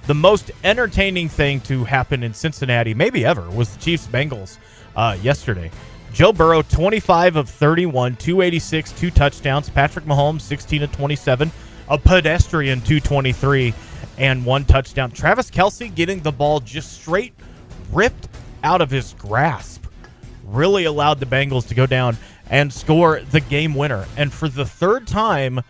The 0.07 0.13
most 0.13 0.51
entertaining 0.63 1.29
thing 1.29 1.61
to 1.61 1.83
happen 1.83 2.21
in 2.21 2.33
Cincinnati, 2.33 2.93
maybe 2.93 3.25
ever, 3.25 3.49
was 3.49 3.75
the 3.75 3.79
Chiefs 3.81 4.05
Bengals 4.07 4.59
uh, 4.95 5.17
yesterday. 5.21 5.71
Joe 6.13 6.31
Burrow, 6.31 6.61
25 6.61 7.35
of 7.35 7.49
31, 7.49 8.15
286, 8.17 8.91
two 8.93 9.09
touchdowns. 9.11 9.69
Patrick 9.69 10.05
Mahomes, 10.05 10.41
16 10.41 10.83
of 10.83 10.91
27, 10.91 11.51
a 11.89 11.97
pedestrian 11.97 12.79
223, 12.81 13.73
and 14.19 14.45
one 14.45 14.63
touchdown. 14.63 15.09
Travis 15.11 15.49
Kelce 15.49 15.93
getting 15.93 16.19
the 16.21 16.31
ball 16.31 16.59
just 16.59 16.93
straight 16.93 17.33
ripped 17.91 18.29
out 18.63 18.81
of 18.81 18.91
his 18.91 19.13
grasp 19.17 19.84
really 20.45 20.85
allowed 20.85 21.19
the 21.19 21.25
Bengals 21.25 21.67
to 21.67 21.75
go 21.75 21.85
down 21.85 22.17
and 22.49 22.71
score 22.71 23.21
the 23.31 23.41
game 23.41 23.73
winner. 23.73 24.05
And 24.17 24.31
for 24.31 24.47
the 24.47 24.65
third 24.65 25.07
time 25.07 25.61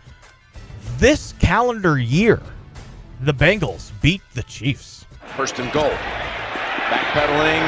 this 0.98 1.32
calendar 1.38 1.98
year, 1.98 2.40
the 3.20 3.34
Bengals 3.34 3.90
beat 4.00 4.22
the 4.34 4.42
Chiefs. 4.44 5.04
First 5.36 5.58
and 5.58 5.72
goal. 5.72 5.90
Backpedaling. 6.88 7.64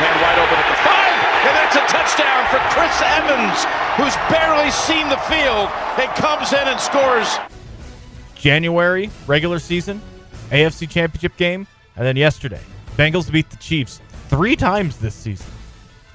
Man 0.00 0.16
wide 0.20 0.38
open 0.38 0.58
at 0.58 0.68
the 0.68 0.80
five. 0.84 1.06
and 1.46 1.56
that's 1.56 1.76
a 1.76 1.86
touchdown 1.86 2.44
for 2.50 2.58
Chris 2.74 3.00
Evans, 3.02 3.64
who's 3.96 4.16
barely 4.30 4.70
seen 4.70 5.08
the 5.08 5.16
field 5.28 5.70
and 5.98 6.10
comes 6.16 6.52
in 6.52 6.66
and 6.68 6.80
scores. 6.80 7.38
January 8.34 9.10
regular 9.26 9.58
season, 9.58 10.00
AFC 10.50 10.88
Championship 10.88 11.36
game, 11.36 11.66
and 11.96 12.04
then 12.04 12.16
yesterday, 12.16 12.60
Bengals 12.96 13.30
beat 13.30 13.48
the 13.50 13.56
Chiefs 13.56 14.00
three 14.28 14.56
times 14.56 14.98
this 14.98 15.14
season, 15.14 15.46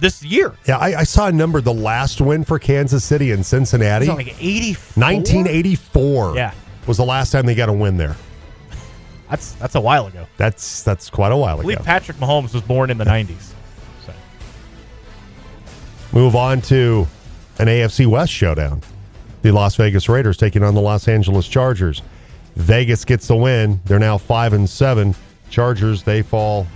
this 0.01 0.21
year. 0.23 0.53
Yeah, 0.67 0.77
I, 0.77 0.99
I 0.99 1.03
saw 1.03 1.27
a 1.27 1.31
number. 1.31 1.61
The 1.61 1.73
last 1.73 2.19
win 2.19 2.43
for 2.43 2.59
Kansas 2.59 3.03
City 3.05 3.31
and 3.31 3.45
Cincinnati, 3.45 4.07
Was 4.09 4.17
like 4.17 4.35
84? 4.43 5.01
1984. 5.01 6.35
Yeah. 6.35 6.53
was 6.87 6.97
the 6.97 7.05
last 7.05 7.31
time 7.31 7.45
they 7.45 7.55
got 7.55 7.69
a 7.69 7.73
win 7.73 7.95
there. 7.95 8.17
That's 9.29 9.53
that's 9.53 9.75
a 9.75 9.79
while 9.79 10.07
ago. 10.07 10.27
That's 10.35 10.83
that's 10.83 11.09
quite 11.09 11.31
a 11.31 11.37
while 11.37 11.53
ago. 11.53 11.69
I 11.69 11.75
believe. 11.75 11.85
Patrick 11.85 12.17
Mahomes 12.17 12.53
was 12.53 12.61
born 12.63 12.89
in 12.89 12.97
the 12.97 13.05
90s. 13.05 13.53
So 14.05 14.13
Move 16.11 16.35
on 16.35 16.59
to 16.63 17.07
an 17.59 17.67
AFC 17.67 18.05
West 18.07 18.33
showdown. 18.33 18.81
The 19.43 19.51
Las 19.51 19.75
Vegas 19.75 20.09
Raiders 20.09 20.35
taking 20.37 20.63
on 20.63 20.73
the 20.75 20.81
Los 20.81 21.07
Angeles 21.07 21.47
Chargers. 21.47 22.01
Vegas 22.57 23.05
gets 23.05 23.27
the 23.27 23.35
win. 23.35 23.79
They're 23.85 23.99
now 23.99 24.17
five 24.17 24.51
and 24.53 24.69
seven. 24.69 25.15
Chargers 25.49 26.03
they 26.03 26.21
fall. 26.21 26.67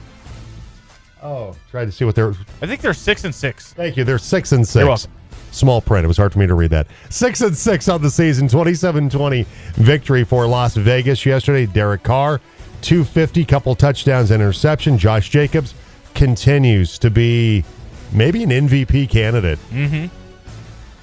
Oh, 1.25 1.55
tried 1.71 1.85
to 1.85 1.91
see 1.91 2.05
what 2.05 2.13
they're. 2.13 2.35
I 2.61 2.67
think 2.67 2.81
they're 2.81 2.93
six 2.93 3.23
and 3.23 3.33
six. 3.33 3.73
Thank 3.73 3.97
you. 3.97 4.03
They're 4.03 4.19
six 4.19 4.51
and 4.51 4.65
6 4.65 4.75
You're 4.75 4.87
welcome. 4.87 5.11
Small 5.49 5.81
print. 5.81 6.05
It 6.05 6.07
was 6.07 6.17
hard 6.17 6.31
for 6.31 6.37
me 6.39 6.45
to 6.45 6.53
read 6.53 6.69
that. 6.69 6.85
Six 7.09 7.41
and 7.41 7.57
six 7.57 7.89
on 7.89 8.01
the 8.03 8.11
season. 8.11 8.47
27-20 8.47 9.45
victory 9.75 10.23
for 10.23 10.45
Las 10.45 10.75
Vegas 10.75 11.25
yesterday. 11.25 11.65
Derek 11.65 12.03
Carr, 12.03 12.41
250, 12.81 13.43
couple 13.45 13.73
touchdowns, 13.73 14.29
and 14.29 14.43
interception. 14.43 14.99
Josh 14.99 15.29
Jacobs 15.29 15.73
continues 16.13 16.99
to 16.99 17.09
be 17.09 17.63
maybe 18.11 18.43
an 18.43 18.51
MVP 18.51 19.09
candidate. 19.09 19.57
Mm-hmm. 19.71 20.13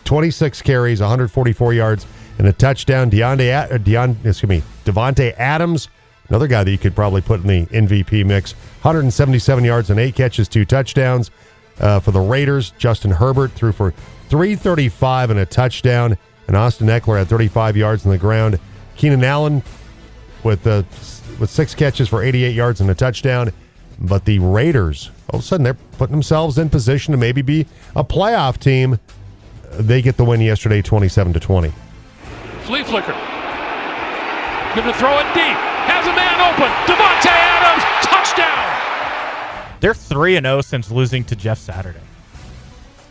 26 0.04 0.62
carries, 0.62 1.00
144 1.00 1.72
yards, 1.74 2.06
and 2.38 2.46
a 2.46 2.52
touchdown. 2.52 3.10
Deontay, 3.10 3.72
uh, 3.72 3.78
Deon, 3.78 4.24
excuse 4.24 4.48
me, 4.48 4.62
Davante 4.84 5.34
Adams, 5.38 5.88
another 6.32 6.46
guy 6.46 6.64
that 6.64 6.70
you 6.70 6.78
could 6.78 6.94
probably 6.94 7.20
put 7.20 7.42
in 7.42 7.46
the 7.46 7.66
MVP 7.66 8.24
mix. 8.24 8.52
177 8.80 9.64
yards 9.64 9.90
and 9.90 10.00
eight 10.00 10.14
catches, 10.14 10.48
two 10.48 10.64
touchdowns. 10.64 11.30
Uh, 11.78 12.00
for 12.00 12.10
the 12.10 12.20
Raiders, 12.20 12.72
Justin 12.78 13.10
Herbert 13.10 13.52
threw 13.52 13.70
for 13.70 13.90
335 14.30 15.28
and 15.28 15.40
a 15.40 15.44
touchdown, 15.44 16.16
and 16.46 16.56
Austin 16.56 16.86
Ekeler 16.86 17.18
had 17.18 17.28
35 17.28 17.76
yards 17.76 18.06
on 18.06 18.12
the 18.12 18.18
ground. 18.18 18.58
Keenan 18.96 19.22
Allen 19.22 19.62
with 20.42 20.66
uh, 20.66 20.84
with 21.38 21.50
six 21.50 21.74
catches 21.74 22.08
for 22.08 22.22
88 22.22 22.54
yards 22.54 22.80
and 22.80 22.88
a 22.90 22.94
touchdown. 22.94 23.52
But 23.98 24.24
the 24.24 24.38
Raiders, 24.38 25.10
all 25.28 25.38
of 25.38 25.44
a 25.44 25.46
sudden, 25.46 25.64
they're 25.64 25.74
putting 25.98 26.12
themselves 26.12 26.56
in 26.56 26.70
position 26.70 27.12
to 27.12 27.18
maybe 27.18 27.42
be 27.42 27.66
a 27.94 28.04
playoff 28.04 28.58
team. 28.58 28.98
They 29.72 30.00
get 30.00 30.16
the 30.16 30.24
win 30.24 30.40
yesterday, 30.40 30.80
27 30.80 31.34
to 31.34 31.40
20. 31.40 31.72
Flea 32.62 32.84
flicker. 32.84 33.12
Going 34.74 34.88
to 34.88 34.94
throw 34.94 35.18
it 35.18 35.28
deep. 35.34 35.58
Has 35.84 36.06
a 36.06 36.21
open. 36.52 36.68
Davante 36.86 37.26
Adams. 37.26 37.82
Touchdown. 38.06 39.78
They're 39.80 39.94
three 39.94 40.36
and 40.36 40.46
zero 40.46 40.60
since 40.60 40.90
losing 40.90 41.24
to 41.24 41.36
Jeff 41.36 41.58
Saturday 41.58 41.98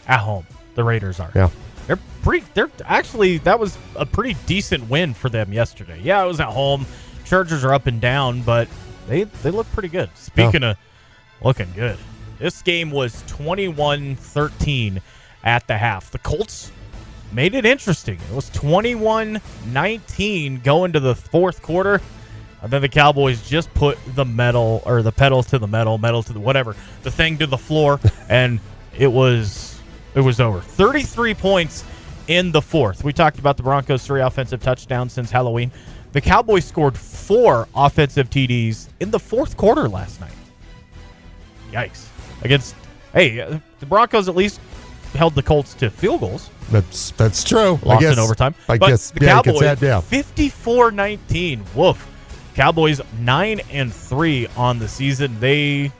at 0.08 0.20
home. 0.20 0.46
The 0.76 0.84
Raiders 0.84 1.20
are. 1.20 1.32
Yeah. 1.36 1.50
They're 1.88 2.00
pretty. 2.22 2.46
They're 2.54 2.70
actually 2.86 3.40
that 3.40 3.60
was 3.60 3.78
a 3.96 4.06
pretty 4.06 4.36
decent 4.46 4.90
win 4.90 5.14
for 5.14 5.28
them 5.30 5.52
yesterday. 5.52 6.00
Yeah, 6.02 6.24
it 6.24 6.28
was 6.28 6.40
at 6.40 6.48
home. 6.50 6.86
Chargers 7.26 7.66
are 7.66 7.74
up 7.74 7.88
and 7.88 8.00
down, 8.00 8.44
but 8.44 8.68
they 9.08 9.24
they 9.24 9.50
look 9.52 9.70
pretty 9.72 9.90
good. 9.90 10.10
Speaking 10.16 10.64
of 10.64 10.78
looking 11.44 11.70
good, 11.76 11.98
this 12.40 12.62
game 12.62 12.92
was 12.92 13.24
21-13 13.24 15.02
at 15.44 15.68
the 15.68 15.78
half. 15.78 16.12
The 16.12 16.20
Colts 16.20 16.72
made 17.32 17.56
it 17.56 17.66
interesting. 17.66 18.20
It 18.30 18.36
was 18.36 18.50
21-19 18.52 20.64
going 20.64 20.92
to 20.94 21.00
the 21.00 21.16
fourth 21.16 21.62
quarter. 21.62 22.02
And 22.62 22.72
then 22.72 22.82
the 22.82 22.90
Cowboys 22.90 23.48
just 23.48 23.74
put 23.74 23.98
the 24.16 24.26
metal 24.26 24.84
or 24.86 25.02
the 25.02 25.12
pedal 25.12 25.42
to 25.44 25.58
the 25.58 25.68
metal, 25.68 25.98
metal 25.98 26.22
to 26.24 26.34
the 26.34 26.40
whatever, 26.40 26.76
the 27.02 27.12
thing 27.12 27.38
to 27.40 27.48
the 27.48 27.58
floor, 27.58 28.00
and 28.30 28.60
it 28.98 29.08
was 29.08 29.80
it 30.14 30.22
was 30.22 30.40
over. 30.40 30.62
33 30.62 31.34
points 31.34 31.84
in 32.28 32.52
the 32.52 32.62
fourth. 32.62 33.04
We 33.04 33.14
talked 33.14 33.40
about 33.40 33.58
the 33.58 33.64
Broncos' 33.64 34.06
three 34.06 34.22
offensive 34.22 34.62
touchdowns 34.62 35.14
since 35.14 35.32
Halloween. 35.32 35.72
The 36.12 36.22
Cowboys 36.22 36.66
scored 36.66 36.98
four 36.98 37.68
offensive 37.74 38.30
TDs 38.30 38.90
in 39.00 39.12
the 39.12 39.20
fourth 39.20 39.58
quarter 39.58 39.88
last 39.88 40.20
night. 40.20 40.34
Yikes! 41.72 42.06
Against 42.44 42.76
hey, 43.14 43.60
the 43.80 43.86
Broncos 43.86 44.28
at 44.28 44.36
least 44.36 44.60
held 45.14 45.36
the 45.36 45.44
Colts 45.44 45.74
to 45.76 45.90
field 45.90 46.22
goals. 46.22 46.50
That's 46.70 47.12
that's 47.12 47.44
true. 47.44 47.80
I 47.84 47.88
Lost 47.88 48.02
guess, 48.02 48.14
in 48.14 48.20
overtime. 48.20 48.56
I 48.70 48.78
but 48.78 48.88
guess 48.88 49.12
the 49.12 49.26
yeah, 49.26 49.42
Cowboys 49.42 49.82
yeah. 49.82 50.02
54-19. 50.02 51.76
Woof. 51.76 52.08
Cowboys 52.56 53.02
9 53.20 53.62
and 53.72 53.94
3 53.94 54.48
on 54.58 54.80
the 54.80 54.88
season. 54.88 55.40
They 55.40 55.92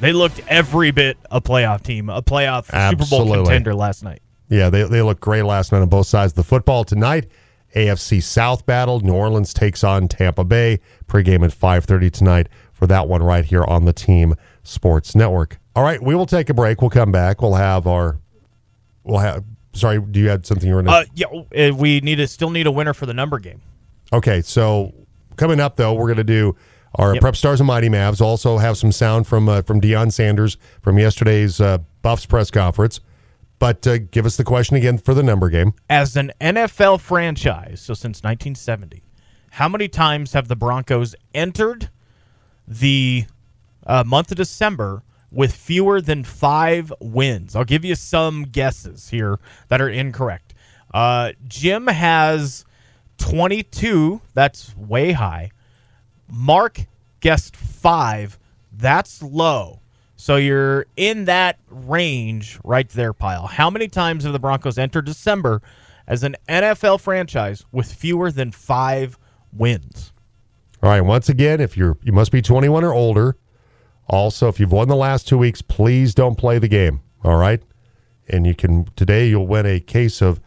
they 0.00 0.12
looked 0.12 0.40
every 0.48 0.90
bit 0.90 1.16
a 1.30 1.40
playoff 1.40 1.82
team, 1.82 2.08
a 2.08 2.22
playoff 2.22 2.66
Super 2.66 3.08
Bowl 3.08 3.32
contender 3.32 3.74
last 3.74 4.02
night. 4.02 4.20
Yeah, 4.48 4.68
they, 4.68 4.82
they 4.82 5.00
look 5.00 5.20
great 5.20 5.44
last 5.44 5.72
night 5.72 5.80
on 5.80 5.88
both 5.88 6.06
sides 6.06 6.32
of 6.32 6.36
the 6.36 6.42
football. 6.42 6.84
Tonight, 6.84 7.28
AFC 7.74 8.22
South 8.22 8.66
battle. 8.66 9.00
New 9.00 9.14
Orleans 9.14 9.54
takes 9.54 9.82
on 9.82 10.08
Tampa 10.08 10.44
Bay. 10.44 10.80
Pregame 11.06 11.44
at 11.44 11.52
5.30 11.52 12.10
tonight 12.10 12.48
for 12.72 12.86
that 12.88 13.08
one 13.08 13.22
right 13.22 13.44
here 13.44 13.64
on 13.64 13.84
the 13.84 13.92
Team 13.92 14.34
Sports 14.62 15.14
Network. 15.14 15.58
All 15.74 15.82
right, 15.82 16.02
we 16.02 16.14
will 16.14 16.26
take 16.26 16.50
a 16.50 16.54
break. 16.54 16.82
We'll 16.82 16.90
come 16.90 17.12
back. 17.12 17.40
We'll 17.40 17.54
have 17.54 17.86
our... 17.86 18.18
We'll 19.04 19.20
have... 19.20 19.44
Sorry, 19.72 20.00
do 20.00 20.20
you 20.20 20.28
have 20.28 20.44
something 20.44 20.68
you 20.68 20.74
were... 20.74 20.86
Uh, 20.86 21.04
yeah, 21.14 21.26
uh, 21.28 21.74
we 21.74 22.00
need 22.00 22.16
to 22.16 22.26
still 22.26 22.50
need 22.50 22.66
a 22.66 22.72
winner 22.72 22.92
for 22.92 23.06
the 23.06 23.14
number 23.14 23.38
game. 23.38 23.62
Okay, 24.12 24.42
so 24.42 24.92
coming 25.36 25.60
up 25.60 25.76
though, 25.76 25.94
we're 25.94 26.06
going 26.06 26.16
to 26.18 26.24
do 26.24 26.56
our 26.96 27.14
Yep. 27.14 27.20
Prep 27.22 27.36
Stars 27.36 27.60
and 27.60 27.66
Mighty 27.66 27.88
Mavs. 27.88 28.20
Also 28.20 28.58
have 28.58 28.76
some 28.76 28.92
sound 28.92 29.26
from 29.26 29.48
uh, 29.48 29.62
from 29.62 29.80
Deion 29.80 30.12
Sanders 30.12 30.56
from 30.82 30.98
yesterday's 30.98 31.60
uh, 31.60 31.78
Buffs 32.02 32.26
press 32.26 32.50
conference. 32.50 33.00
But 33.58 33.86
uh, 33.86 33.98
give 33.98 34.26
us 34.26 34.36
the 34.36 34.44
question 34.44 34.76
again 34.76 34.98
for 34.98 35.14
the 35.14 35.22
number 35.22 35.48
game. 35.48 35.72
As 35.88 36.16
an 36.16 36.32
NFL 36.40 37.00
franchise, 37.00 37.80
so 37.80 37.94
since 37.94 38.18
1970, 38.18 39.04
how 39.50 39.68
many 39.68 39.86
times 39.86 40.32
have 40.32 40.48
the 40.48 40.56
Broncos 40.56 41.14
entered 41.32 41.88
the 42.66 43.26
uh, 43.86 44.02
month 44.04 44.32
of 44.32 44.36
December 44.36 45.02
with 45.30 45.54
fewer 45.54 46.00
than 46.00 46.24
five 46.24 46.92
wins? 47.00 47.54
I'll 47.54 47.64
give 47.64 47.84
you 47.84 47.94
some 47.94 48.44
guesses 48.44 49.10
here 49.10 49.38
that 49.68 49.80
are 49.80 49.88
incorrect. 49.88 50.54
Uh, 50.92 51.32
Jim 51.46 51.86
has 51.86 52.64
22. 53.22 54.20
That's 54.34 54.76
way 54.76 55.12
high. 55.12 55.52
Mark 56.28 56.80
guessed 57.20 57.56
five. 57.56 58.36
That's 58.72 59.22
low. 59.22 59.80
So 60.16 60.36
you're 60.36 60.86
in 60.96 61.26
that 61.26 61.58
range 61.70 62.58
right 62.64 62.88
there, 62.88 63.12
Pile. 63.12 63.46
How 63.46 63.70
many 63.70 63.86
times 63.86 64.24
have 64.24 64.32
the 64.32 64.40
Broncos 64.40 64.76
entered 64.76 65.04
December 65.04 65.62
as 66.06 66.24
an 66.24 66.34
NFL 66.48 67.00
franchise 67.00 67.64
with 67.70 67.92
fewer 67.92 68.32
than 68.32 68.50
five 68.50 69.18
wins? 69.52 70.12
All 70.82 70.90
right. 70.90 71.00
Once 71.00 71.28
again, 71.28 71.60
if 71.60 71.76
you're 71.76 71.96
you 72.02 72.12
must 72.12 72.32
be 72.32 72.42
21 72.42 72.82
or 72.82 72.92
older. 72.92 73.36
Also, 74.08 74.48
if 74.48 74.58
you've 74.58 74.72
won 74.72 74.88
the 74.88 74.96
last 74.96 75.28
two 75.28 75.38
weeks, 75.38 75.62
please 75.62 76.12
don't 76.12 76.36
play 76.36 76.58
the 76.58 76.68
game. 76.68 77.00
All 77.24 77.36
right. 77.36 77.62
And 78.28 78.46
you 78.46 78.54
can 78.54 78.86
today 78.96 79.28
you'll 79.28 79.46
win 79.46 79.64
a 79.64 79.78
case 79.78 80.20
of 80.20 80.40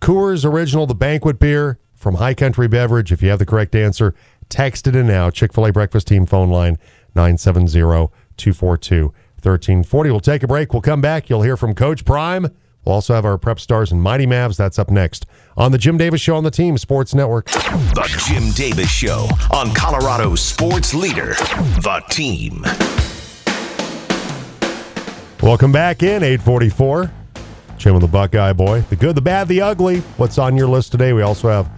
Coors 0.00 0.44
Original, 0.44 0.86
the 0.86 0.94
banquet 0.94 1.40
beer 1.40 1.78
from 2.00 2.14
High 2.14 2.34
Country 2.34 2.66
Beverage. 2.66 3.12
If 3.12 3.22
you 3.22 3.28
have 3.28 3.38
the 3.38 3.46
correct 3.46 3.74
answer, 3.74 4.14
text 4.48 4.86
it 4.86 4.96
in 4.96 5.06
now. 5.06 5.28
Chick 5.30 5.52
fil 5.52 5.66
A 5.66 5.72
breakfast 5.72 6.08
team 6.08 6.24
phone 6.26 6.48
line 6.48 6.78
970 7.14 7.70
242 8.36 9.04
1340. 9.42 10.10
We'll 10.10 10.20
take 10.20 10.42
a 10.42 10.48
break. 10.48 10.72
We'll 10.72 10.82
come 10.82 11.00
back. 11.00 11.28
You'll 11.28 11.42
hear 11.42 11.56
from 11.56 11.74
Coach 11.74 12.04
Prime. 12.04 12.48
We'll 12.84 12.94
also 12.94 13.14
have 13.14 13.26
our 13.26 13.36
prep 13.36 13.60
stars 13.60 13.92
and 13.92 14.02
Mighty 14.02 14.26
Mavs. 14.26 14.56
That's 14.56 14.78
up 14.78 14.90
next 14.90 15.26
on 15.58 15.72
the 15.72 15.78
Jim 15.78 15.98
Davis 15.98 16.22
Show 16.22 16.36
on 16.36 16.44
the 16.44 16.50
Team 16.50 16.78
Sports 16.78 17.14
Network. 17.14 17.46
The 17.46 18.24
Jim 18.26 18.50
Davis 18.52 18.90
Show 18.90 19.28
on 19.52 19.74
Colorado's 19.74 20.40
sports 20.40 20.94
leader, 20.94 21.34
The 21.34 22.02
Team. 22.08 22.64
Welcome 25.42 25.72
back 25.72 26.02
in 26.02 26.22
844. 26.22 27.12
Jim 27.76 27.94
and 27.94 28.02
the 28.02 28.08
Buckeye 28.08 28.52
Boy. 28.54 28.80
The 28.82 28.96
good, 28.96 29.14
the 29.14 29.22
bad, 29.22 29.48
the 29.48 29.60
ugly. 29.62 30.00
What's 30.16 30.38
on 30.38 30.56
your 30.56 30.68
list 30.68 30.92
today? 30.92 31.12
We 31.12 31.22
also 31.22 31.48
have 31.48 31.70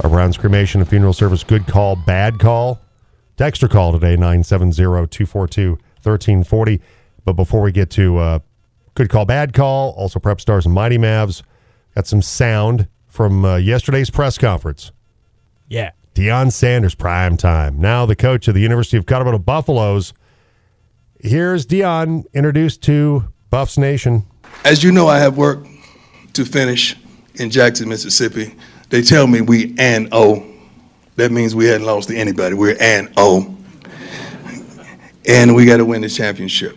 a 0.00 0.08
Browns 0.08 0.36
cremation 0.36 0.80
and 0.80 0.88
funeral 0.88 1.12
service. 1.12 1.44
Good 1.44 1.66
call, 1.66 1.96
bad 1.96 2.38
call. 2.38 2.80
Dexter 3.36 3.68
call 3.68 3.92
today, 3.92 4.16
970-242-1340. 4.16 6.80
But 7.24 7.32
before 7.34 7.62
we 7.62 7.72
get 7.72 7.90
to 7.90 8.18
uh, 8.18 8.38
good 8.94 9.08
call, 9.08 9.24
bad 9.24 9.52
call, 9.52 9.92
also 9.92 10.18
Prep 10.18 10.40
Stars 10.40 10.66
and 10.66 10.74
Mighty 10.74 10.98
Mavs, 10.98 11.42
got 11.94 12.06
some 12.06 12.22
sound 12.22 12.88
from 13.08 13.44
uh, 13.44 13.56
yesterday's 13.56 14.10
press 14.10 14.38
conference. 14.38 14.92
Yeah. 15.68 15.90
Deion 16.14 16.52
Sanders, 16.52 16.94
prime 16.94 17.36
time. 17.36 17.80
Now 17.80 18.06
the 18.06 18.16
coach 18.16 18.48
of 18.48 18.54
the 18.54 18.60
University 18.60 18.96
of 18.96 19.06
Colorado 19.06 19.38
Buffaloes. 19.38 20.12
Here's 21.20 21.66
Deion 21.66 22.24
introduced 22.34 22.82
to 22.82 23.24
Buffs 23.50 23.78
Nation. 23.78 24.24
As 24.64 24.84
you 24.84 24.92
know, 24.92 25.08
I 25.08 25.18
have 25.18 25.36
work 25.36 25.66
to 26.34 26.44
finish 26.44 26.96
in 27.36 27.50
Jackson, 27.50 27.88
Mississippi. 27.88 28.54
They 28.90 29.02
tell 29.02 29.26
me 29.26 29.40
we 29.40 29.74
and 29.78 30.08
O. 30.12 30.44
That 31.16 31.30
means 31.30 31.54
we 31.54 31.66
hadn't 31.66 31.86
lost 31.86 32.08
to 32.08 32.16
anybody. 32.16 32.54
We're 32.54 32.76
and 32.80 33.12
O. 33.16 33.56
And 35.26 35.54
we 35.54 35.64
got 35.64 35.78
to 35.78 35.84
win 35.84 36.02
the 36.02 36.08
championship. 36.08 36.76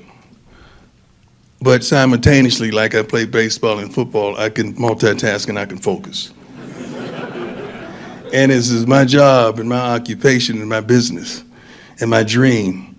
But 1.61 1.83
simultaneously, 1.83 2.71
like 2.71 2.95
I 2.95 3.01
play 3.01 3.25
baseball 3.25 3.79
and 3.79 3.93
football, 3.93 4.37
I 4.37 4.49
can 4.49 4.75
multitask 4.75 5.49
and 5.49 5.57
I 5.57 5.65
can 5.65 5.77
focus. 5.79 6.33
and 8.33 8.51
this 8.51 8.69
is 8.69 8.85
my 8.85 9.05
job 9.05 9.59
and 9.59 9.67
my 9.67 9.95
occupation 9.95 10.59
and 10.59 10.69
my 10.69 10.81
business 10.81 11.43
and 11.99 12.09
my 12.09 12.23
dream 12.23 12.95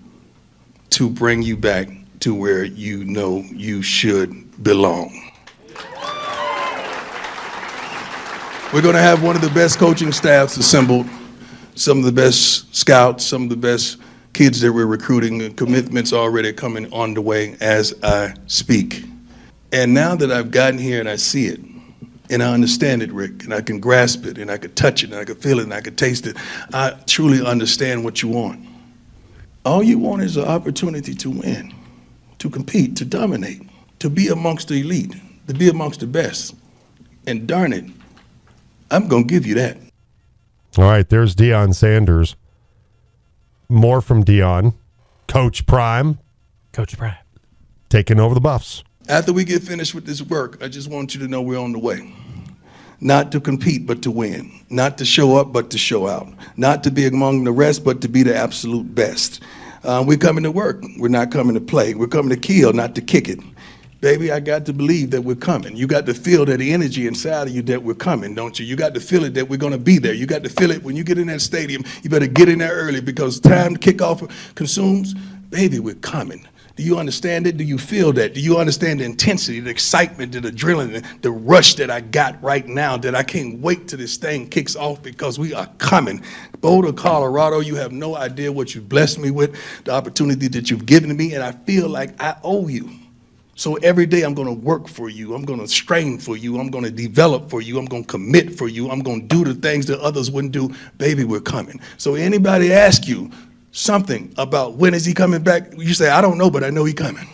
to 0.91 1.09
bring 1.09 1.43
you 1.43 1.57
back 1.57 1.89
to 2.21 2.35
where 2.35 2.65
you 2.65 3.05
know 3.05 3.45
you 3.53 3.81
should 3.81 4.63
belong. 4.65 5.28
We're 8.71 8.83
going 8.83 8.97
to 8.97 9.01
have 9.01 9.23
one 9.23 9.35
of 9.35 9.41
the 9.41 9.49
best 9.49 9.79
coaching 9.79 10.13
staffs 10.13 10.59
assembled, 10.59 11.07
some 11.75 11.97
of 11.97 12.05
the 12.05 12.13
best 12.13 12.77
scouts, 12.77 13.25
some 13.25 13.45
of 13.45 13.49
the 13.49 13.57
best 13.57 13.97
kids 14.35 14.61
that 14.61 14.71
we're 14.71 14.85
recruiting, 14.85 15.41
and 15.41 15.57
commitments 15.57 16.13
already 16.13 16.53
coming 16.53 16.93
on 16.93 17.15
the 17.15 17.23
way 17.23 17.57
as 17.63 17.95
I 18.03 18.35
speak. 18.47 19.05
And 19.73 19.95
now 19.95 20.15
that 20.17 20.31
I've 20.31 20.51
gotten 20.51 20.79
here 20.79 21.01
and 21.01 21.09
I 21.09 21.17
see 21.17 21.47
it, 21.47 21.61
and 22.29 22.43
I 22.43 22.53
understand 22.53 23.03
it, 23.03 23.11
Rick, 23.11 23.45
and 23.45 23.55
I 23.55 23.63
can 23.63 23.81
grasp 23.81 24.27
it, 24.27 24.37
and 24.37 24.51
I 24.51 24.59
can 24.59 24.75
touch 24.75 25.03
it, 25.03 25.13
and 25.13 25.19
I 25.19 25.25
can 25.25 25.37
feel 25.37 25.61
it, 25.61 25.63
and 25.63 25.73
I 25.73 25.81
can 25.81 25.97
taste 25.97 26.27
it, 26.27 26.37
I 26.75 26.91
truly 27.07 27.43
understand 27.43 28.05
what 28.05 28.21
you 28.21 28.29
want. 28.29 28.69
All 29.65 29.83
you 29.83 29.99
want 29.99 30.21
is 30.21 30.37
an 30.37 30.45
opportunity 30.45 31.15
to 31.15 31.31
win, 31.31 31.75
to 32.39 32.51
compete, 32.51 32.97
to 32.97 33.07
dominate, 33.07 33.63
to 34.01 34.11
be 34.11 34.29
amongst 34.29 34.69
the 34.69 34.83
elite, 34.83 35.15
to 35.47 35.55
be 35.55 35.71
amongst 35.71 36.01
the 36.01 36.07
best. 36.07 36.55
And 37.27 37.47
darn 37.47 37.73
it, 37.73 37.85
I'm 38.91 39.09
going 39.09 39.27
to 39.27 39.33
give 39.33 39.47
you 39.47 39.55
that. 39.57 39.77
All 40.77 40.85
right, 40.85 41.09
there's 41.09 41.35
Deion 41.35 41.75
Sanders. 41.75 42.37
More 43.69 44.01
from 44.01 44.25
Deion. 44.25 44.75
Coach 45.27 45.67
Prime. 45.67 46.19
Coach 46.73 46.97
Prime. 46.97 47.17
Taking 47.89 48.21
over 48.21 48.35
the 48.35 48.41
Buffs. 48.41 48.85
After 49.09 49.33
we 49.33 49.45
get 49.45 49.63
finished 49.63 49.95
with 49.95 50.07
this 50.07 50.23
work, 50.23 50.63
I 50.63 50.69
just 50.69 50.91
want 50.91 51.15
you 51.15 51.21
to 51.21 51.29
know 51.29 51.41
we're 51.41 51.59
on 51.59 51.73
the 51.73 51.79
way. 51.79 52.13
Not 53.01 53.33
to 53.33 53.41
compete, 53.41 53.87
but 53.87 54.03
to 54.03 54.11
win. 54.11 54.51
Not 54.71 54.99
to 54.99 55.05
show 55.05 55.37
up, 55.37 55.53
but 55.53 55.71
to 55.71 55.79
show 55.79 56.07
out. 56.09 56.29
Not 56.57 56.83
to 56.85 56.91
be 56.91 57.07
among 57.07 57.45
the 57.45 57.53
rest, 57.53 57.85
but 57.85 58.01
to 58.03 58.09
be 58.09 58.23
the 58.23 58.37
absolute 58.37 58.95
best. 58.95 59.41
Uh, 59.85 60.05
we're 60.07 60.19
coming 60.19 60.43
to 60.45 60.51
work. 60.51 60.85
We're 60.99 61.09
not 61.09 61.31
coming 61.31 61.55
to 61.55 61.61
play. 61.61 61.95
We're 61.95 62.09
coming 62.09 62.31
to 62.31 62.37
kill, 62.37 62.73
not 62.73 62.95
to 62.97 63.01
kick 63.01 63.29
it. 63.29 63.39
Baby, 64.01 64.31
I 64.31 64.39
got 64.39 64.65
to 64.67 64.73
believe 64.73 65.11
that 65.11 65.23
we're 65.23 65.35
coming. 65.35 65.77
You 65.77 65.89
got 65.89 66.07
to 66.07 66.15
feel 66.15 66.45
that 66.45 66.59
the 66.59 66.73
energy 66.73 67.09
inside 67.09 67.49
of 67.49 67.55
you 67.55 67.63
that 67.63 67.83
we're 67.83 67.95
coming, 67.95 68.33
don't 68.33 68.57
you? 68.57 68.65
You 68.65 68.77
got 68.77 68.95
to 68.95 69.01
feel 69.01 69.25
it 69.25 69.35
that 69.35 69.49
we're 69.49 69.57
going 69.57 69.73
to 69.73 69.79
be 69.79 69.99
there. 69.99 70.15
You 70.15 70.25
got 70.25 70.45
to 70.45 70.49
feel 70.49 70.71
it 70.71 70.85
when 70.85 70.95
you 70.95 71.03
get 71.03 71.19
in 71.19 71.27
that 71.27 71.41
stadium. 71.41 71.83
You 72.05 72.11
better 72.11 72.29
get 72.29 72.49
in 72.49 72.61
there 72.61 72.73
early 72.73 73.01
because 73.01 73.41
time 73.41 73.75
to 73.75 73.79
kick 73.79 74.01
off 74.01 74.23
consumes. 74.55 75.15
Baby, 75.51 75.81
we're 75.81 75.97
coming. 75.97 76.47
Do 76.77 76.85
you 76.85 76.97
understand 76.97 77.49
it? 77.49 77.57
Do 77.57 77.65
you 77.65 77.77
feel 77.77 78.13
that? 78.13 78.35
Do 78.35 78.41
you 78.41 78.59
understand 78.59 79.01
the 79.01 79.05
intensity, 79.05 79.59
the 79.59 79.71
excitement, 79.71 80.31
the 80.31 80.43
adrenaline, 80.43 81.05
the 81.23 81.33
rush 81.33 81.75
that 81.75 81.91
I 81.91 82.01
got 82.01 82.41
right 82.41 82.69
now 82.69 82.97
that 82.99 83.17
I 83.17 83.25
can't 83.25 83.59
wait 83.59 83.89
till 83.89 83.99
this 83.99 84.17
thing 84.17 84.49
kicks 84.49 84.77
off 84.77 85.03
because 85.03 85.41
we 85.41 85.53
are 85.55 85.67
coming. 85.79 86.23
Boulder, 86.61 86.93
Colorado, 86.93 87.59
you 87.59 87.75
have 87.75 87.91
no 87.91 88.15
idea 88.15 88.53
what 88.53 88.77
you've 88.77 88.89
blessed 88.89 89.19
me 89.19 89.33
with, 89.33 89.57
the 89.87 89.91
opportunity 89.91 90.47
that 90.47 90.71
you've 90.71 90.87
given 90.87 91.17
me, 91.17 91.35
and 91.35 91.43
I 91.43 91.51
feel 91.51 91.89
like 91.89 92.15
I 92.23 92.37
owe 92.45 92.69
you. 92.69 92.89
So 93.59 93.75
every 93.79 94.07
day 94.07 94.23
I'm 94.23 94.35
going 94.35 94.47
to 94.47 94.55
work 94.55 94.87
for 94.87 95.09
you. 95.09 95.35
I'm 95.35 95.45
going 95.45 95.59
to 95.59 95.67
strain 95.67 96.17
for 96.19 96.37
you. 96.37 96.61
I'm 96.61 96.71
going 96.71 96.85
to 96.85 96.93
develop 96.93 97.51
for 97.51 97.61
you. 97.61 97.77
I'm 97.77 97.87
going 97.87 98.05
to 98.05 98.09
commit 98.09 98.57
for 98.57 98.69
you. 98.69 98.89
I'm 98.89 99.01
going 99.01 99.27
to 99.27 99.27
do 99.27 99.53
the 99.53 99.61
things 99.61 99.87
that 99.87 99.99
others 99.99 100.31
wouldn't 100.31 100.53
do. 100.53 100.73
Baby, 100.99 101.25
we're 101.25 101.41
coming. 101.41 101.81
So 101.97 102.15
anybody 102.15 102.73
ask 102.73 103.09
you 103.09 103.33
something 103.73 104.33
about 104.39 104.75
when 104.75 104.95
is 104.95 105.05
he 105.05 105.13
coming 105.13 105.43
back, 105.43 105.73
you 105.77 105.93
say, 105.93 106.09
I 106.09 106.21
don't 106.21 106.39
know, 106.39 106.53
but 106.53 106.63
I 106.63 106.71
know 106.71 106.85
he's 106.85 106.95
coming. 106.95 107.27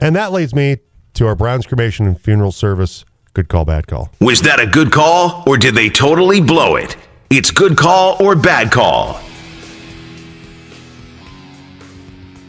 And 0.00 0.16
that 0.16 0.32
leads 0.32 0.54
me 0.54 0.78
to 1.12 1.26
our 1.26 1.34
Browns 1.34 1.66
cremation 1.66 2.06
and 2.06 2.18
funeral 2.18 2.50
service. 2.50 3.04
Good 3.34 3.48
call, 3.48 3.66
bad 3.66 3.86
call. 3.86 4.10
Was 4.22 4.40
that 4.40 4.60
a 4.60 4.66
good 4.66 4.90
call 4.90 5.44
or 5.46 5.58
did 5.58 5.74
they 5.74 5.90
totally 5.90 6.40
blow 6.40 6.76
it? 6.76 6.96
It's 7.28 7.50
good 7.50 7.76
call 7.76 8.16
or 8.24 8.34
bad 8.34 8.72
call. 8.72 9.20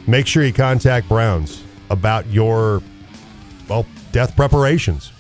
Make 0.08 0.26
sure 0.26 0.42
you 0.42 0.54
contact 0.54 1.10
Browns 1.10 1.66
about 1.90 2.26
your 2.28 2.82
well, 3.70 3.86
death 4.12 4.36
preparations. 4.36 5.12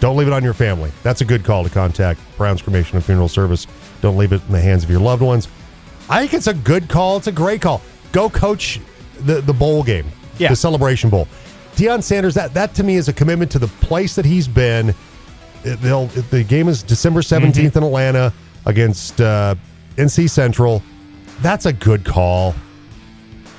Don't 0.00 0.16
leave 0.16 0.28
it 0.28 0.32
on 0.32 0.44
your 0.44 0.54
family. 0.54 0.92
That's 1.02 1.20
a 1.20 1.24
good 1.24 1.44
call 1.44 1.64
to 1.64 1.70
contact 1.70 2.20
Brown's 2.36 2.62
Cremation 2.62 2.96
and 2.96 3.04
Funeral 3.04 3.28
Service. 3.28 3.66
Don't 4.00 4.16
leave 4.16 4.32
it 4.32 4.40
in 4.46 4.52
the 4.52 4.60
hands 4.60 4.84
of 4.84 4.90
your 4.90 5.00
loved 5.00 5.22
ones. 5.22 5.48
I 6.08 6.20
think 6.20 6.34
it's 6.34 6.46
a 6.46 6.54
good 6.54 6.88
call. 6.88 7.16
It's 7.16 7.26
a 7.26 7.32
great 7.32 7.60
call. 7.60 7.82
Go 8.12 8.30
coach 8.30 8.80
the, 9.20 9.40
the 9.40 9.52
bowl 9.52 9.82
game, 9.82 10.06
Yeah. 10.38 10.48
the 10.48 10.56
Celebration 10.56 11.10
Bowl. 11.10 11.26
Deion 11.74 12.02
Sanders, 12.02 12.34
that, 12.34 12.54
that 12.54 12.74
to 12.74 12.82
me 12.84 12.96
is 12.96 13.08
a 13.08 13.12
commitment 13.12 13.50
to 13.52 13.58
the 13.58 13.66
place 13.66 14.14
that 14.14 14.24
he's 14.24 14.48
been. 14.48 14.94
They'll, 15.64 16.06
the 16.06 16.44
game 16.44 16.68
is 16.68 16.82
December 16.82 17.20
17th 17.20 17.76
in 17.76 17.82
Atlanta 17.82 18.32
against 18.66 19.20
uh, 19.20 19.54
NC 19.96 20.30
Central. 20.30 20.82
That's 21.40 21.66
a 21.66 21.72
good 21.72 22.04
call. 22.04 22.54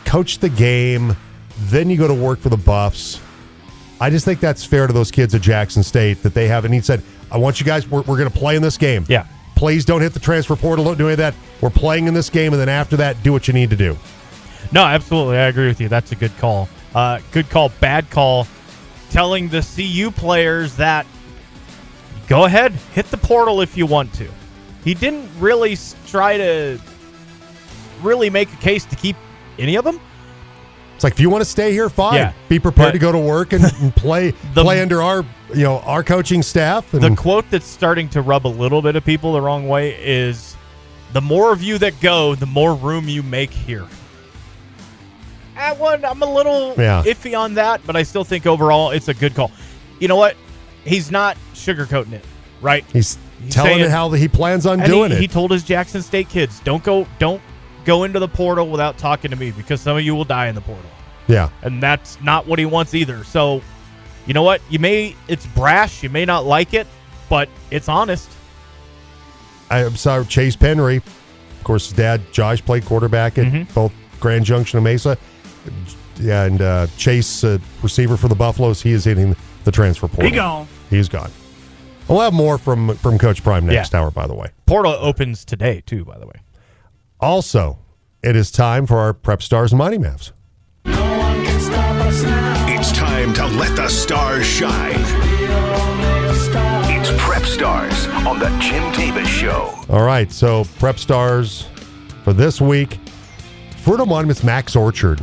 Coach 0.05 0.39
the 0.39 0.49
game, 0.49 1.15
then 1.65 1.89
you 1.89 1.97
go 1.97 2.07
to 2.07 2.13
work 2.13 2.39
for 2.39 2.49
the 2.49 2.57
Buffs. 2.57 3.21
I 4.01 4.09
just 4.09 4.25
think 4.25 4.39
that's 4.39 4.63
fair 4.63 4.87
to 4.87 4.93
those 4.93 5.11
kids 5.11 5.35
at 5.35 5.41
Jackson 5.41 5.83
State 5.83 6.23
that 6.23 6.33
they 6.33 6.47
have. 6.47 6.65
And 6.65 6.73
he 6.73 6.81
said, 6.81 7.03
I 7.31 7.37
want 7.37 7.59
you 7.59 7.65
guys, 7.65 7.87
we're, 7.87 8.01
we're 8.01 8.17
going 8.17 8.29
to 8.29 8.37
play 8.37 8.55
in 8.55 8.61
this 8.61 8.77
game. 8.77 9.05
Yeah. 9.09 9.27
Please 9.55 9.83
don't 9.83 10.01
hit 10.01 10.13
the 10.13 10.19
transfer 10.19 10.55
portal. 10.55 10.85
Don't 10.85 10.97
do 10.97 11.05
any 11.05 11.13
of 11.13 11.17
that. 11.17 11.35
We're 11.59 11.69
playing 11.69 12.07
in 12.07 12.13
this 12.13 12.29
game. 12.29 12.53
And 12.53 12.61
then 12.61 12.69
after 12.69 12.95
that, 12.97 13.21
do 13.23 13.33
what 13.33 13.47
you 13.47 13.53
need 13.53 13.69
to 13.71 13.75
do. 13.75 13.97
No, 14.71 14.83
absolutely. 14.85 15.37
I 15.37 15.47
agree 15.47 15.67
with 15.67 15.81
you. 15.81 15.89
That's 15.89 16.11
a 16.11 16.15
good 16.15 16.35
call. 16.37 16.69
Uh, 16.95 17.19
good 17.31 17.49
call, 17.49 17.69
bad 17.81 18.09
call. 18.09 18.47
Telling 19.09 19.49
the 19.49 19.61
CU 19.61 20.11
players 20.11 20.75
that 20.77 21.05
go 22.27 22.45
ahead, 22.45 22.71
hit 22.93 23.07
the 23.07 23.17
portal 23.17 23.61
if 23.61 23.75
you 23.75 23.85
want 23.85 24.13
to. 24.13 24.29
He 24.83 24.93
didn't 24.93 25.29
really 25.39 25.77
try 26.07 26.37
to 26.37 26.79
really 28.01 28.29
make 28.29 28.53
a 28.53 28.57
case 28.57 28.85
to 28.85 28.95
keep 28.95 29.15
any 29.57 29.75
of 29.75 29.83
them. 29.83 29.99
It's 30.99 31.03
like 31.05 31.13
if 31.13 31.21
you 31.21 31.29
want 31.29 31.41
to 31.45 31.49
stay 31.49 31.71
here, 31.71 31.89
fine. 31.89 32.15
Yeah. 32.15 32.33
Be 32.49 32.59
prepared 32.59 32.87
But- 32.89 32.91
to 32.91 32.99
go 32.99 33.13
to 33.13 33.17
work 33.17 33.53
and, 33.53 33.63
and 33.63 33.95
play 33.95 34.31
The- 34.53 34.63
play 34.63 34.81
under 34.81 35.01
our 35.01 35.23
you 35.53 35.63
know 35.63 35.79
our 35.79 36.03
coaching 36.03 36.43
staff. 36.43 36.93
And 36.93 37.01
The 37.01 37.15
quote 37.15 37.45
that's 37.49 37.65
starting 37.65 38.09
to 38.09 38.21
rub 38.21 38.45
a 38.45 38.49
little 38.49 38.81
bit 38.81 38.97
of 38.97 39.05
people 39.05 39.31
the 39.31 39.41
wrong 39.41 39.69
way 39.69 39.91
is 39.95 40.57
the 41.13 41.21
more 41.21 41.53
of 41.53 41.63
you 41.63 41.77
that 41.77 42.01
go, 42.01 42.35
the 42.35 42.45
more 42.45 42.75
room 42.75 43.07
you 43.07 43.23
make 43.23 43.49
here. 43.51 43.85
That 45.55 45.77
one, 45.79 46.03
I'm 46.03 46.21
a 46.21 46.31
little 46.33 46.75
Yeah. 46.77 47.01
iffy 47.05 47.37
on 47.37 47.53
that, 47.53 47.79
but 47.85 47.95
I 47.95 48.03
still 48.03 48.25
think 48.25 48.45
overall 48.45 48.91
it's 48.91 49.07
a 49.07 49.13
good 49.13 49.35
call. 49.35 49.51
You 49.99 50.09
know 50.09 50.17
what? 50.17 50.35
He's 50.85 51.11
not 51.11 51.37
sugarcoating 51.53 52.11
it, 52.13 52.25
right? 52.61 52.83
he's, 52.91 53.17
He's 53.41 53.53
telling 53.53 53.75
saying- 53.75 53.85
it 53.85 53.89
how 53.91 54.09
he 54.11 54.27
plans 54.27 54.65
on 54.65 54.79
doing 54.79 55.11
he, 55.11 55.17
it. 55.17 55.21
he 55.21 55.27
told 55.29 55.51
his 55.51 55.63
Jackson 55.63 56.01
State 56.01 56.27
kids, 56.29 56.59
"Don't 56.65 56.83
go, 56.83 57.07
don't 57.19 57.41
go 57.89 58.03
into 58.03 58.19
the 58.19 58.27
portal 58.27 58.69
without 58.69 58.97
talking 58.97 59.31
to 59.31 59.37
me 59.37 59.51
because 59.51 59.81
some 59.81 59.97
of 59.97 60.03
you 60.03 60.13
will 60.15 60.25
die 60.25 60.47
in 60.47 60.55
the 60.55 60.61
portal." 60.61 60.89
yeah. 61.27 61.49
and 61.61 61.81
that's 61.83 62.19
not 62.21 62.47
what 62.47 62.57
he 62.59 62.65
wants 62.65 62.93
either. 62.95 63.23
So, 63.23 63.61
you 64.25 64.33
know 64.33 64.41
what? 64.43 64.61
You 64.69 64.79
may 64.79 65.15
it's 65.27 65.45
brash, 65.47 66.01
you 66.03 66.09
may 66.09 66.25
not 66.25 66.45
like 66.45 66.73
it, 66.73 66.87
but 67.29 67.47
it's 67.71 67.87
honest. 67.89 68.29
I'm 69.69 69.95
sorry, 69.95 70.25
Chase 70.25 70.55
Penry. 70.55 70.97
Of 70.97 71.63
course, 71.63 71.87
his 71.89 71.95
dad, 71.97 72.21
Josh, 72.31 72.63
played 72.63 72.85
quarterback 72.85 73.37
at 73.37 73.45
Mm-hmm. 73.45 73.73
both 73.73 73.91
Grand 74.19 74.45
Junction 74.45 74.77
and 74.77 74.83
Mesa. 74.83 75.17
Yeah, 76.19 76.45
and 76.45 76.61
uh, 76.61 76.87
Chase, 76.97 77.43
uh, 77.43 77.59
receiver 77.83 78.17
for 78.17 78.27
the 78.27 78.35
Buffaloes, 78.35 78.81
he 78.81 78.91
is 78.91 79.03
hitting 79.05 79.35
the 79.65 79.71
transfer 79.71 80.07
portal. 80.07 80.25
He 80.29 80.35
gone. 80.35 80.67
He's 80.89 81.07
gone. 81.09 81.31
We'll 82.07 82.21
have 82.21 82.33
more 82.33 82.57
from 82.57 82.95
from 82.97 83.19
Coach 83.19 83.43
Prime 83.43 83.65
next 83.67 83.93
Yeah. 83.93 83.99
hour, 84.01 84.09
by 84.11 84.25
the 84.25 84.33
way. 84.33 84.49
Portal 84.65 84.93
opens 84.99 85.45
today 85.45 85.83
too, 85.85 86.03
by 86.05 86.17
the 86.17 86.25
way. 86.25 86.33
Also, 87.21 87.77
it 88.23 88.37
is 88.37 88.49
time 88.49 88.87
for 88.87 88.97
our 88.97 89.13
Prep 89.13 89.41
Stars 89.41 89.73
and 89.73 89.79
Mighty 89.79 89.97
Mavs. 89.97 90.31
It's 90.85 92.91
time 92.93 93.33
to 93.33 93.45
let 93.45 93.75
the 93.75 93.89
stars 93.89 94.45
shine. 94.45 94.95
It's 96.89 97.11
Prep 97.17 97.43
Stars 97.43 98.07
on 98.25 98.39
the 98.39 98.47
Jim 98.61 98.89
Davis 98.93 99.27
Show. 99.27 99.75
All 99.89 100.03
right, 100.03 100.31
so 100.31 100.63
Prep 100.79 100.97
Stars 100.97 101.67
for 102.23 102.31
this 102.31 102.61
week. 102.61 102.97
Fruita 103.83 104.07
Monument's 104.07 104.43
Max 104.43 104.77
Orchard, 104.77 105.21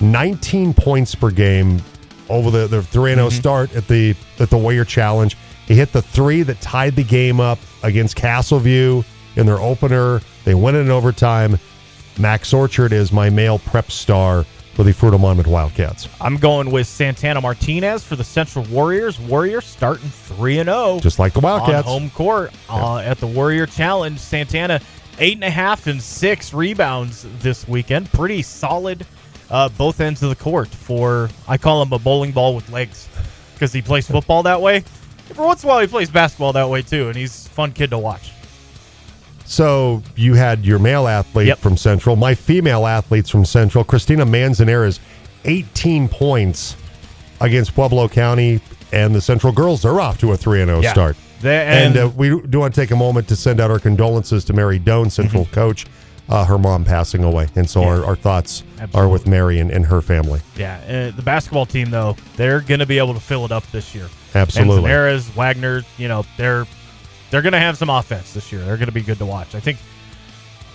19 0.00 0.72
points 0.72 1.14
per 1.14 1.30
game 1.30 1.82
over 2.30 2.50
the, 2.50 2.66
the 2.66 2.82
3 2.82 3.14
0 3.14 3.26
mm-hmm. 3.26 3.38
start 3.38 3.74
at 3.74 3.86
the 3.88 4.14
at 4.38 4.48
the 4.48 4.56
Warrior 4.56 4.86
Challenge. 4.86 5.36
He 5.66 5.74
hit 5.74 5.92
the 5.92 6.02
three 6.02 6.42
that 6.42 6.62
tied 6.62 6.96
the 6.96 7.04
game 7.04 7.40
up 7.40 7.58
against 7.82 8.16
Castleview 8.16 9.04
in 9.36 9.46
their 9.46 9.58
opener. 9.58 10.20
They 10.44 10.54
win 10.54 10.74
it 10.74 10.80
in 10.80 10.90
overtime. 10.90 11.58
Max 12.18 12.52
Orchard 12.52 12.92
is 12.92 13.12
my 13.12 13.30
male 13.30 13.58
prep 13.58 13.90
star 13.90 14.44
for 14.74 14.84
the 14.84 14.92
Fruita 14.92 15.18
Monument 15.18 15.48
Wildcats. 15.48 16.08
I'm 16.20 16.36
going 16.36 16.70
with 16.70 16.86
Santana 16.86 17.40
Martinez 17.40 18.04
for 18.04 18.16
the 18.16 18.24
Central 18.24 18.64
Warriors. 18.66 19.18
Warriors 19.20 19.64
starting 19.64 20.08
3 20.08 20.58
and 20.58 20.68
0. 20.68 20.98
Just 21.00 21.18
like 21.18 21.32
the 21.32 21.40
Wildcats. 21.40 21.86
On 21.86 22.00
home 22.00 22.10
court 22.10 22.52
uh, 22.68 22.98
at 22.98 23.18
the 23.18 23.26
Warrior 23.26 23.66
Challenge. 23.66 24.18
Santana, 24.18 24.80
eight 25.18 25.34
and 25.34 25.44
a 25.44 25.50
half 25.50 25.86
and 25.86 26.02
six 26.02 26.52
rebounds 26.52 27.26
this 27.40 27.66
weekend. 27.68 28.12
Pretty 28.12 28.42
solid 28.42 29.06
uh, 29.50 29.68
both 29.70 30.00
ends 30.00 30.22
of 30.22 30.30
the 30.30 30.36
court 30.36 30.68
for, 30.68 31.28
I 31.46 31.58
call 31.58 31.82
him 31.82 31.92
a 31.92 31.98
bowling 31.98 32.32
ball 32.32 32.54
with 32.54 32.68
legs 32.70 33.08
because 33.54 33.72
he 33.72 33.82
plays 33.82 34.06
football 34.08 34.42
that 34.44 34.60
way. 34.60 34.84
Every 35.30 35.44
once 35.44 35.62
in 35.62 35.68
a 35.68 35.72
while, 35.72 35.80
he 35.80 35.86
plays 35.86 36.10
basketball 36.10 36.52
that 36.54 36.68
way 36.68 36.82
too, 36.82 37.08
and 37.08 37.16
he's 37.16 37.46
a 37.46 37.50
fun 37.50 37.72
kid 37.72 37.90
to 37.90 37.98
watch. 37.98 38.32
So 39.44 40.02
you 40.16 40.34
had 40.34 40.64
your 40.64 40.78
male 40.78 41.06
athlete 41.06 41.48
Yep. 41.48 41.58
from 41.58 41.76
Central. 41.76 42.16
My 42.16 42.34
female 42.34 42.86
athletes 42.86 43.28
from 43.30 43.44
Central, 43.44 43.84
Christina 43.84 44.24
Manzanares, 44.24 45.00
18 45.44 46.08
points 46.08 46.76
against 47.40 47.74
Pueblo 47.74 48.08
County, 48.08 48.60
and 48.92 49.14
the 49.14 49.20
Central 49.20 49.52
girls. 49.52 49.82
They're 49.82 50.00
off 50.00 50.18
to 50.18 50.32
a 50.32 50.36
3 50.36 50.64
0 50.64 50.80
Yeah. 50.80 50.92
start. 50.92 51.16
And 51.42 51.94
and- 51.94 51.96
uh, 51.98 52.08
we 52.16 52.40
do 52.40 52.60
want 52.60 52.74
to 52.74 52.80
take 52.80 52.90
a 52.90 52.96
moment 52.96 53.28
to 53.28 53.36
send 53.36 53.60
out 53.60 53.70
our 53.70 53.78
condolences 53.78 54.44
to 54.46 54.52
Mary 54.54 54.78
Doan, 54.78 55.10
Central 55.10 55.44
Mm-hmm. 55.44 55.52
coach, 55.54 55.84
uh, 56.30 56.44
her 56.46 56.56
mom 56.56 56.84
passing 56.84 57.22
away. 57.22 57.48
And 57.54 57.68
so 57.68 57.84
our, 57.84 58.02
our 58.02 58.16
thoughts 58.16 58.62
are 58.94 59.08
with 59.08 59.26
Mary 59.26 59.58
and, 59.58 59.70
and 59.70 59.84
her 59.84 60.00
family. 60.00 60.40
Yeah, 60.56 60.78
uh, 61.12 61.14
the 61.14 61.22
basketball 61.22 61.66
team 61.66 61.90
though 61.90 62.16
they're 62.36 62.60
going 62.60 62.80
to 62.80 62.86
be 62.86 62.96
able 62.96 63.12
to 63.12 63.20
fill 63.20 63.44
it 63.44 63.52
up 63.52 63.70
this 63.72 63.94
year. 63.94 64.06
Absolutely. 64.34 64.76
Manzanares, 64.76 65.28
Wagner, 65.36 65.82
you 65.98 66.08
know 66.08 66.24
they're 66.38 66.66
they're 67.30 67.42
going 67.42 67.52
to 67.52 67.58
have 67.58 67.76
some 67.76 67.90
offense 67.90 68.32
this 68.32 68.52
year. 68.52 68.62
They're 68.62 68.76
going 68.76 68.86
to 68.86 68.92
be 68.92 69.02
good 69.02 69.18
to 69.18 69.26
watch. 69.26 69.54
I 69.54 69.60
think 69.60 69.78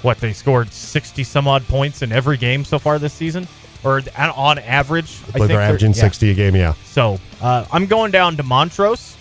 what 0.02 0.18
they 0.20 0.34
scored 0.34 0.72
sixty 0.72 1.24
some 1.24 1.48
odd 1.48 1.64
points 1.68 2.02
in 2.02 2.12
every 2.12 2.38
game 2.38 2.64
so 2.64 2.80
far 2.80 3.00
this 3.00 3.14
season, 3.14 3.48
or 3.84 4.02
on 4.18 4.60
average. 4.60 5.20
I 5.28 5.32
think 5.32 5.48
they're 5.48 5.62
averaging 5.62 5.94
yeah. 5.94 6.02
60 6.02 6.32
a 6.32 6.34
game, 6.34 6.56
yeah. 6.56 6.74
So 6.86 7.20
uh, 7.42 7.66
I'm 7.72 7.86
going 7.86 8.12
down 8.12 8.38
to 8.38 8.44
Montrose, 8.44 9.16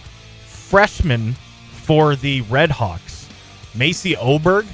freshman 0.47 1.35
for 1.73 2.17
the 2.17 2.43
Red 2.43 2.71
Hawks, 2.71 3.29
Macy 3.75 4.17
Oberg. 4.17 4.67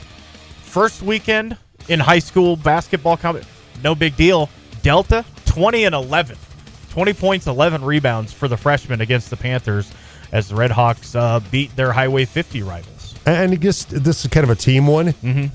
First 0.62 1.02
weekend 1.02 1.56
in 1.88 2.00
high 2.00 2.18
school 2.18 2.56
basketball, 2.56 3.18
no 3.82 3.94
big 3.94 4.16
deal. 4.16 4.50
Delta 4.82 5.24
20 5.46 5.84
and 5.84 5.94
11, 5.94 6.36
20 6.90 7.12
points, 7.12 7.46
11 7.46 7.84
rebounds 7.84 8.32
for 8.32 8.48
the 8.48 8.56
freshman 8.56 9.00
against 9.00 9.30
the 9.30 9.36
Panthers 9.36 9.92
as 10.34 10.48
the 10.48 10.54
Red 10.56 10.70
Hawks 10.72 11.14
uh, 11.14 11.40
beat 11.50 11.74
their 11.76 11.92
Highway 11.92 12.26
50 12.26 12.62
rivals. 12.62 13.14
And 13.24 13.52
I 13.52 13.54
guess 13.54 13.84
this 13.84 14.24
is 14.24 14.30
kind 14.30 14.44
of 14.44 14.50
a 14.50 14.54
team 14.56 14.86
one. 14.86 15.06
Mm-hmm. 15.06 15.46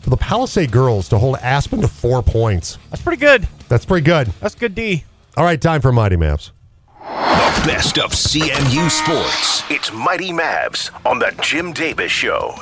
For 0.00 0.08
the 0.08 0.16
Palisade 0.16 0.70
girls 0.72 1.10
to 1.10 1.18
hold 1.18 1.36
Aspen 1.42 1.82
to 1.82 1.88
four 1.88 2.22
points. 2.22 2.78
That's 2.88 3.02
pretty 3.02 3.20
good. 3.20 3.46
That's 3.68 3.84
pretty 3.84 4.04
good. 4.06 4.28
That's 4.40 4.54
good 4.54 4.74
D. 4.74 5.04
All 5.36 5.44
right, 5.44 5.60
time 5.60 5.82
for 5.82 5.92
Mighty 5.92 6.16
Mavs. 6.16 6.52
The 7.00 7.66
best 7.66 7.98
of 7.98 8.12
CMU 8.12 8.90
sports. 8.90 9.62
It's 9.70 9.92
Mighty 9.92 10.30
Mavs 10.32 10.90
on 11.04 11.18
the 11.18 11.34
Jim 11.42 11.74
Davis 11.74 12.10
Show. 12.10 12.54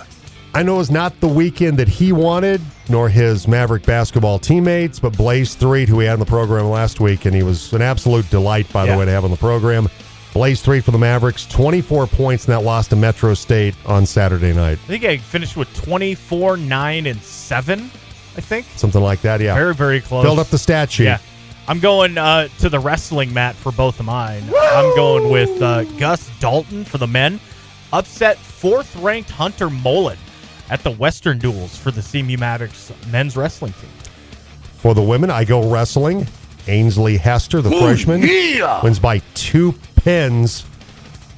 I 0.54 0.64
know 0.64 0.80
it's 0.80 0.90
not 0.90 1.20
the 1.20 1.28
weekend 1.28 1.78
that 1.78 1.86
he 1.88 2.10
wanted, 2.10 2.60
nor 2.88 3.08
his 3.08 3.46
Maverick 3.46 3.84
basketball 3.84 4.38
teammates, 4.40 4.98
but 4.98 5.16
Blaze 5.16 5.54
Threet, 5.54 5.88
who 5.88 5.96
we 5.96 6.06
had 6.06 6.14
on 6.14 6.18
the 6.18 6.26
program 6.26 6.64
last 6.66 6.98
week, 6.98 7.26
and 7.26 7.36
he 7.36 7.42
was 7.44 7.72
an 7.74 7.82
absolute 7.82 8.28
delight, 8.30 8.72
by 8.72 8.86
Yeah. 8.86 8.92
the 8.94 8.98
way, 8.98 9.04
to 9.04 9.10
have 9.12 9.24
on 9.24 9.30
the 9.30 9.36
program. 9.36 9.88
Blaze 10.38 10.62
Threet 10.62 10.84
for 10.84 10.92
the 10.92 10.98
Mavericks, 10.98 11.46
24 11.46 12.06
points 12.06 12.46
in 12.46 12.52
that 12.52 12.60
loss 12.60 12.86
to 12.86 12.94
Metro 12.94 13.34
State 13.34 13.74
on 13.84 14.06
Saturday 14.06 14.52
night. 14.52 14.78
I 14.84 14.86
think 14.86 15.04
I 15.04 15.16
finished 15.16 15.56
with 15.56 15.66
24, 15.74 16.56
9, 16.56 17.06
and 17.06 17.20
7, 17.20 17.80
I 17.80 18.40
think. 18.40 18.64
Something 18.76 19.02
like 19.02 19.20
that, 19.22 19.40
yeah. 19.40 19.56
Very, 19.56 19.74
very 19.74 20.00
close. 20.00 20.22
Filled 20.22 20.38
up 20.38 20.46
the 20.46 20.56
stat 20.56 20.92
sheet. 20.92 21.06
Yeah. 21.06 21.18
I'm 21.66 21.80
going 21.80 22.16
uh, 22.16 22.46
to 22.60 22.68
the 22.68 22.78
wrestling 22.78 23.34
mat 23.34 23.56
for 23.56 23.72
both 23.72 23.98
of 23.98 24.06
mine. 24.06 24.44
I'm 24.56 24.94
going 24.94 25.28
with 25.28 25.60
uh, 25.60 25.82
Gus 25.98 26.30
Dalton 26.38 26.84
for 26.84 26.98
the 26.98 27.08
men. 27.08 27.40
Upset 27.92 28.38
fourth 28.38 28.94
ranked 28.94 29.30
Hunter 29.30 29.68
Mullen 29.68 30.18
at 30.70 30.84
the 30.84 30.92
Western 30.92 31.40
Duels 31.40 31.76
for 31.76 31.90
the 31.90 32.00
CMU 32.00 32.38
Mavericks 32.38 32.92
men's 33.10 33.36
wrestling 33.36 33.72
team. 33.72 33.90
For 34.76 34.94
the 34.94 35.02
women, 35.02 35.32
I 35.32 35.42
go 35.42 35.68
wrestling. 35.68 36.28
Ainsley 36.68 37.16
Hester, 37.16 37.62
the 37.62 37.70
freshman, 37.70 38.20
wins 38.84 38.98
by 38.98 39.18
two 39.34 39.72
pins 40.08 40.64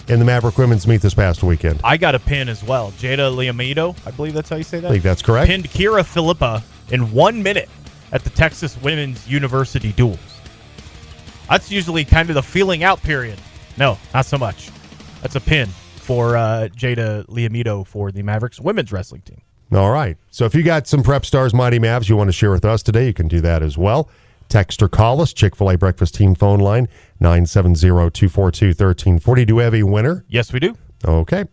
in 0.06 0.20
the 0.20 0.24
Maverick 0.24 0.56
women's 0.56 0.86
meet 0.86 1.00
this 1.00 1.12
past 1.12 1.42
weekend. 1.42 1.80
I 1.82 1.96
got 1.96 2.14
a 2.14 2.20
pin 2.20 2.48
as 2.48 2.62
well. 2.62 2.92
Jada 2.92 3.34
Liamido, 3.34 3.96
I 4.06 4.12
believe 4.12 4.32
that's 4.32 4.48
how 4.48 4.54
you 4.54 4.62
say 4.62 4.78
that. 4.78 4.86
I 4.86 4.92
think 4.92 5.02
that's 5.02 5.22
correct. 5.22 5.48
Pinned 5.48 5.64
Kira 5.64 6.06
Philippa 6.06 6.62
in 6.92 7.10
one 7.10 7.42
minute 7.42 7.68
at 8.12 8.22
the 8.22 8.30
Texas 8.30 8.80
Women's 8.80 9.28
University 9.28 9.90
Duels. 9.90 10.20
That's 11.48 11.72
usually 11.72 12.04
kind 12.04 12.28
of 12.30 12.36
the 12.36 12.44
feeling 12.44 12.84
out 12.84 13.02
period. 13.02 13.40
No, 13.76 13.98
not 14.14 14.24
so 14.24 14.38
much. 14.38 14.70
That's 15.20 15.34
a 15.34 15.40
pin 15.40 15.66
for 15.96 16.36
uh, 16.36 16.68
Jada 16.68 17.26
Liamido 17.26 17.84
for 17.84 18.12
the 18.12 18.22
Mavericks 18.22 18.60
women's 18.60 18.92
wrestling 18.92 19.22
team. 19.22 19.40
All 19.72 19.90
right. 19.90 20.16
So 20.30 20.44
if 20.44 20.54
you 20.54 20.62
got 20.62 20.86
some 20.86 21.02
Prep 21.02 21.26
Stars 21.26 21.52
Mighty 21.52 21.80
Mavs 21.80 22.08
you 22.08 22.16
want 22.16 22.28
to 22.28 22.32
share 22.32 22.52
with 22.52 22.64
us 22.64 22.84
today, 22.84 23.08
you 23.08 23.14
can 23.14 23.26
do 23.26 23.40
that 23.40 23.64
as 23.64 23.76
well. 23.76 24.08
Text 24.50 24.82
or 24.82 24.88
call 24.88 25.20
us, 25.20 25.32
Chick 25.32 25.54
fil 25.54 25.70
A 25.70 25.78
Breakfast 25.78 26.16
Team 26.16 26.34
phone 26.34 26.58
line, 26.58 26.88
970 27.20 27.80
242 28.10 28.66
1340. 28.66 29.44
Do 29.44 29.54
we 29.54 29.62
have 29.62 29.74
a 29.74 29.84
winner? 29.84 30.24
Yes, 30.28 30.52
we 30.52 30.58
do. 30.58 30.76
Okay. 31.06 31.44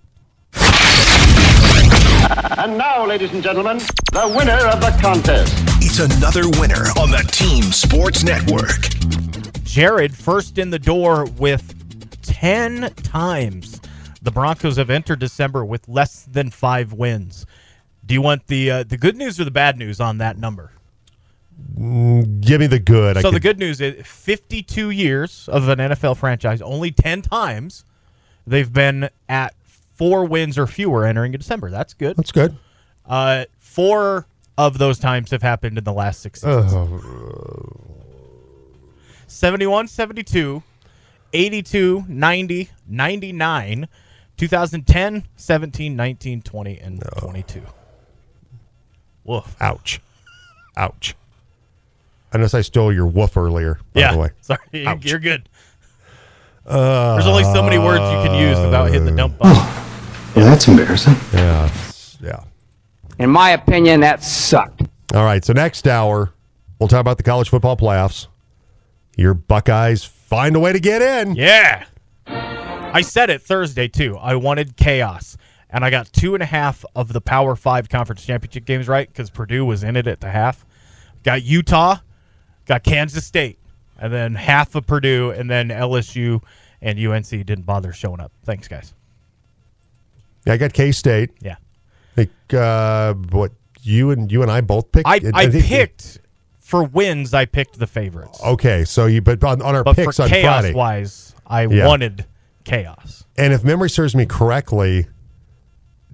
And 2.58 2.76
now, 2.76 3.06
ladies 3.06 3.32
and 3.34 3.44
gentlemen, 3.44 3.78
the 3.78 4.34
winner 4.36 4.58
of 4.68 4.82
the 4.82 4.98
contest. 5.00 5.54
It's 5.80 6.00
another 6.00 6.50
winner 6.60 6.90
on 7.00 7.12
the 7.12 7.24
Team 7.32 7.64
Sports 7.66 8.24
Network. 8.24 8.90
Jared 9.64 10.16
first 10.16 10.58
in 10.58 10.72
the 10.72 10.80
door 10.80 11.26
with 11.38 11.76
10 12.24 12.94
times. 12.96 13.80
The 14.24 14.32
Broncos 14.32 14.78
have 14.78 14.90
entered 14.90 15.20
December 15.20 15.64
with 15.64 15.88
less 15.88 16.24
than 16.24 16.50
five 16.50 16.94
wins. 16.94 17.46
Do 18.06 18.16
you 18.16 18.22
want 18.24 18.48
the 18.48 18.72
uh, 18.72 18.84
the 18.84 18.98
good 18.98 19.16
news 19.16 19.40
or 19.40 19.44
the 19.44 19.52
bad 19.52 19.78
news 19.78 20.00
on 20.00 20.18
that 20.18 20.38
number? 20.38 20.72
Give 21.76 22.60
me 22.60 22.68
the 22.68 22.80
good. 22.80 23.22
So 23.22 23.32
the 23.32 23.40
good 23.40 23.60
news 23.60 23.82
is 23.82 24.06
52 24.06 24.90
years 24.90 25.48
of 25.52 25.68
an 25.70 25.80
NFL 25.80 26.18
franchise, 26.18 26.62
only 26.62 26.92
10 26.92 27.22
times 27.22 27.84
they've 28.46 28.72
been 28.72 29.10
at 29.28 29.54
four 29.94 30.26
wins 30.26 30.58
or 30.58 30.68
fewer 30.68 31.06
entering 31.06 31.34
in 31.34 31.40
December. 31.40 31.70
That's 31.70 31.94
good. 31.94 32.16
That's 32.16 32.32
good. 32.32 32.56
Uh, 33.06 33.46
four 33.60 34.28
of 34.58 34.78
those 34.78 35.00
times 35.00 35.32
have 35.32 35.42
happened 35.42 35.78
in 35.78 35.84
the 35.84 35.94
last 35.94 36.22
six 36.22 36.42
seasons. 36.42 36.74
Uh, 36.74 36.88
71, 39.28 39.88
72, 39.88 40.64
82, 41.34 42.06
90, 42.08 42.70
99, 42.88 43.88
2010, 44.38 45.24
17, 45.36 45.96
19, 45.96 46.42
20, 46.42 46.80
and 46.80 47.04
22. 47.18 47.62
Woof. 49.24 49.56
ouch. 49.60 50.00
Ouch. 50.76 51.16
Unless 52.34 52.54
I 52.54 52.62
stole 52.62 52.92
your 52.94 53.08
woof 53.08 53.38
earlier, 53.38 53.80
by 53.94 54.02
yeah. 54.02 54.12
the 54.12 54.18
way. 54.18 54.30
Sorry. 54.42 54.60
you- 54.72 54.88
Ouch. 54.88 55.06
You're 55.06 55.20
good. 55.20 55.48
Uh, 56.66 57.14
There's 57.14 57.28
only 57.28 57.44
so 57.46 57.64
many 57.64 57.78
words 57.78 58.02
you 58.02 58.30
can 58.30 58.34
use 58.40 58.60
without 58.60 58.86
hitting 58.88 59.06
the 59.06 59.12
dump 59.16 59.38
button. 59.38 59.56
Yeah, 60.36 60.44
that's 60.44 60.68
embarrassing. 60.68 61.16
Yeah. 61.34 61.72
Yeah. 62.22 62.44
In 63.18 63.32
my 63.32 63.52
opinion, 63.52 64.02
that 64.02 64.24
sucked. 64.24 64.84
All 65.16 65.24
right. 65.24 65.44
So 65.44 65.52
next 65.52 65.88
hour, 65.88 66.32
we'll 66.78 66.90
talk 66.90 67.02
about 67.02 67.18
the 67.18 67.24
college 67.24 67.50
football 67.50 67.76
playoffs. 67.76 68.28
Your 69.18 69.34
Buckeyes 69.34 70.04
find 70.04 70.56
a 70.56 70.60
way 70.60 70.74
to 70.74 70.80
get 70.80 71.02
in. 71.02 71.36
Yeah. 71.36 71.86
I 72.28 73.02
said 73.02 73.32
it 73.32 73.42
Thursday 73.42 73.88
too. 73.88 74.16
I 74.18 74.36
wanted 74.36 74.78
chaos, 74.78 75.38
and 75.72 75.84
I 75.84 75.90
got 75.90 76.14
two 76.14 76.36
and 76.36 76.44
a 76.44 76.48
half 76.48 76.86
of 76.96 77.14
the 77.14 77.22
Power 77.22 77.56
Five 77.56 77.90
conference 77.90 78.24
championship 78.24 78.66
games 78.66 78.88
right 78.88 79.08
because 79.08 79.32
Purdue 79.32 79.66
was 79.66 79.84
in 79.84 79.96
it 79.96 80.06
at 80.06 80.22
the 80.22 80.30
half. 80.30 80.66
Got 81.24 81.42
Utah, 81.42 81.98
got 82.68 82.84
Kansas 82.84 83.26
State, 83.26 83.58
and 84.00 84.12
then 84.14 84.36
half 84.36 84.76
of 84.76 84.86
Purdue, 84.86 85.32
and 85.32 85.50
then 85.50 85.70
LSU 85.70 86.42
and 86.82 87.00
UNC 87.00 87.28
didn't 87.30 87.66
bother 87.66 87.92
showing 87.94 88.20
up. 88.20 88.32
Thanks, 88.44 88.68
guys. 88.68 88.94
Yeah, 90.46 90.54
I 90.54 90.58
got 90.58 90.74
K 90.74 90.92
State. 90.92 91.32
Yeah. 91.42 91.56
I 92.16 92.26
think 92.26 92.54
uh, 92.54 93.14
what 93.14 93.52
you 93.82 94.12
and 94.12 94.32
you 94.32 94.42
and 94.42 94.52
I 94.52 94.62
both 94.62 94.92
picked. 94.92 95.08
I, 95.08 95.20
I 95.34 95.50
think- 95.50 95.66
picked 95.66 96.20
for 96.60 96.84
wins. 96.84 97.34
I 97.34 97.46
picked 97.46 97.80
the 97.80 97.88
favorites, 97.88 98.40
Okay, 98.46 98.84
so 98.86 99.06
you 99.06 99.22
but 99.22 99.42
on, 99.44 99.62
on 99.62 99.74
our 99.76 99.84
but 99.84 99.96
picks 99.96 100.20
on 100.20 100.28
chaos 100.30 100.62
Friday, 100.64 100.76
wise, 100.76 101.36
I 101.46 101.66
Yeah. 101.68 101.88
wanted 101.88 102.26
chaos. 102.66 103.24
and 103.38 103.54
if 103.54 103.64
memory 103.64 103.90
serves 103.90 104.14
me 104.16 104.26
correctly, 104.26 105.08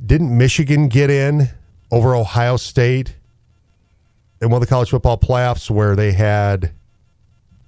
didn't 0.05 0.37
Michigan 0.37 0.89
get 0.89 1.09
in 1.09 1.49
over 1.91 2.13
Ohio 2.15 2.57
State 2.57 3.15
in 4.43 4.49
one 4.49 4.61
of 4.61 4.67
the 4.67 4.69
college 4.69 4.89
football 4.89 5.17
playoffs 5.17 5.69
where 5.69 5.95
they 5.95 6.11
had 6.11 6.71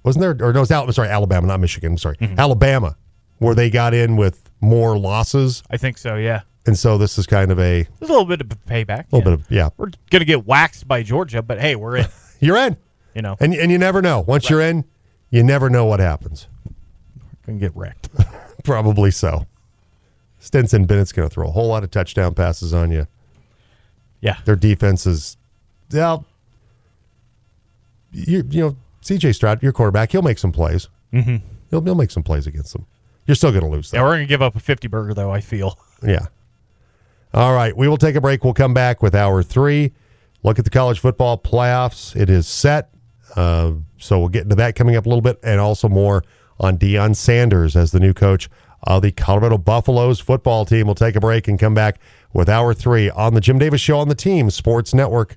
wasn't 0.04 0.20
there 0.22 0.48
or 0.48 0.52
no, 0.52 0.58
it 0.58 0.62
was 0.62 0.70
Al- 0.70 0.84
I'm 0.84 0.92
sorry, 0.92 1.08
Alabama, 1.08 1.46
not 1.48 1.60
Michigan. 1.60 1.92
I'm 1.92 1.98
sorry, 1.98 2.16
Mm-hmm. 2.18 2.38
Alabama, 2.38 2.96
where 3.38 3.54
they 3.54 3.70
got 3.70 3.92
in 3.94 4.16
with 4.16 4.48
more 4.60 4.96
losses, 4.98 5.62
I 5.70 5.76
think 5.76 5.98
so. 5.98 6.14
Yeah, 6.16 6.42
and 6.66 6.78
so 6.78 6.96
this 6.98 7.18
is 7.18 7.26
kind 7.26 7.50
of 7.50 7.58
a 7.58 7.82
there's 7.98 8.10
a 8.10 8.12
little 8.12 8.24
bit 8.26 8.40
of 8.40 8.48
payback. 8.66 9.06
A 9.12 9.16
little 9.16 9.18
yeah. 9.18 9.24
bit 9.24 9.32
of 9.32 9.50
yeah. 9.50 9.68
We're 9.76 9.90
gonna 10.10 10.24
get 10.24 10.46
waxed 10.46 10.86
by 10.86 11.02
Georgia, 11.02 11.42
but 11.42 11.58
hey, 11.60 11.74
we're 11.76 11.96
in. 11.96 12.06
You're 12.40 12.56
in. 12.58 12.76
You 13.14 13.22
know, 13.22 13.36
And 13.40 13.54
and 13.54 13.72
you 13.72 13.78
never 13.78 14.02
know. 14.02 14.20
Once 14.20 14.50
you're 14.50 14.60
in, 14.60 14.84
you 15.30 15.42
never 15.42 15.70
know 15.70 15.86
what 15.86 16.00
happens. 16.00 16.48
can 17.46 17.58
get 17.58 17.74
wrecked. 17.74 18.10
Probably 18.64 19.10
so. 19.10 19.46
Stetson 20.38 20.84
Bennett's 20.84 21.12
going 21.12 21.26
to 21.26 21.32
throw 21.32 21.48
a 21.48 21.50
whole 21.50 21.68
lot 21.68 21.82
of 21.82 21.90
touchdown 21.90 22.34
passes 22.34 22.74
on 22.74 22.90
you. 22.92 23.06
Yeah. 24.20 24.36
Their 24.44 24.54
defense 24.54 25.06
is, 25.06 25.38
well, 25.90 26.26
you, 28.16 28.44
you 28.50 28.60
know, 28.62 28.76
CJ 29.02 29.34
Stroud, 29.34 29.62
your 29.62 29.72
quarterback, 29.72 30.12
he'll 30.12 30.22
make 30.22 30.38
some 30.38 30.52
plays. 30.52 30.88
Mhm. 31.12 31.42
He'll, 31.70 31.80
he'll 31.82 31.94
make 31.94 32.10
some 32.10 32.22
plays 32.22 32.46
against 32.46 32.72
them. 32.72 32.86
You're 33.26 33.34
still 33.34 33.50
going 33.50 33.64
to 33.64 33.70
lose, 33.70 33.90
though. 33.90 33.98
Yeah, 33.98 34.04
we're 34.04 34.12
gonna 34.14 34.26
give 34.26 34.42
up 34.42 34.54
a 34.56 34.60
fifty 34.60 34.88
burger 34.88 35.12
though. 35.14 35.30
I 35.32 35.40
feel. 35.40 35.78
Yeah. 36.02 36.26
All 37.34 37.54
right. 37.54 37.76
We 37.76 37.88
will 37.88 37.96
take 37.96 38.14
a 38.16 38.20
break. 38.20 38.44
We'll 38.44 38.54
come 38.54 38.72
back 38.74 39.02
with 39.02 39.14
hour 39.14 39.42
three. 39.42 39.92
Look 40.42 40.58
at 40.58 40.64
the 40.64 40.70
college 40.70 41.00
football 41.00 41.36
playoffs. 41.38 42.14
It 42.14 42.30
is 42.30 42.46
set. 42.46 42.90
Uh, 43.34 43.72
so 43.98 44.18
we'll 44.20 44.28
get 44.28 44.44
into 44.44 44.54
that 44.56 44.76
coming 44.76 44.94
up 44.96 45.06
a 45.06 45.08
little 45.08 45.22
bit 45.22 45.38
and 45.42 45.60
also 45.60 45.88
more 45.88 46.22
on 46.60 46.78
Deion 46.78 47.14
Sanders 47.16 47.76
as 47.76 47.90
the 47.90 47.98
new 48.00 48.14
coach 48.14 48.48
of 48.84 49.02
the 49.02 49.10
Colorado 49.10 49.58
Buffaloes 49.58 50.20
football 50.20 50.64
team. 50.64 50.86
We'll 50.86 50.94
take 50.94 51.16
a 51.16 51.20
break 51.20 51.48
and 51.48 51.58
come 51.58 51.74
back 51.74 51.98
with 52.32 52.48
hour 52.48 52.72
three 52.74 53.10
on 53.10 53.34
the 53.34 53.40
Jim 53.40 53.58
Davis 53.58 53.80
Show 53.80 53.98
on 53.98 54.08
the 54.08 54.14
Team 54.14 54.48
Sports 54.50 54.94
Network. 54.94 55.36